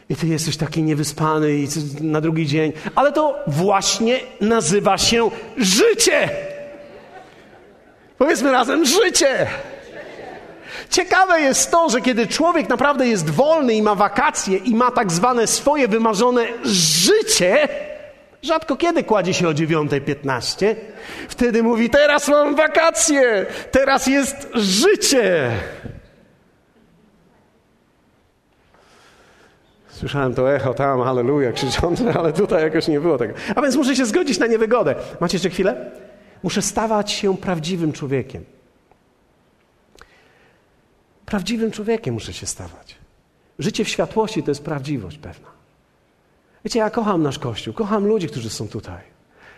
I 0.10 0.16
ty 0.16 0.28
jesteś 0.28 0.58
taki 0.58 0.84
niewyspany 0.84 1.54
i 1.54 1.68
na 2.02 2.22
drugi 2.22 2.48
dzień. 2.48 2.74
Ale 2.96 3.12
to 3.12 3.36
właśnie 3.48 4.20
nazywa 4.42 4.98
się 4.98 5.30
życie. 5.58 6.30
Powiedzmy 8.18 8.52
razem 8.52 8.86
życie. 8.86 9.48
Ciekawe 10.90 11.42
jest 11.42 11.72
to, 11.72 11.90
że 11.90 12.02
kiedy 12.02 12.28
człowiek 12.28 12.70
naprawdę 12.70 13.08
jest 13.08 13.30
wolny 13.30 13.74
i 13.74 13.82
ma 13.82 13.96
wakacje 13.96 14.58
i 14.58 14.76
ma 14.76 14.92
tak 14.92 15.12
zwane 15.12 15.48
swoje 15.48 15.88
wymarzone 15.88 16.48
życie, 16.64 17.68
rzadko 18.42 18.76
kiedy 18.76 19.04
kładzie 19.04 19.34
się 19.34 19.48
o 19.48 19.52
9.15, 19.52 20.76
wtedy 21.30 21.64
mówi: 21.64 21.90
Teraz 21.90 22.28
mam 22.28 22.56
wakacje, 22.56 23.46
teraz 23.72 24.08
jest 24.08 24.48
życie. 24.54 25.52
Słyszałem 29.88 30.34
to 30.36 30.54
echo 30.54 30.74
tam, 30.74 31.04
halleluja, 31.04 31.52
krzyczące, 31.52 32.14
ale 32.20 32.34
tutaj 32.34 32.64
jakoś 32.64 32.88
nie 32.88 33.00
było 33.00 33.18
tego. 33.18 33.34
A 33.56 33.62
więc 33.62 33.76
muszę 33.76 33.96
się 33.96 34.06
zgodzić 34.06 34.40
na 34.40 34.48
niewygodę. 34.48 34.96
Macie 35.20 35.36
jeszcze 35.36 35.50
chwilę? 35.50 35.92
Muszę 36.44 36.62
stawać 36.62 37.12
się 37.12 37.38
prawdziwym 37.38 37.94
człowiekiem. 37.94 38.46
Prawdziwym 41.30 41.72
człowiekiem 41.72 42.14
muszę 42.14 42.34
się 42.34 42.46
stawać. 42.46 42.96
Życie 43.60 43.86
w 43.86 43.90
światłości 43.90 44.44
to 44.44 44.52
jest 44.52 44.64
prawdziwość 44.64 45.18
pewna. 45.18 45.48
Wiecie, 46.66 46.80
ja 46.80 46.90
kocham 46.90 47.24
nasz 47.24 47.40
Kościół, 47.40 47.74
kocham 47.74 48.08
ludzi, 48.08 48.28
którzy 48.28 48.50
są 48.50 48.68
tutaj. 48.68 49.02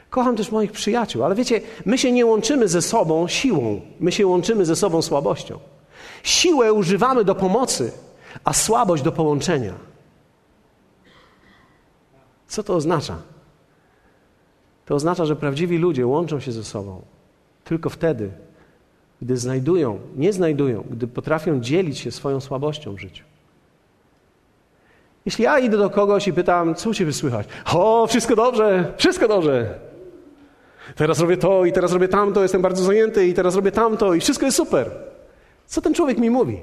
Kocham 0.10 0.38
też 0.38 0.52
moich 0.52 0.72
przyjaciół, 0.72 1.24
ale 1.24 1.36
wiecie, 1.36 1.62
my 1.86 1.98
się 1.98 2.12
nie 2.12 2.26
łączymy 2.26 2.68
ze 2.68 2.82
sobą 2.82 3.28
siłą, 3.28 3.82
my 4.00 4.12
się 4.12 4.28
łączymy 4.28 4.66
ze 4.66 4.76
sobą 4.76 5.02
słabością. 5.02 5.60
Siłę 6.24 6.74
używamy 6.74 7.24
do 7.24 7.36
pomocy, 7.36 7.92
a 8.44 8.54
słabość 8.54 9.04
do 9.04 9.12
połączenia. 9.12 9.74
Co 12.48 12.64
to 12.64 12.76
oznacza? 12.76 13.18
To 14.86 14.96
oznacza, 14.96 15.26
że 15.26 15.36
prawdziwi 15.36 15.78
ludzie 15.78 16.08
łączą 16.08 16.40
się 16.40 16.52
ze 16.52 16.64
sobą 16.64 17.02
tylko 17.64 17.90
wtedy, 17.90 18.32
gdy 19.22 19.38
znajdują, 19.38 20.00
nie 20.16 20.34
znajdują, 20.34 20.84
gdy 20.90 21.08
potrafią 21.08 21.60
dzielić 21.60 22.00
się 22.00 22.12
swoją 22.12 22.40
słabością 22.40 22.96
w 22.96 23.00
życiu. 23.00 23.24
Jeśli 25.26 25.44
ja 25.44 25.60
idę 25.60 25.78
do 25.78 25.90
kogoś 25.90 26.28
i 26.28 26.34
pytam, 26.34 26.76
co 26.76 26.90
u 26.90 26.94
ciebie 26.94 27.14
słychać? 27.14 27.48
O, 27.74 28.08
wszystko 28.08 28.36
dobrze, 28.36 28.94
wszystko 28.98 29.28
dobrze. 29.28 29.80
Teraz 30.96 31.20
robię 31.20 31.38
to 31.38 31.66
i 31.66 31.72
teraz 31.72 31.94
robię 31.94 32.08
tamto, 32.08 32.42
jestem 32.42 32.62
bardzo 32.62 32.84
zajęty 32.84 33.28
i 33.28 33.34
teraz 33.34 33.56
robię 33.56 33.72
tamto 33.72 34.14
i 34.14 34.20
wszystko 34.20 34.46
jest 34.46 34.58
super. 34.58 34.92
Co 35.66 35.82
ten 35.82 35.94
człowiek 35.94 36.18
mi 36.18 36.30
mówi? 36.30 36.60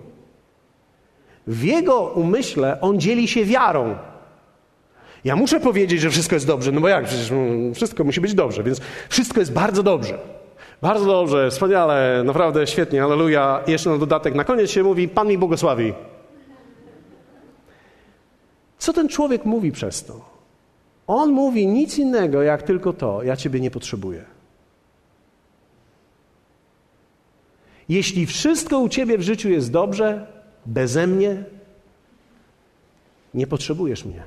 W 1.47 1.65
jego 1.65 2.01
umyśle 2.01 2.81
on 2.81 3.01
dzieli 3.01 3.29
się 3.29 3.45
wiarą. 3.45 3.97
Ja 5.25 5.37
muszę 5.37 5.61
powiedzieć, 5.61 6.01
że 6.01 6.11
wszystko 6.11 6.35
jest 6.35 6.47
dobrze, 6.47 6.73
no 6.73 6.81
bo 6.81 6.89
jak? 6.89 7.05
Przecież 7.05 7.31
mm, 7.31 7.75
wszystko 7.75 8.05
musi 8.05 8.21
być 8.21 8.35
dobrze, 8.35 8.63
więc 8.63 8.81
wszystko 9.09 9.41
jest 9.41 9.53
bardzo 9.53 9.83
dobrze. 9.83 10.19
Bardzo 10.83 11.07
dobrze, 11.07 11.51
wspaniale, 11.51 12.23
naprawdę 12.25 12.67
świetnie, 12.67 13.05
aleluja. 13.05 13.63
Jeszcze 13.67 13.91
na 13.91 13.99
dodatek, 13.99 14.35
na 14.35 14.45
koniec 14.45 14.71
się 14.71 14.83
mówi, 14.83 15.09
Pan 15.09 15.29
mi 15.29 15.39
błogosławi. 15.39 15.93
Co 18.79 18.93
ten 18.93 19.09
człowiek 19.09 19.45
mówi 19.45 19.73
przez 19.73 20.05
to? 20.05 20.21
On 21.07 21.31
mówi 21.31 21.67
nic 21.67 21.99
innego, 21.99 22.43
jak 22.43 22.63
tylko 22.63 22.93
to, 22.93 23.23
ja 23.23 23.37
Ciebie 23.37 23.61
nie 23.61 23.71
potrzebuję. 23.71 24.25
Jeśli 27.89 28.27
wszystko 28.27 28.79
u 28.79 28.89
Ciebie 28.89 29.19
w 29.19 29.23
życiu 29.23 29.49
jest 29.49 29.73
dobrze, 29.73 30.27
beze 30.67 31.07
mnie, 31.07 31.45
nie 33.35 33.47
potrzebujesz 33.47 34.05
mnie. 34.05 34.23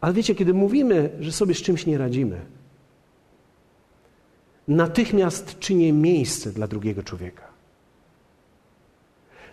Ale 0.00 0.12
wiecie, 0.12 0.34
kiedy 0.34 0.54
mówimy, 0.54 1.10
że 1.20 1.32
sobie 1.32 1.54
z 1.54 1.62
czymś 1.62 1.86
nie 1.86 1.98
radzimy, 1.98 2.40
natychmiast 4.70 5.58
czynię 5.58 5.92
miejsce 5.92 6.50
dla 6.50 6.66
drugiego 6.66 7.02
człowieka. 7.02 7.42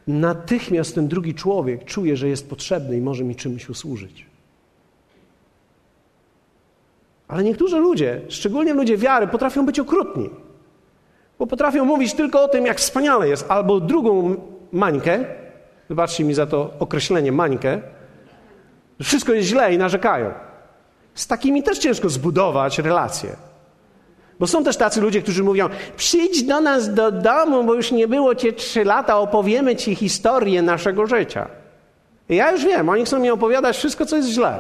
Natychmiast 0.08 0.96
ten 0.96 1.08
drugi 1.08 1.34
człowiek 1.36 1.86
czuje, 1.86 2.18
że 2.18 2.28
jest 2.28 2.50
potrzebny 2.50 2.98
i 2.98 3.02
może 3.02 3.24
mi 3.24 3.36
czymś 3.36 3.70
usłużyć. 3.70 4.26
Ale 7.28 7.44
niektórzy 7.44 7.78
ludzie, 7.78 8.22
szczególnie 8.30 8.74
ludzie 8.74 8.98
wiary, 8.98 9.28
potrafią 9.28 9.66
być 9.66 9.80
okrutni. 9.80 10.30
Bo 11.40 11.48
potrafią 11.48 11.86
mówić 11.86 12.14
tylko 12.14 12.44
o 12.44 12.48
tym, 12.48 12.66
jak 12.66 12.78
wspaniale 12.78 13.30
jest, 13.30 13.46
albo 13.52 13.80
drugą 13.80 14.36
mańkę, 14.72 15.26
wybaczcie 15.90 16.24
mi 16.24 16.34
za 16.34 16.46
to 16.46 16.74
określenie 16.80 17.32
mańkę, 17.32 17.82
że 19.00 19.06
wszystko 19.06 19.34
jest 19.34 19.48
źle 19.48 19.74
i 19.74 19.78
narzekają. 19.78 20.32
Z 21.14 21.28
takimi 21.28 21.64
też 21.64 21.80
ciężko 21.80 22.10
zbudować 22.10 22.80
relacje. 22.80 23.36
Bo 24.40 24.48
są 24.48 24.64
też 24.64 24.78
tacy 24.78 25.02
ludzie, 25.02 25.22
którzy 25.22 25.44
mówią: 25.44 25.70
przyjdź 25.98 26.44
do 26.44 26.62
nas 26.62 26.94
do 26.94 27.12
domu, 27.12 27.64
bo 27.64 27.74
już 27.74 27.92
nie 27.92 28.08
było 28.08 28.36
cię 28.36 28.54
trzy 28.54 28.84
lata, 28.84 29.18
opowiemy 29.18 29.76
ci 29.76 29.96
historię 29.96 30.62
naszego 30.62 31.08
życia. 31.08 31.48
I 32.30 32.36
ja 32.36 32.52
już 32.52 32.66
wiem, 32.66 32.90
oni 32.90 33.06
chcą 33.06 33.20
mi 33.20 33.30
opowiadać 33.30 33.78
wszystko, 33.78 34.06
co 34.06 34.16
jest 34.16 34.30
źle. 34.30 34.60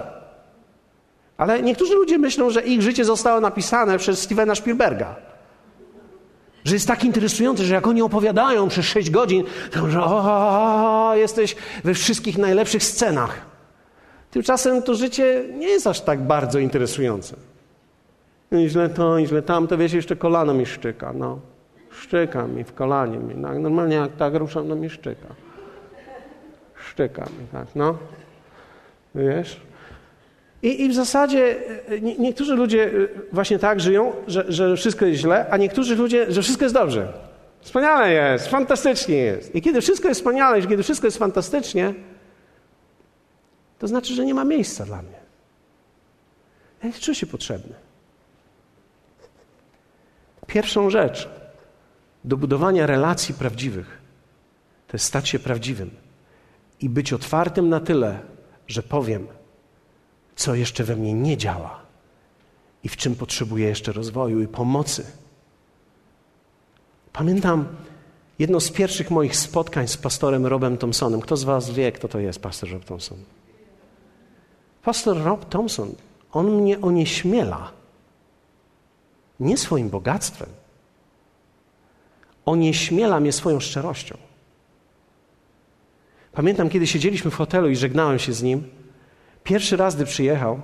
Ale 1.37 1.61
niektórzy 1.61 1.95
ludzie 1.95 2.17
myślą, 2.17 2.49
że 2.49 2.61
ich 2.61 2.81
życie 2.81 3.05
zostało 3.05 3.39
napisane 3.39 3.97
przez 3.97 4.21
Stevena 4.21 4.55
Spielberga. 4.55 5.15
Że 6.63 6.73
jest 6.73 6.87
tak 6.87 7.03
interesujące, 7.03 7.63
że 7.63 7.73
jak 7.73 7.87
oni 7.87 8.01
opowiadają 8.01 8.67
przez 8.67 8.85
sześć 8.85 9.09
godzin, 9.09 9.43
to 9.71 9.89
że 9.89 10.03
o, 10.03 11.11
jesteś 11.15 11.55
we 11.83 11.93
wszystkich 11.93 12.37
najlepszych 12.37 12.83
scenach. 12.83 13.41
Tymczasem 14.31 14.83
to 14.83 14.95
życie 14.95 15.43
nie 15.57 15.67
jest 15.67 15.87
aż 15.87 16.01
tak 16.01 16.21
bardzo 16.21 16.59
interesujące. 16.59 17.35
I 18.51 18.69
źle 18.69 18.89
to, 18.89 19.17
i 19.17 19.27
źle 19.27 19.41
tamto, 19.41 19.77
wiesz, 19.77 19.93
jeszcze 19.93 20.15
kolano 20.15 20.53
mi 20.53 20.65
szczyka, 20.65 21.13
no. 21.13 21.39
Szczyka 21.91 22.47
mi 22.47 22.63
w 22.63 22.73
kolanie 22.73 23.17
mi, 23.17 23.35
no. 23.35 23.59
Normalnie 23.59 23.95
jak 23.95 24.15
tak 24.15 24.35
ruszam, 24.35 24.67
no 24.67 24.75
mi 24.75 24.89
szczyka. 24.89 25.27
Szczyka 26.75 27.21
mi, 27.21 27.47
tak, 27.51 27.67
no. 27.75 27.97
Wiesz? 29.15 29.61
I, 30.61 30.83
I, 30.83 30.89
w 30.89 30.95
zasadzie 30.95 31.55
e, 31.87 32.01
nie, 32.01 32.17
niektórzy 32.17 32.55
ludzie 32.55 32.85
e, 32.85 32.89
właśnie 33.31 33.59
tak 33.59 33.79
żyją, 33.79 34.13
że, 34.27 34.45
że 34.47 34.75
wszystko 34.75 35.05
jest 35.05 35.21
źle, 35.21 35.45
a 35.49 35.57
niektórzy 35.57 35.95
ludzie, 35.95 36.31
że 36.31 36.41
wszystko 36.41 36.65
jest 36.65 36.75
dobrze. 36.75 37.13
Wspaniale 37.61 38.13
jest, 38.13 38.47
fantastycznie 38.47 39.15
jest. 39.15 39.55
I 39.55 39.61
kiedy 39.61 39.81
wszystko 39.81 40.07
jest 40.07 40.19
wspaniale, 40.19 40.61
kiedy 40.61 40.83
wszystko 40.83 41.07
jest 41.07 41.17
fantastycznie, 41.17 41.93
to 43.79 43.87
znaczy, 43.87 44.13
że 44.13 44.25
nie 44.25 44.33
ma 44.33 44.45
miejsca 44.45 44.85
dla 44.85 45.01
mnie. 45.01 45.17
Ja 46.83 46.89
nie 46.89 46.93
czuję 46.93 47.15
się 47.15 47.25
potrzebny. 47.25 47.86
Pierwszą 50.47 50.89
rzecz 50.89 51.29
do 52.23 52.37
budowania 52.37 52.85
relacji 52.85 53.33
prawdziwych 53.33 54.01
to 54.87 54.95
jest 54.95 55.05
stać 55.05 55.29
się 55.29 55.39
prawdziwym 55.39 55.91
i 56.81 56.89
być 56.89 57.13
otwartym 57.13 57.69
na 57.69 57.79
tyle, 57.79 58.19
że 58.67 58.83
powiem, 58.83 59.27
co 60.35 60.55
jeszcze 60.55 60.83
we 60.83 60.95
mnie 60.95 61.13
nie 61.13 61.37
działa 61.37 61.79
i 62.83 62.89
w 62.89 62.97
czym 62.97 63.15
potrzebuję 63.15 63.67
jeszcze 63.67 63.91
rozwoju 63.91 64.41
i 64.41 64.47
pomocy. 64.47 65.05
Pamiętam 67.13 67.67
jedno 68.39 68.59
z 68.59 68.71
pierwszych 68.71 69.11
moich 69.11 69.35
spotkań 69.35 69.87
z 69.87 69.97
pastorem 69.97 70.45
Robem 70.45 70.77
Thompsonem. 70.77 71.21
Kto 71.21 71.37
z 71.37 71.43
Was 71.43 71.69
wie, 71.69 71.91
kto 71.91 72.07
to 72.07 72.19
jest 72.19 72.39
pastor 72.39 72.71
Rob 72.71 72.85
Thompson? 72.85 73.17
Pastor 74.83 75.23
Rob 75.23 75.49
Thompson, 75.49 75.95
on 76.31 76.61
mnie 76.61 76.81
onieśmiela 76.81 77.71
nie 79.39 79.57
swoim 79.57 79.89
bogactwem. 79.89 80.49
Onieśmiela 82.45 83.19
mnie 83.19 83.31
swoją 83.31 83.59
szczerością. 83.59 84.17
Pamiętam, 86.31 86.69
kiedy 86.69 86.87
siedzieliśmy 86.87 87.31
w 87.31 87.35
hotelu 87.35 87.69
i 87.69 87.75
żegnałem 87.75 88.19
się 88.19 88.33
z 88.33 88.43
nim. 88.43 88.69
Pierwszy 89.43 89.77
raz, 89.77 89.95
gdy 89.95 90.05
przyjechał, 90.05 90.61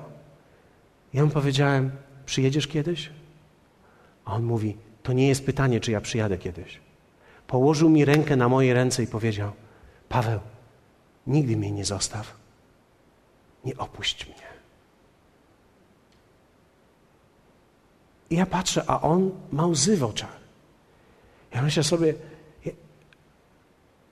ja 1.13 1.25
mu 1.25 1.31
powiedziałem: 1.31 1.91
Przyjedziesz 2.25 2.67
kiedyś? 2.67 3.09
A 4.25 4.33
on 4.33 4.43
mówi: 4.43 4.77
To 5.03 5.13
nie 5.13 5.27
jest 5.27 5.45
pytanie, 5.45 5.79
czy 5.79 5.91
ja 5.91 6.01
przyjadę 6.01 6.37
kiedyś. 6.37 6.79
Położył 7.47 7.89
mi 7.89 8.05
rękę 8.05 8.35
na 8.35 8.49
moje 8.49 8.73
ręce 8.73 9.03
i 9.03 9.07
powiedział: 9.07 9.51
Paweł, 10.09 10.39
nigdy 11.27 11.57
mnie 11.57 11.71
nie 11.71 11.85
zostaw. 11.85 12.35
Nie 13.65 13.77
opuść 13.77 14.25
mnie. 14.25 14.52
I 18.33 18.35
ja 18.35 18.45
patrzę, 18.45 18.83
a 18.87 19.01
on 19.01 19.31
ma 19.51 19.67
łzy 19.67 19.97
w 19.97 20.03
oczach. 20.03 20.37
Ja 21.53 21.61
myślę 21.61 21.83
sobie, 21.83 22.13
ja, 22.65 22.71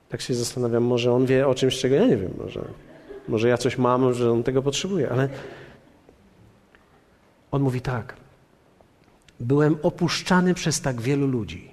tak 0.10 0.22
się 0.22 0.34
zastanawiam, 0.34 0.84
może 0.84 1.14
on 1.14 1.26
wie 1.26 1.48
o 1.48 1.56
czymś, 1.56 1.80
czego 1.80 1.96
ja 1.96 2.06
nie 2.06 2.18
wiem. 2.18 2.34
Może, 2.38 2.66
może 3.28 3.50
ja 3.50 3.58
coś 3.58 3.78
mam, 3.78 4.14
że 4.14 4.32
on 4.32 4.44
tego 4.44 4.62
potrzebuje, 4.62 5.10
ale 5.10 5.30
on 7.52 7.62
mówi 7.62 7.82
tak. 7.82 8.16
Byłem 9.40 9.78
opuszczany 9.84 10.54
przez 10.54 10.82
tak 10.82 11.02
wielu 11.02 11.28
ludzi. 11.28 11.72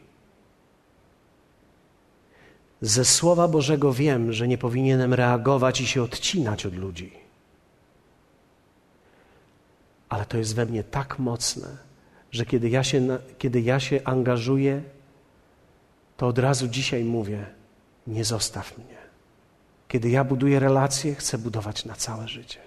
Ze 2.80 3.04
Słowa 3.04 3.48
Bożego 3.48 3.92
wiem, 3.92 4.32
że 4.32 4.48
nie 4.48 4.58
powinienem 4.58 5.14
reagować 5.14 5.80
i 5.80 5.86
się 5.86 6.02
odcinać 6.02 6.66
od 6.66 6.74
ludzi. 6.74 7.12
Ale 10.08 10.26
to 10.26 10.38
jest 10.38 10.54
we 10.54 10.66
mnie 10.66 10.84
tak 10.84 11.18
mocne, 11.18 11.87
że 12.30 12.46
kiedy 12.46 12.68
ja 12.68 12.84
się, 12.84 13.18
kiedy 13.38 13.60
ja 13.60 13.80
się 13.80 14.00
angażuję, 14.04 14.82
to 16.16 16.26
od 16.26 16.38
razu 16.38 16.68
dzisiaj 16.68 17.04
mówię: 17.04 17.46
nie 18.06 18.24
zostaw 18.24 18.78
mnie. 18.78 18.98
Kiedy 19.88 20.10
ja 20.10 20.24
buduję 20.24 20.60
relacje, 20.60 21.14
chcę 21.14 21.38
budować 21.38 21.84
na 21.84 21.94
całe 21.94 22.28
życie. 22.28 22.60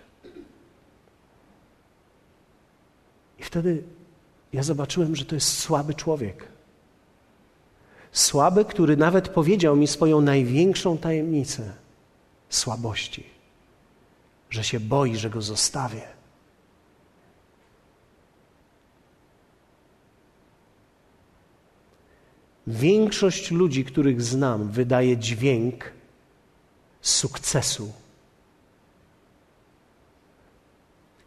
I 3.40 3.44
wtedy 3.44 3.84
ja 4.54 4.64
zobaczyłem, 4.64 5.16
że 5.16 5.26
to 5.26 5.36
jest 5.36 5.58
słaby 5.58 5.94
człowiek. 5.94 6.48
Słaby, 8.12 8.66
który 8.66 8.98
nawet 8.98 9.30
powiedział 9.30 9.76
mi 9.76 9.88
swoją 9.88 10.22
największą 10.22 10.98
tajemnicę 10.98 11.74
słabości, 12.50 13.26
że 14.50 14.64
się 14.64 14.80
boi, 14.80 15.16
że 15.16 15.30
go 15.30 15.42
zostawię. 15.42 16.21
Większość 22.68 23.52
ludzi, 23.52 23.86
których 23.86 24.22
znam, 24.22 24.70
wydaje 24.70 25.18
dźwięk 25.18 25.92
sukcesu, 27.02 27.94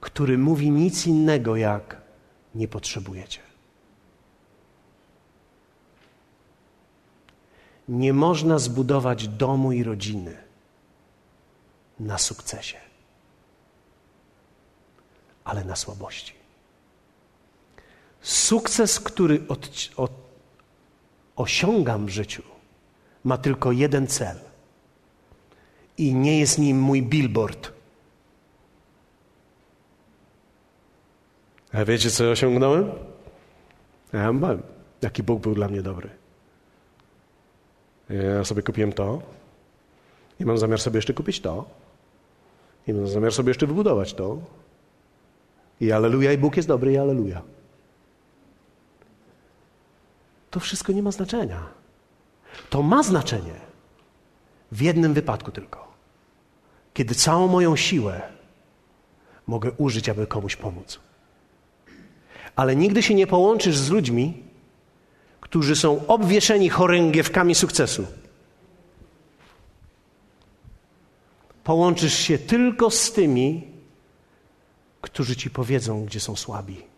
który 0.00 0.38
mówi 0.38 0.70
nic 0.70 1.06
innego 1.06 1.56
jak 1.56 2.02
nie 2.54 2.68
potrzebujecie. 2.68 3.40
Nie 7.88 8.12
można 8.12 8.58
zbudować 8.58 9.28
domu 9.28 9.72
i 9.72 9.82
rodziny 9.82 10.36
na 12.00 12.18
sukcesie, 12.18 12.78
ale 15.44 15.64
na 15.64 15.76
słabości. 15.76 16.34
Sukces, 18.22 19.00
który 19.00 19.44
od, 19.48 19.68
od 19.96 20.23
osiągam 21.36 22.06
w 22.06 22.08
życiu, 22.08 22.42
ma 23.24 23.38
tylko 23.38 23.72
jeden 23.72 24.06
cel. 24.06 24.36
I 25.98 26.14
nie 26.14 26.38
jest 26.38 26.58
nim 26.58 26.80
mój 26.80 27.02
billboard. 27.02 27.72
A 31.72 31.84
wiecie, 31.84 32.10
co 32.10 32.30
osiągnąłem? 32.30 32.90
Ja 34.12 34.32
mam, 34.32 34.62
jaki 35.02 35.22
Bóg 35.22 35.42
był 35.42 35.54
dla 35.54 35.68
mnie 35.68 35.82
dobry. 35.82 36.10
Ja 38.10 38.44
sobie 38.44 38.62
kupiłem 38.62 38.92
to 38.92 39.22
i 40.40 40.44
mam 40.44 40.58
zamiar 40.58 40.80
sobie 40.80 40.98
jeszcze 40.98 41.14
kupić 41.14 41.40
to 41.40 41.64
i 42.86 42.92
mam 42.92 43.08
zamiar 43.08 43.32
sobie 43.32 43.50
jeszcze 43.50 43.66
wybudować 43.66 44.14
to. 44.14 44.38
I 45.80 45.92
aleluja, 45.92 46.32
i 46.32 46.38
Bóg 46.38 46.56
jest 46.56 46.68
dobry, 46.68 46.92
i 46.92 46.98
aleluja 46.98 47.42
to 50.54 50.60
wszystko 50.60 50.92
nie 50.92 51.02
ma 51.02 51.10
znaczenia. 51.10 51.66
To 52.70 52.82
ma 52.82 53.02
znaczenie 53.02 53.54
w 54.72 54.80
jednym 54.82 55.14
wypadku 55.14 55.50
tylko. 55.50 55.92
Kiedy 56.94 57.14
całą 57.14 57.48
moją 57.48 57.76
siłę 57.76 58.22
mogę 59.46 59.72
użyć, 59.72 60.08
aby 60.08 60.26
komuś 60.26 60.56
pomóc. 60.56 61.00
Ale 62.56 62.76
nigdy 62.76 63.02
się 63.02 63.14
nie 63.14 63.26
połączysz 63.26 63.76
z 63.76 63.90
ludźmi, 63.90 64.42
którzy 65.40 65.76
są 65.76 66.06
obwieszeni 66.06 66.68
chorągiewkami 66.68 67.54
sukcesu. 67.54 68.06
Połączysz 71.64 72.14
się 72.14 72.38
tylko 72.38 72.90
z 72.90 73.12
tymi, 73.12 73.66
którzy 75.00 75.36
ci 75.36 75.50
powiedzą, 75.50 76.04
gdzie 76.04 76.20
są 76.20 76.36
słabi. 76.36 76.93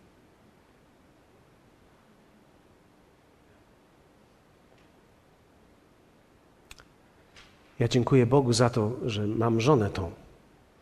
Ja 7.78 7.88
dziękuję 7.88 8.26
Bogu 8.26 8.52
za 8.52 8.70
to, 8.70 8.92
że 9.04 9.26
mam 9.26 9.60
żonę 9.60 9.90
tą, 9.90 10.10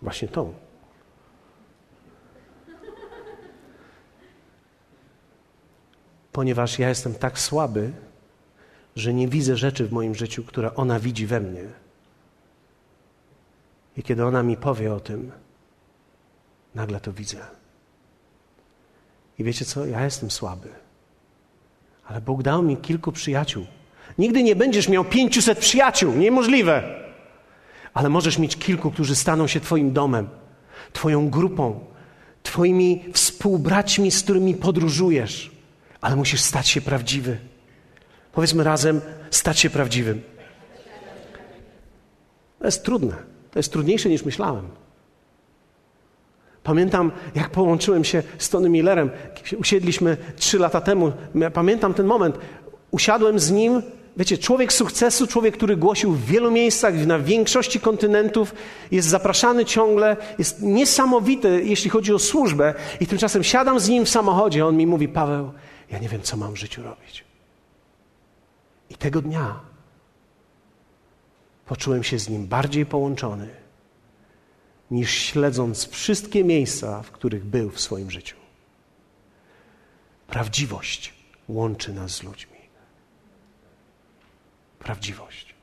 właśnie 0.02 0.28
tą. 0.28 0.54
Ponieważ 6.32 6.78
ja 6.78 6.88
jestem 6.88 7.14
tak 7.14 7.38
słaby, 7.38 7.92
że 8.96 9.14
nie 9.14 9.28
widzę 9.28 9.56
rzeczy 9.56 9.86
w 9.86 9.92
moim 9.92 10.14
życiu, 10.14 10.44
które 10.44 10.74
ona 10.74 11.00
widzi 11.00 11.26
we 11.26 11.40
mnie. 11.40 11.64
I 13.96 14.02
kiedy 14.02 14.24
ona 14.24 14.42
mi 14.42 14.56
powie 14.56 14.94
o 14.94 15.00
tym, 15.00 15.32
nagle 16.74 17.00
to 17.00 17.12
widzę. 17.12 17.38
I 19.38 19.44
wiecie 19.44 19.64
co? 19.64 19.86
Ja 19.86 20.04
jestem 20.04 20.30
słaby. 20.30 20.68
Ale 22.04 22.20
Bóg 22.20 22.42
dał 22.42 22.62
mi 22.62 22.76
kilku 22.76 23.12
przyjaciół. 23.12 23.66
Nigdy 24.18 24.42
nie 24.42 24.56
będziesz 24.56 24.88
miał 24.88 25.04
pięciuset 25.04 25.58
przyjaciół. 25.58 26.14
Niemożliwe. 26.14 26.82
Ale 27.94 28.08
możesz 28.08 28.38
mieć 28.38 28.56
kilku, 28.56 28.90
którzy 28.90 29.16
staną 29.16 29.46
się 29.46 29.60
Twoim 29.60 29.92
domem, 29.92 30.28
Twoją 30.92 31.30
grupą, 31.30 31.80
Twoimi 32.42 33.04
współbraćmi, 33.12 34.10
z 34.10 34.22
którymi 34.22 34.54
podróżujesz. 34.54 35.50
Ale 36.00 36.16
musisz 36.16 36.40
stać 36.40 36.68
się 36.68 36.80
prawdziwy. 36.80 37.38
Powiedzmy 38.32 38.64
razem, 38.64 39.00
stać 39.30 39.58
się 39.58 39.70
prawdziwym. 39.70 40.22
To 42.58 42.64
jest 42.64 42.84
trudne. 42.84 43.14
To 43.50 43.58
jest 43.58 43.72
trudniejsze 43.72 44.08
niż 44.08 44.24
myślałem. 44.24 44.68
Pamiętam, 46.62 47.12
jak 47.34 47.50
połączyłem 47.50 48.04
się 48.04 48.22
z 48.38 48.48
Tony 48.48 48.68
Millerem. 48.68 49.10
Usiedliśmy 49.58 50.16
trzy 50.36 50.58
lata 50.58 50.80
temu. 50.80 51.12
Pamiętam 51.52 51.94
ten 51.94 52.06
moment. 52.06 52.38
Usiadłem 52.90 53.38
z 53.38 53.50
nim. 53.50 53.82
Wiecie, 54.16 54.38
człowiek 54.38 54.72
sukcesu, 54.72 55.26
człowiek, 55.26 55.56
który 55.56 55.76
głosił 55.76 56.12
w 56.12 56.24
wielu 56.24 56.50
miejscach, 56.50 57.06
na 57.06 57.18
większości 57.18 57.80
kontynentów, 57.80 58.54
jest 58.90 59.08
zapraszany 59.08 59.64
ciągle, 59.64 60.16
jest 60.38 60.62
niesamowity, 60.62 61.62
jeśli 61.64 61.90
chodzi 61.90 62.14
o 62.14 62.18
służbę. 62.18 62.74
I 63.00 63.06
tymczasem 63.06 63.44
siadam 63.44 63.80
z 63.80 63.88
nim 63.88 64.04
w 64.04 64.08
samochodzie, 64.08 64.62
a 64.62 64.66
on 64.66 64.76
mi 64.76 64.86
mówi: 64.86 65.08
Paweł, 65.08 65.52
ja 65.90 65.98
nie 65.98 66.08
wiem, 66.08 66.22
co 66.22 66.36
mam 66.36 66.52
w 66.52 66.58
życiu 66.58 66.82
robić. 66.82 67.24
I 68.90 68.94
tego 68.94 69.22
dnia 69.22 69.60
poczułem 71.66 72.04
się 72.04 72.18
z 72.18 72.28
nim 72.28 72.46
bardziej 72.46 72.86
połączony 72.86 73.48
niż 74.90 75.10
śledząc 75.10 75.88
wszystkie 75.88 76.44
miejsca, 76.44 77.02
w 77.02 77.10
których 77.10 77.44
był 77.44 77.70
w 77.70 77.80
swoim 77.80 78.10
życiu. 78.10 78.36
Prawdziwość 80.26 81.14
łączy 81.48 81.92
nas 81.92 82.10
z 82.10 82.22
ludźmi. 82.22 82.53
Prawdziwość. 84.84 85.54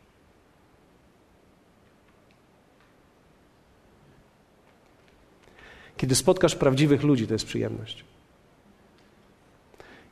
Kiedy 5.98 6.16
spotkasz 6.16 6.56
prawdziwych 6.56 7.04
ludzi, 7.04 7.28
to 7.28 7.34
jest 7.34 7.46
przyjemność. 7.46 8.04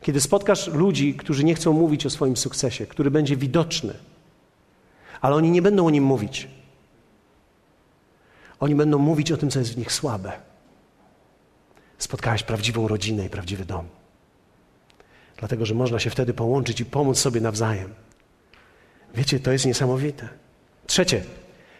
Kiedy 0.01 0.21
spotkasz 0.21 0.67
ludzi, 0.67 1.13
którzy 1.13 1.43
nie 1.43 1.55
chcą 1.55 1.73
mówić 1.73 2.05
o 2.05 2.09
swoim 2.09 2.37
sukcesie, 2.37 2.87
który 2.87 3.11
będzie 3.11 3.35
widoczny, 3.37 3.93
ale 5.21 5.35
oni 5.35 5.51
nie 5.51 5.61
będą 5.61 5.87
o 5.87 5.89
nim 5.89 6.03
mówić. 6.03 6.47
Oni 8.59 8.75
będą 8.75 8.97
mówić 8.97 9.31
o 9.31 9.37
tym, 9.37 9.49
co 9.49 9.59
jest 9.59 9.73
w 9.73 9.77
nich 9.77 9.91
słabe. 9.91 10.31
Spotkałeś 11.97 12.43
prawdziwą 12.43 12.87
rodzinę 12.87 13.25
i 13.25 13.29
prawdziwy 13.29 13.65
dom. 13.65 13.87
Dlatego, 15.37 15.65
że 15.65 15.75
można 15.75 15.99
się 15.99 16.09
wtedy 16.09 16.33
połączyć 16.33 16.79
i 16.79 16.85
pomóc 16.85 17.19
sobie 17.19 17.41
nawzajem. 17.41 17.93
Wiecie, 19.15 19.39
to 19.39 19.51
jest 19.51 19.65
niesamowite. 19.65 20.29
Trzecie, 20.87 21.23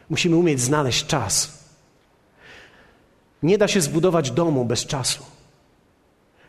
musimy 0.10 0.36
umieć 0.36 0.62
znaleźć 0.62 1.06
czas. 1.06 1.60
Nie 3.44 3.58
da 3.58 3.68
się 3.68 3.82
zbudować 3.82 4.32
domu 4.32 4.66
bez 4.66 4.86
czasu. 4.86 5.26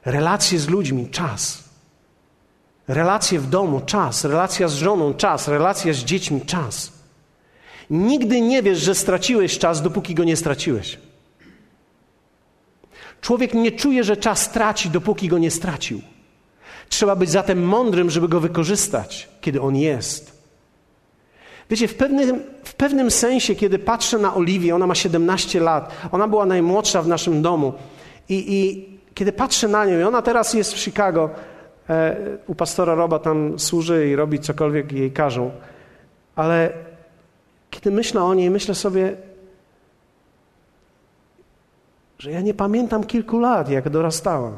Relacje 0.04 0.58
z 0.58 0.68
ludźmi, 0.68 1.08
czas. 1.08 1.64
Relacje 2.88 3.40
w 3.40 3.46
domu, 3.46 3.80
czas. 3.80 4.24
Relacja 4.24 4.68
z 4.68 4.74
żoną, 4.74 5.14
czas. 5.14 5.48
Relacja 5.48 5.92
z 5.92 5.96
dziećmi, 5.96 6.40
czas. 6.40 6.92
Nigdy 7.90 8.40
nie 8.40 8.62
wiesz, 8.62 8.78
że 8.78 8.94
straciłeś 8.94 9.58
czas, 9.58 9.82
dopóki 9.82 10.14
go 10.14 10.24
nie 10.24 10.36
straciłeś. 10.36 10.98
Człowiek 13.20 13.54
nie 13.54 13.72
czuje, 13.72 14.04
że 14.04 14.16
czas 14.16 14.52
traci, 14.52 14.90
dopóki 14.90 15.28
go 15.28 15.38
nie 15.38 15.50
stracił. 15.50 16.00
Trzeba 16.88 17.16
być 17.16 17.30
zatem 17.30 17.62
mądrym, 17.62 18.10
żeby 18.10 18.28
go 18.28 18.40
wykorzystać, 18.40 19.28
kiedy 19.40 19.60
on 19.60 19.76
jest. 19.76 20.39
Wiecie, 21.70 21.88
w 21.88 21.94
pewnym, 21.94 22.42
w 22.64 22.74
pewnym 22.74 23.10
sensie, 23.10 23.54
kiedy 23.54 23.78
patrzę 23.78 24.18
na 24.18 24.34
Oliwię, 24.34 24.74
ona 24.74 24.86
ma 24.86 24.94
17 24.94 25.60
lat, 25.60 25.92
ona 26.12 26.28
była 26.28 26.46
najmłodsza 26.46 27.02
w 27.02 27.08
naszym 27.08 27.42
domu, 27.42 27.72
i, 28.28 28.54
i 28.54 28.88
kiedy 29.14 29.32
patrzę 29.32 29.68
na 29.68 29.84
nią, 29.84 29.98
i 29.98 30.02
ona 30.02 30.22
teraz 30.22 30.54
jest 30.54 30.74
w 30.74 30.78
Chicago, 30.78 31.30
e, 31.88 32.16
u 32.46 32.54
pastora 32.54 32.94
Roba 32.94 33.18
tam 33.18 33.58
służy 33.58 34.08
i 34.08 34.16
robi 34.16 34.38
cokolwiek 34.38 34.92
jej 34.92 35.12
każą, 35.12 35.50
ale 36.36 36.72
kiedy 37.70 37.90
myślę 37.90 38.22
o 38.22 38.34
niej, 38.34 38.50
myślę 38.50 38.74
sobie, 38.74 39.16
że 42.18 42.30
ja 42.30 42.40
nie 42.40 42.54
pamiętam 42.54 43.04
kilku 43.04 43.38
lat, 43.38 43.70
jak 43.70 43.90
dorastała. 43.90 44.52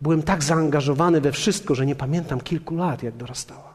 Byłem 0.00 0.22
tak 0.22 0.42
zaangażowany 0.44 1.20
we 1.20 1.32
wszystko, 1.32 1.74
że 1.74 1.86
nie 1.86 1.94
pamiętam 1.94 2.40
kilku 2.40 2.76
lat, 2.76 3.02
jak 3.02 3.16
dorastała. 3.16 3.67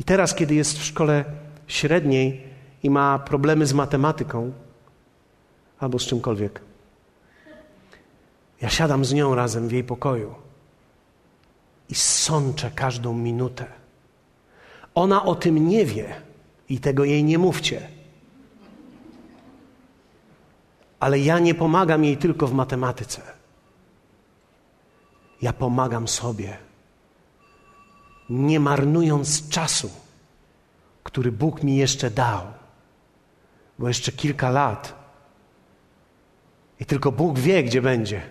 I 0.00 0.04
teraz, 0.04 0.34
kiedy 0.34 0.54
jest 0.54 0.78
w 0.78 0.84
szkole 0.84 1.24
średniej 1.66 2.44
i 2.82 2.90
ma 2.90 3.18
problemy 3.18 3.66
z 3.66 3.72
matematyką 3.72 4.52
albo 5.78 5.98
z 5.98 6.06
czymkolwiek, 6.06 6.60
ja 8.60 8.68
siadam 8.68 9.04
z 9.04 9.12
nią 9.12 9.34
razem 9.34 9.68
w 9.68 9.72
jej 9.72 9.84
pokoju 9.84 10.34
i 11.88 11.94
sączę 11.94 12.70
każdą 12.74 13.14
minutę 13.14 13.80
ona 14.94 15.24
o 15.24 15.34
tym 15.34 15.68
nie 15.68 15.86
wie 15.86 16.14
i 16.68 16.80
tego 16.80 17.04
jej 17.04 17.24
nie 17.24 17.38
mówcie. 17.38 17.88
Ale 21.00 21.18
ja 21.18 21.38
nie 21.38 21.54
pomagam 21.54 22.04
jej 22.04 22.16
tylko 22.16 22.46
w 22.46 22.52
matematyce. 22.52 23.22
Ja 25.42 25.52
pomagam 25.52 26.08
sobie, 26.08 26.56
nie 28.30 28.60
marnując 28.60 29.48
czasu, 29.48 29.90
który 31.02 31.32
Bóg 31.32 31.62
mi 31.62 31.76
jeszcze 31.76 32.10
dał, 32.10 32.40
bo 33.78 33.88
jeszcze 33.88 34.12
kilka 34.12 34.50
lat 34.50 34.94
i 36.80 36.84
tylko 36.84 37.12
Bóg 37.12 37.38
wie, 37.38 37.62
gdzie 37.62 37.82
będzie. 37.82 38.22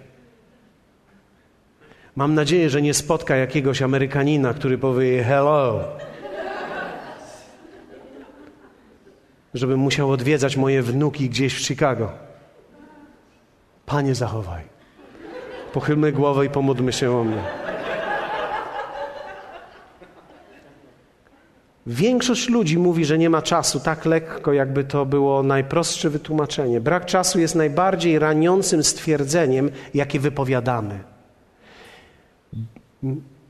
Mam 2.16 2.34
nadzieję, 2.34 2.70
że 2.70 2.82
nie 2.82 2.94
spotka 2.94 3.36
jakiegoś 3.36 3.82
Amerykanina, 3.82 4.54
który 4.54 4.78
powie 4.78 5.24
hello. 5.24 5.84
żebym 9.54 9.80
musiał 9.80 10.12
odwiedzać 10.12 10.58
moje 10.58 10.82
wnuki 10.82 11.30
gdzieś 11.30 11.54
w 11.54 11.68
Chicago. 11.68 12.12
Panie, 13.86 14.16
zachowaj. 14.16 14.64
Pochylmy 15.74 16.12
głowę 16.12 16.46
i 16.46 16.50
pomódlmy 16.50 16.94
się 16.94 17.12
o 17.12 17.24
mnie. 17.24 17.69
Większość 21.88 22.50
ludzi 22.50 22.78
mówi, 22.78 23.06
że 23.06 23.18
nie 23.18 23.30
ma 23.30 23.42
czasu 23.42 23.80
tak 23.80 24.06
lekko, 24.06 24.54
jakby 24.54 24.84
to 24.84 25.06
było 25.06 25.44
najprostsze 25.44 26.10
wytłumaczenie. 26.10 26.82
Brak 26.82 27.06
czasu 27.06 27.40
jest 27.40 27.56
najbardziej 27.56 28.20
raniącym 28.20 28.84
stwierdzeniem, 28.84 29.72
jakie 29.94 30.20
wypowiadamy. 30.20 31.00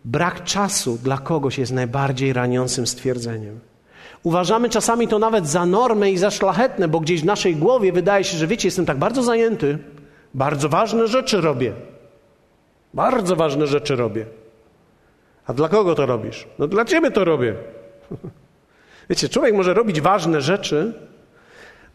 Brak 0.05 0.43
czasu 0.43 0.97
dla 1.03 1.17
kogoś 1.17 1.57
jest 1.57 1.71
najbardziej 1.71 2.33
raniącym 2.33 2.87
stwierdzeniem. 2.87 3.59
Uważamy 4.23 4.69
czasami 4.69 5.07
to 5.07 5.19
nawet 5.19 5.47
za 5.47 5.65
normę 5.65 6.11
i 6.11 6.17
za 6.17 6.31
szlachetne, 6.31 6.87
bo 6.87 6.99
gdzieś 6.99 7.21
w 7.21 7.25
naszej 7.25 7.55
głowie 7.55 7.91
wydaje 7.91 8.23
się, 8.23 8.37
że 8.37 8.47
wiecie, 8.47 8.67
jestem 8.67 8.85
tak 8.85 8.97
bardzo 8.97 9.23
zajęty, 9.23 9.77
bardzo 10.33 10.69
ważne 10.69 11.07
rzeczy 11.07 11.41
robię. 11.41 11.73
Bardzo 12.93 13.35
ważne 13.35 13.67
rzeczy 13.67 13.95
robię. 13.95 14.25
A 15.47 15.53
dla 15.53 15.69
kogo 15.69 15.95
to 15.95 16.05
robisz? 16.05 16.47
No 16.59 16.67
dla 16.67 16.85
ciebie 16.85 17.11
to 17.11 17.25
robię. 17.25 17.55
Wiecie, 19.09 19.29
człowiek 19.29 19.55
może 19.55 19.73
robić 19.73 20.01
ważne 20.01 20.41
rzeczy 20.41 20.93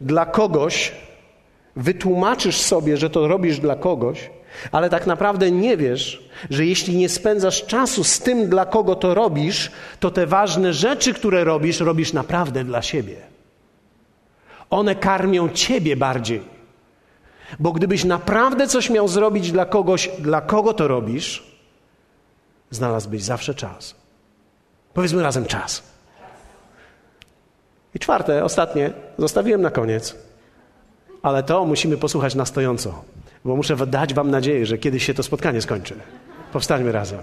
dla 0.01 0.25
kogoś, 0.25 0.91
wytłumaczysz 1.75 2.57
sobie, 2.57 2.97
że 2.97 3.09
to 3.09 3.27
robisz 3.27 3.59
dla 3.59 3.75
kogoś, 3.75 4.29
ale 4.71 4.89
tak 4.89 5.07
naprawdę 5.07 5.51
nie 5.51 5.77
wiesz, 5.77 6.29
że 6.49 6.65
jeśli 6.65 6.97
nie 6.97 7.09
spędzasz 7.09 7.65
czasu 7.65 8.03
z 8.03 8.19
tym, 8.19 8.49
dla 8.49 8.65
kogo 8.65 8.95
to 8.95 9.13
robisz, 9.13 9.71
to 9.99 10.11
te 10.11 10.27
ważne 10.27 10.73
rzeczy, 10.73 11.13
które 11.13 11.43
robisz, 11.43 11.79
robisz 11.79 12.13
naprawdę 12.13 12.63
dla 12.63 12.81
siebie. 12.81 13.15
One 14.69 14.95
karmią 14.95 15.49
ciebie 15.49 15.95
bardziej. 15.95 16.41
Bo 17.59 17.71
gdybyś 17.71 18.03
naprawdę 18.03 18.67
coś 18.67 18.89
miał 18.89 19.07
zrobić 19.07 19.51
dla 19.51 19.65
kogoś, 19.65 20.09
dla 20.19 20.41
kogo 20.41 20.73
to 20.73 20.87
robisz, 20.87 21.43
znalazłbyś 22.71 23.23
zawsze 23.23 23.55
czas. 23.55 23.95
Powiedzmy 24.93 25.23
razem 25.23 25.45
czas. 25.45 25.94
I 27.95 27.99
czwarte, 27.99 28.43
ostatnie, 28.43 28.93
zostawiłem 29.17 29.61
na 29.61 29.71
koniec, 29.71 30.15
ale 31.21 31.43
to 31.43 31.65
musimy 31.65 31.97
posłuchać 31.97 32.35
na 32.35 32.45
stojąco, 32.45 33.03
bo 33.45 33.55
muszę 33.55 33.75
dać 33.75 34.13
Wam 34.13 34.31
nadzieję, 34.31 34.65
że 34.65 34.77
kiedyś 34.77 35.05
się 35.05 35.13
to 35.13 35.23
spotkanie 35.23 35.61
skończy. 35.61 35.95
Powstańmy 36.53 36.91
razem. 36.91 37.19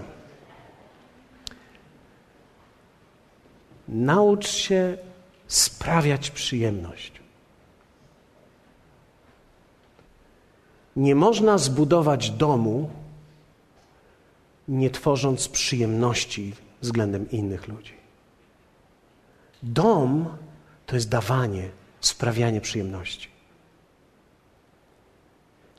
Naucz 3.87 4.47
się 4.47 4.97
sprawiać 5.47 6.31
przyjemność. 6.31 7.21
Nie 10.95 11.15
można 11.15 11.57
zbudować 11.57 12.31
domu, 12.31 12.89
nie 14.67 14.89
tworząc 14.89 15.47
przyjemności 15.47 16.53
względem 16.81 17.31
innych 17.31 17.67
ludzi. 17.67 17.93
Dom 19.63 20.25
to 20.93 20.97
jest 20.97 21.09
dawanie, 21.09 21.69
sprawianie 22.01 22.61
przyjemności. 22.61 23.29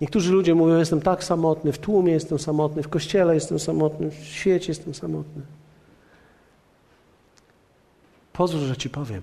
Niektórzy 0.00 0.32
ludzie 0.32 0.54
mówią: 0.54 0.78
Jestem 0.78 1.00
tak 1.00 1.24
samotny, 1.24 1.72
w 1.72 1.78
tłumie 1.78 2.12
jestem 2.12 2.38
samotny, 2.38 2.82
w 2.82 2.88
kościele 2.88 3.34
jestem 3.34 3.58
samotny, 3.58 4.10
w 4.10 4.24
świecie 4.24 4.68
jestem 4.68 4.94
samotny. 4.94 5.42
Pozwól, 8.32 8.60
że 8.60 8.76
ci 8.76 8.90
powiem. 8.90 9.22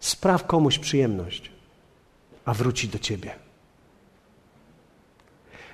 Spraw 0.00 0.46
komuś 0.46 0.78
przyjemność, 0.78 1.50
a 2.44 2.54
wróci 2.54 2.88
do 2.88 2.98
ciebie. 2.98 3.34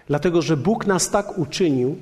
Dlatego, 0.07 0.43
że 0.43 0.57
Bóg 0.57 0.87
nas 0.87 1.11
tak 1.11 1.39
uczynił, 1.39 1.99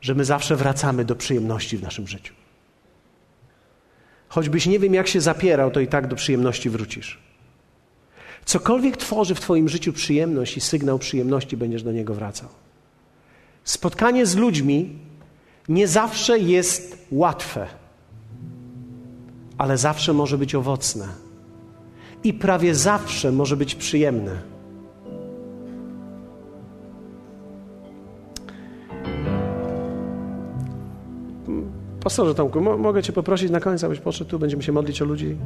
że 0.00 0.14
my 0.14 0.24
zawsze 0.24 0.56
wracamy 0.56 1.04
do 1.04 1.16
przyjemności 1.16 1.78
w 1.78 1.82
naszym 1.82 2.06
życiu. 2.08 2.41
Choćbyś 4.32 4.66
nie 4.66 4.78
wiem, 4.78 4.94
jak 4.94 5.08
się 5.08 5.20
zapierał, 5.20 5.70
to 5.70 5.80
i 5.80 5.86
tak 5.86 6.06
do 6.06 6.16
przyjemności 6.16 6.70
wrócisz. 6.70 7.18
Cokolwiek 8.44 8.96
tworzy 8.96 9.34
w 9.34 9.40
Twoim 9.40 9.68
życiu 9.68 9.92
przyjemność 9.92 10.56
i 10.56 10.60
sygnał 10.60 10.98
przyjemności, 10.98 11.56
będziesz 11.56 11.82
do 11.82 11.92
niego 11.92 12.14
wracał. 12.14 12.48
Spotkanie 13.64 14.26
z 14.26 14.36
ludźmi 14.36 14.98
nie 15.68 15.88
zawsze 15.88 16.38
jest 16.38 17.06
łatwe, 17.10 17.66
ale 19.58 19.78
zawsze 19.78 20.12
może 20.12 20.38
być 20.38 20.54
owocne 20.54 21.08
i 22.24 22.34
prawie 22.34 22.74
zawsze 22.74 23.32
może 23.32 23.56
być 23.56 23.74
przyjemne. 23.74 24.51
Pastorze 32.04 32.34
Tomku, 32.34 32.60
mo 32.60 32.78
mogę 32.78 33.02
Cię 33.02 33.12
poprosić 33.12 33.50
na 33.50 33.60
koniec, 33.60 33.84
abyś 33.84 34.00
poszedł 34.00 34.30
tu, 34.30 34.38
będziemy 34.38 34.62
się 34.62 34.72
modlić 34.72 35.02
o 35.02 35.04
ludzi. 35.04 35.36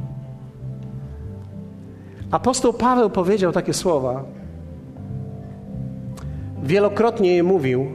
Apostoł 2.31 2.73
Paweł 2.73 3.09
powiedział 3.09 3.51
takie 3.51 3.73
słowa. 3.73 4.23
Wielokrotnie 6.63 7.35
je 7.35 7.43
mówił. 7.43 7.87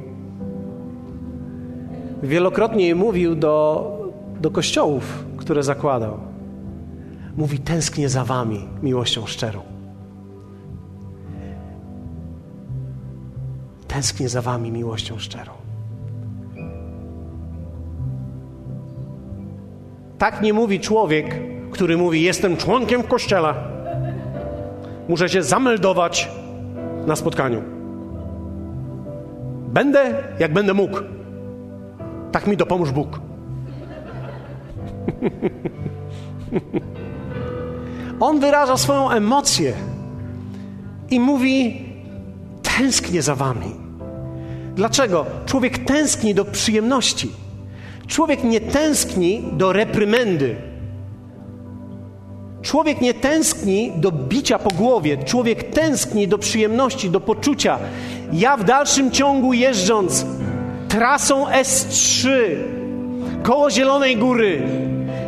Wielokrotnie 2.22 2.86
je 2.86 2.94
mówił 2.94 3.34
do, 3.34 3.86
do 4.40 4.50
kościołów, 4.50 5.24
które 5.36 5.62
zakładał. 5.62 6.18
Mówi: 7.36 7.58
Tęsknię 7.58 8.08
za 8.08 8.24
Wami 8.24 8.68
miłością 8.82 9.26
szczerą. 9.26 9.60
Tęsknię 13.88 14.28
za 14.28 14.42
Wami 14.42 14.72
miłością 14.72 15.18
szczerą. 15.18 15.61
Tak 20.22 20.42
nie 20.42 20.52
mówi 20.52 20.80
człowiek, 20.80 21.34
który 21.70 21.96
mówi: 21.96 22.22
Jestem 22.22 22.56
członkiem 22.56 23.02
w 23.02 23.06
kościele. 23.06 23.54
Muszę 25.08 25.28
się 25.28 25.42
zameldować 25.42 26.30
na 27.06 27.16
spotkaniu. 27.16 27.62
Będę, 29.68 30.14
jak 30.38 30.52
będę 30.52 30.74
mógł. 30.74 30.98
Tak 32.32 32.46
mi 32.46 32.56
dopomóż 32.56 32.90
Bóg. 32.90 33.20
On 38.20 38.40
wyraża 38.40 38.76
swoją 38.76 39.10
emocję 39.10 39.72
i 41.10 41.20
mówi: 41.20 41.84
Tęsknię 42.78 43.22
za 43.22 43.34
wami. 43.34 43.74
Dlaczego? 44.74 45.26
Człowiek 45.46 45.78
tęskni 45.78 46.34
do 46.34 46.44
przyjemności. 46.44 47.41
Człowiek 48.06 48.44
nie 48.44 48.60
tęskni 48.60 49.44
do 49.52 49.72
reprymendy. 49.72 50.56
Człowiek 52.62 53.00
nie 53.00 53.14
tęskni 53.14 53.92
do 53.96 54.12
bicia 54.12 54.58
po 54.58 54.70
głowie, 54.70 55.24
człowiek 55.24 55.64
tęskni 55.64 56.28
do 56.28 56.38
przyjemności, 56.38 57.10
do 57.10 57.20
poczucia. 57.20 57.78
Ja 58.32 58.56
w 58.56 58.64
dalszym 58.64 59.10
ciągu 59.10 59.52
jeżdżąc 59.52 60.26
trasą 60.88 61.46
S3 61.46 62.28
koło 63.42 63.70
Zielonej 63.70 64.16
Góry, 64.16 64.62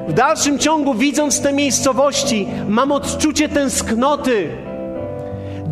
w 0.08 0.12
dalszym 0.12 0.58
ciągu 0.58 0.94
widząc 0.94 1.40
te 1.40 1.52
miejscowości, 1.52 2.46
mam 2.68 2.92
odczucie 2.92 3.48
tęsknoty 3.48 4.48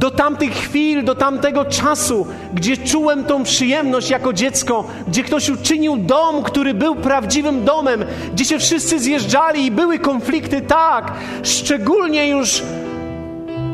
do 0.02 0.10
tamtych 0.10 0.52
chwil, 0.52 1.04
do 1.04 1.14
tamtego 1.14 1.64
czasu, 1.64 2.26
gdzie 2.54 2.76
czułem 2.76 3.24
tą 3.24 3.42
przyjemność 3.44 4.10
jako 4.10 4.32
dziecko, 4.32 4.84
gdzie 5.08 5.22
ktoś 5.22 5.50
uczynił 5.50 5.96
dom, 5.96 6.42
który 6.42 6.74
był 6.74 6.94
prawdziwym 6.96 7.64
domem, 7.64 8.04
gdzie 8.32 8.44
się 8.44 8.58
wszyscy 8.58 8.98
zjeżdżali 8.98 9.66
i 9.66 9.70
były 9.70 9.98
konflikty, 9.98 10.60
tak, 10.60 11.12
szczególnie 11.42 12.28
już 12.28 12.62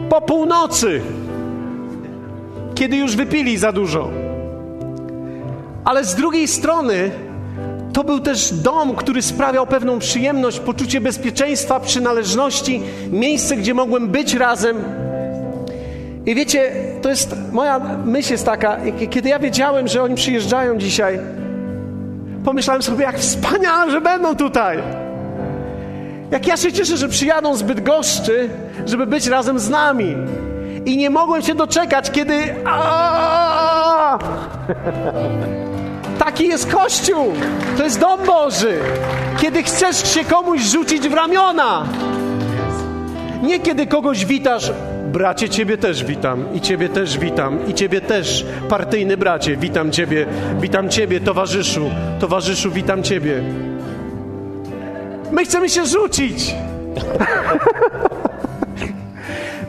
po 0.09 0.20
północy, 0.20 1.01
kiedy 2.74 2.97
już 2.97 3.16
wypili 3.16 3.57
za 3.57 3.72
dużo. 3.72 4.11
Ale 5.85 6.05
z 6.05 6.14
drugiej 6.14 6.49
strony, 6.49 7.11
to 7.93 8.05
był 8.05 8.20
też 8.20 8.55
dom, 8.55 8.97
który 8.97 9.22
sprawiał 9.22 9.66
pewną 9.66 9.99
przyjemność, 9.99 10.61
poczucie 10.61 11.01
bezpieczeństwa, 11.01 11.81
przynależności, 11.81 12.83
miejsce, 13.11 13.57
gdzie 13.57 13.74
mogłem 13.74 14.09
być 14.09 14.35
razem. 14.35 15.08
I 16.29 16.35
wiecie, 16.35 16.72
to 17.03 17.09
jest 17.09 17.37
moja 17.53 17.79
myśl 18.05 18.33
jest 18.33 18.45
taka, 18.45 18.76
kiedy 19.11 19.29
ja 19.29 19.39
wiedziałem, 19.39 19.89
że 19.89 20.03
oni 20.03 20.14
przyjeżdżają 20.14 20.79
dzisiaj, 20.79 21.18
pomyślałem 22.45 22.83
sobie, 22.83 23.05
jak 23.05 23.18
wspaniale, 23.18 23.91
że 23.91 24.01
będą 24.01 24.37
tutaj. 24.37 24.79
Jak 26.31 26.47
ja 26.47 26.57
się 26.57 26.72
cieszę, 26.72 26.97
że 26.97 27.09
przyjadą 27.09 27.57
zbyt 27.57 27.81
goszczy, 27.81 28.49
żeby 28.87 29.07
być 29.07 29.26
razem 29.26 29.59
z 29.59 29.70
nami. 29.70 30.16
I 30.85 30.97
nie 30.97 31.11
mogłem 31.11 31.43
się 31.43 31.55
doczekać, 31.55 32.11
kiedy. 32.11 32.35
Taki 36.18 36.49
jest 36.49 36.72
Kościół. 36.72 37.33
To 37.76 37.85
jest 37.85 38.01
dom 38.01 38.20
Boży. 38.26 38.79
Kiedy 39.41 39.62
chcesz 39.62 40.14
się 40.14 40.24
komuś 40.24 40.61
rzucić 40.61 41.09
w 41.09 41.14
ramiona. 41.14 41.85
Nie 43.43 43.61
kiedy 43.61 43.87
kogoś 43.87 44.24
witasz 44.24 44.72
Bracie, 45.13 45.49
Ciebie 45.49 45.79
też 45.79 46.05
witam 46.05 46.55
i 46.55 46.61
Ciebie 46.61 46.89
też 46.89 47.19
witam 47.19 47.69
i 47.69 47.75
Ciebie 47.75 48.01
też, 48.01 48.47
partyjny 48.69 49.17
bracie, 49.17 49.57
witam 49.57 49.91
Ciebie, 49.91 50.27
witam 50.61 50.89
Ciebie, 50.89 51.21
towarzyszu, 51.21 51.91
towarzyszu, 52.21 52.71
witam 52.71 53.03
Ciebie. 53.03 53.43
My 55.33 55.45
chcemy 55.45 55.69
się 55.69 55.87
rzucić. 55.87 56.45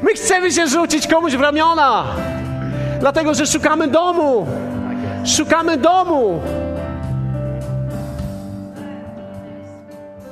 My 0.04 0.14
chcemy 0.14 0.52
się 0.52 0.68
rzucić 0.68 1.08
komuś 1.08 1.34
w 1.34 1.42
ramiona, 1.42 2.06
dlatego 3.00 3.34
że 3.34 3.48
szukamy 3.48 3.88
domu. 3.88 4.48
Szukamy 5.26 5.78
domu. 5.78 6.42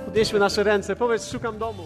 Podnieśmy 0.05 0.39
nasze 0.39 0.63
ręce, 0.63 0.95
powiedz, 0.95 1.31
szukam 1.31 1.57
domu. 1.57 1.83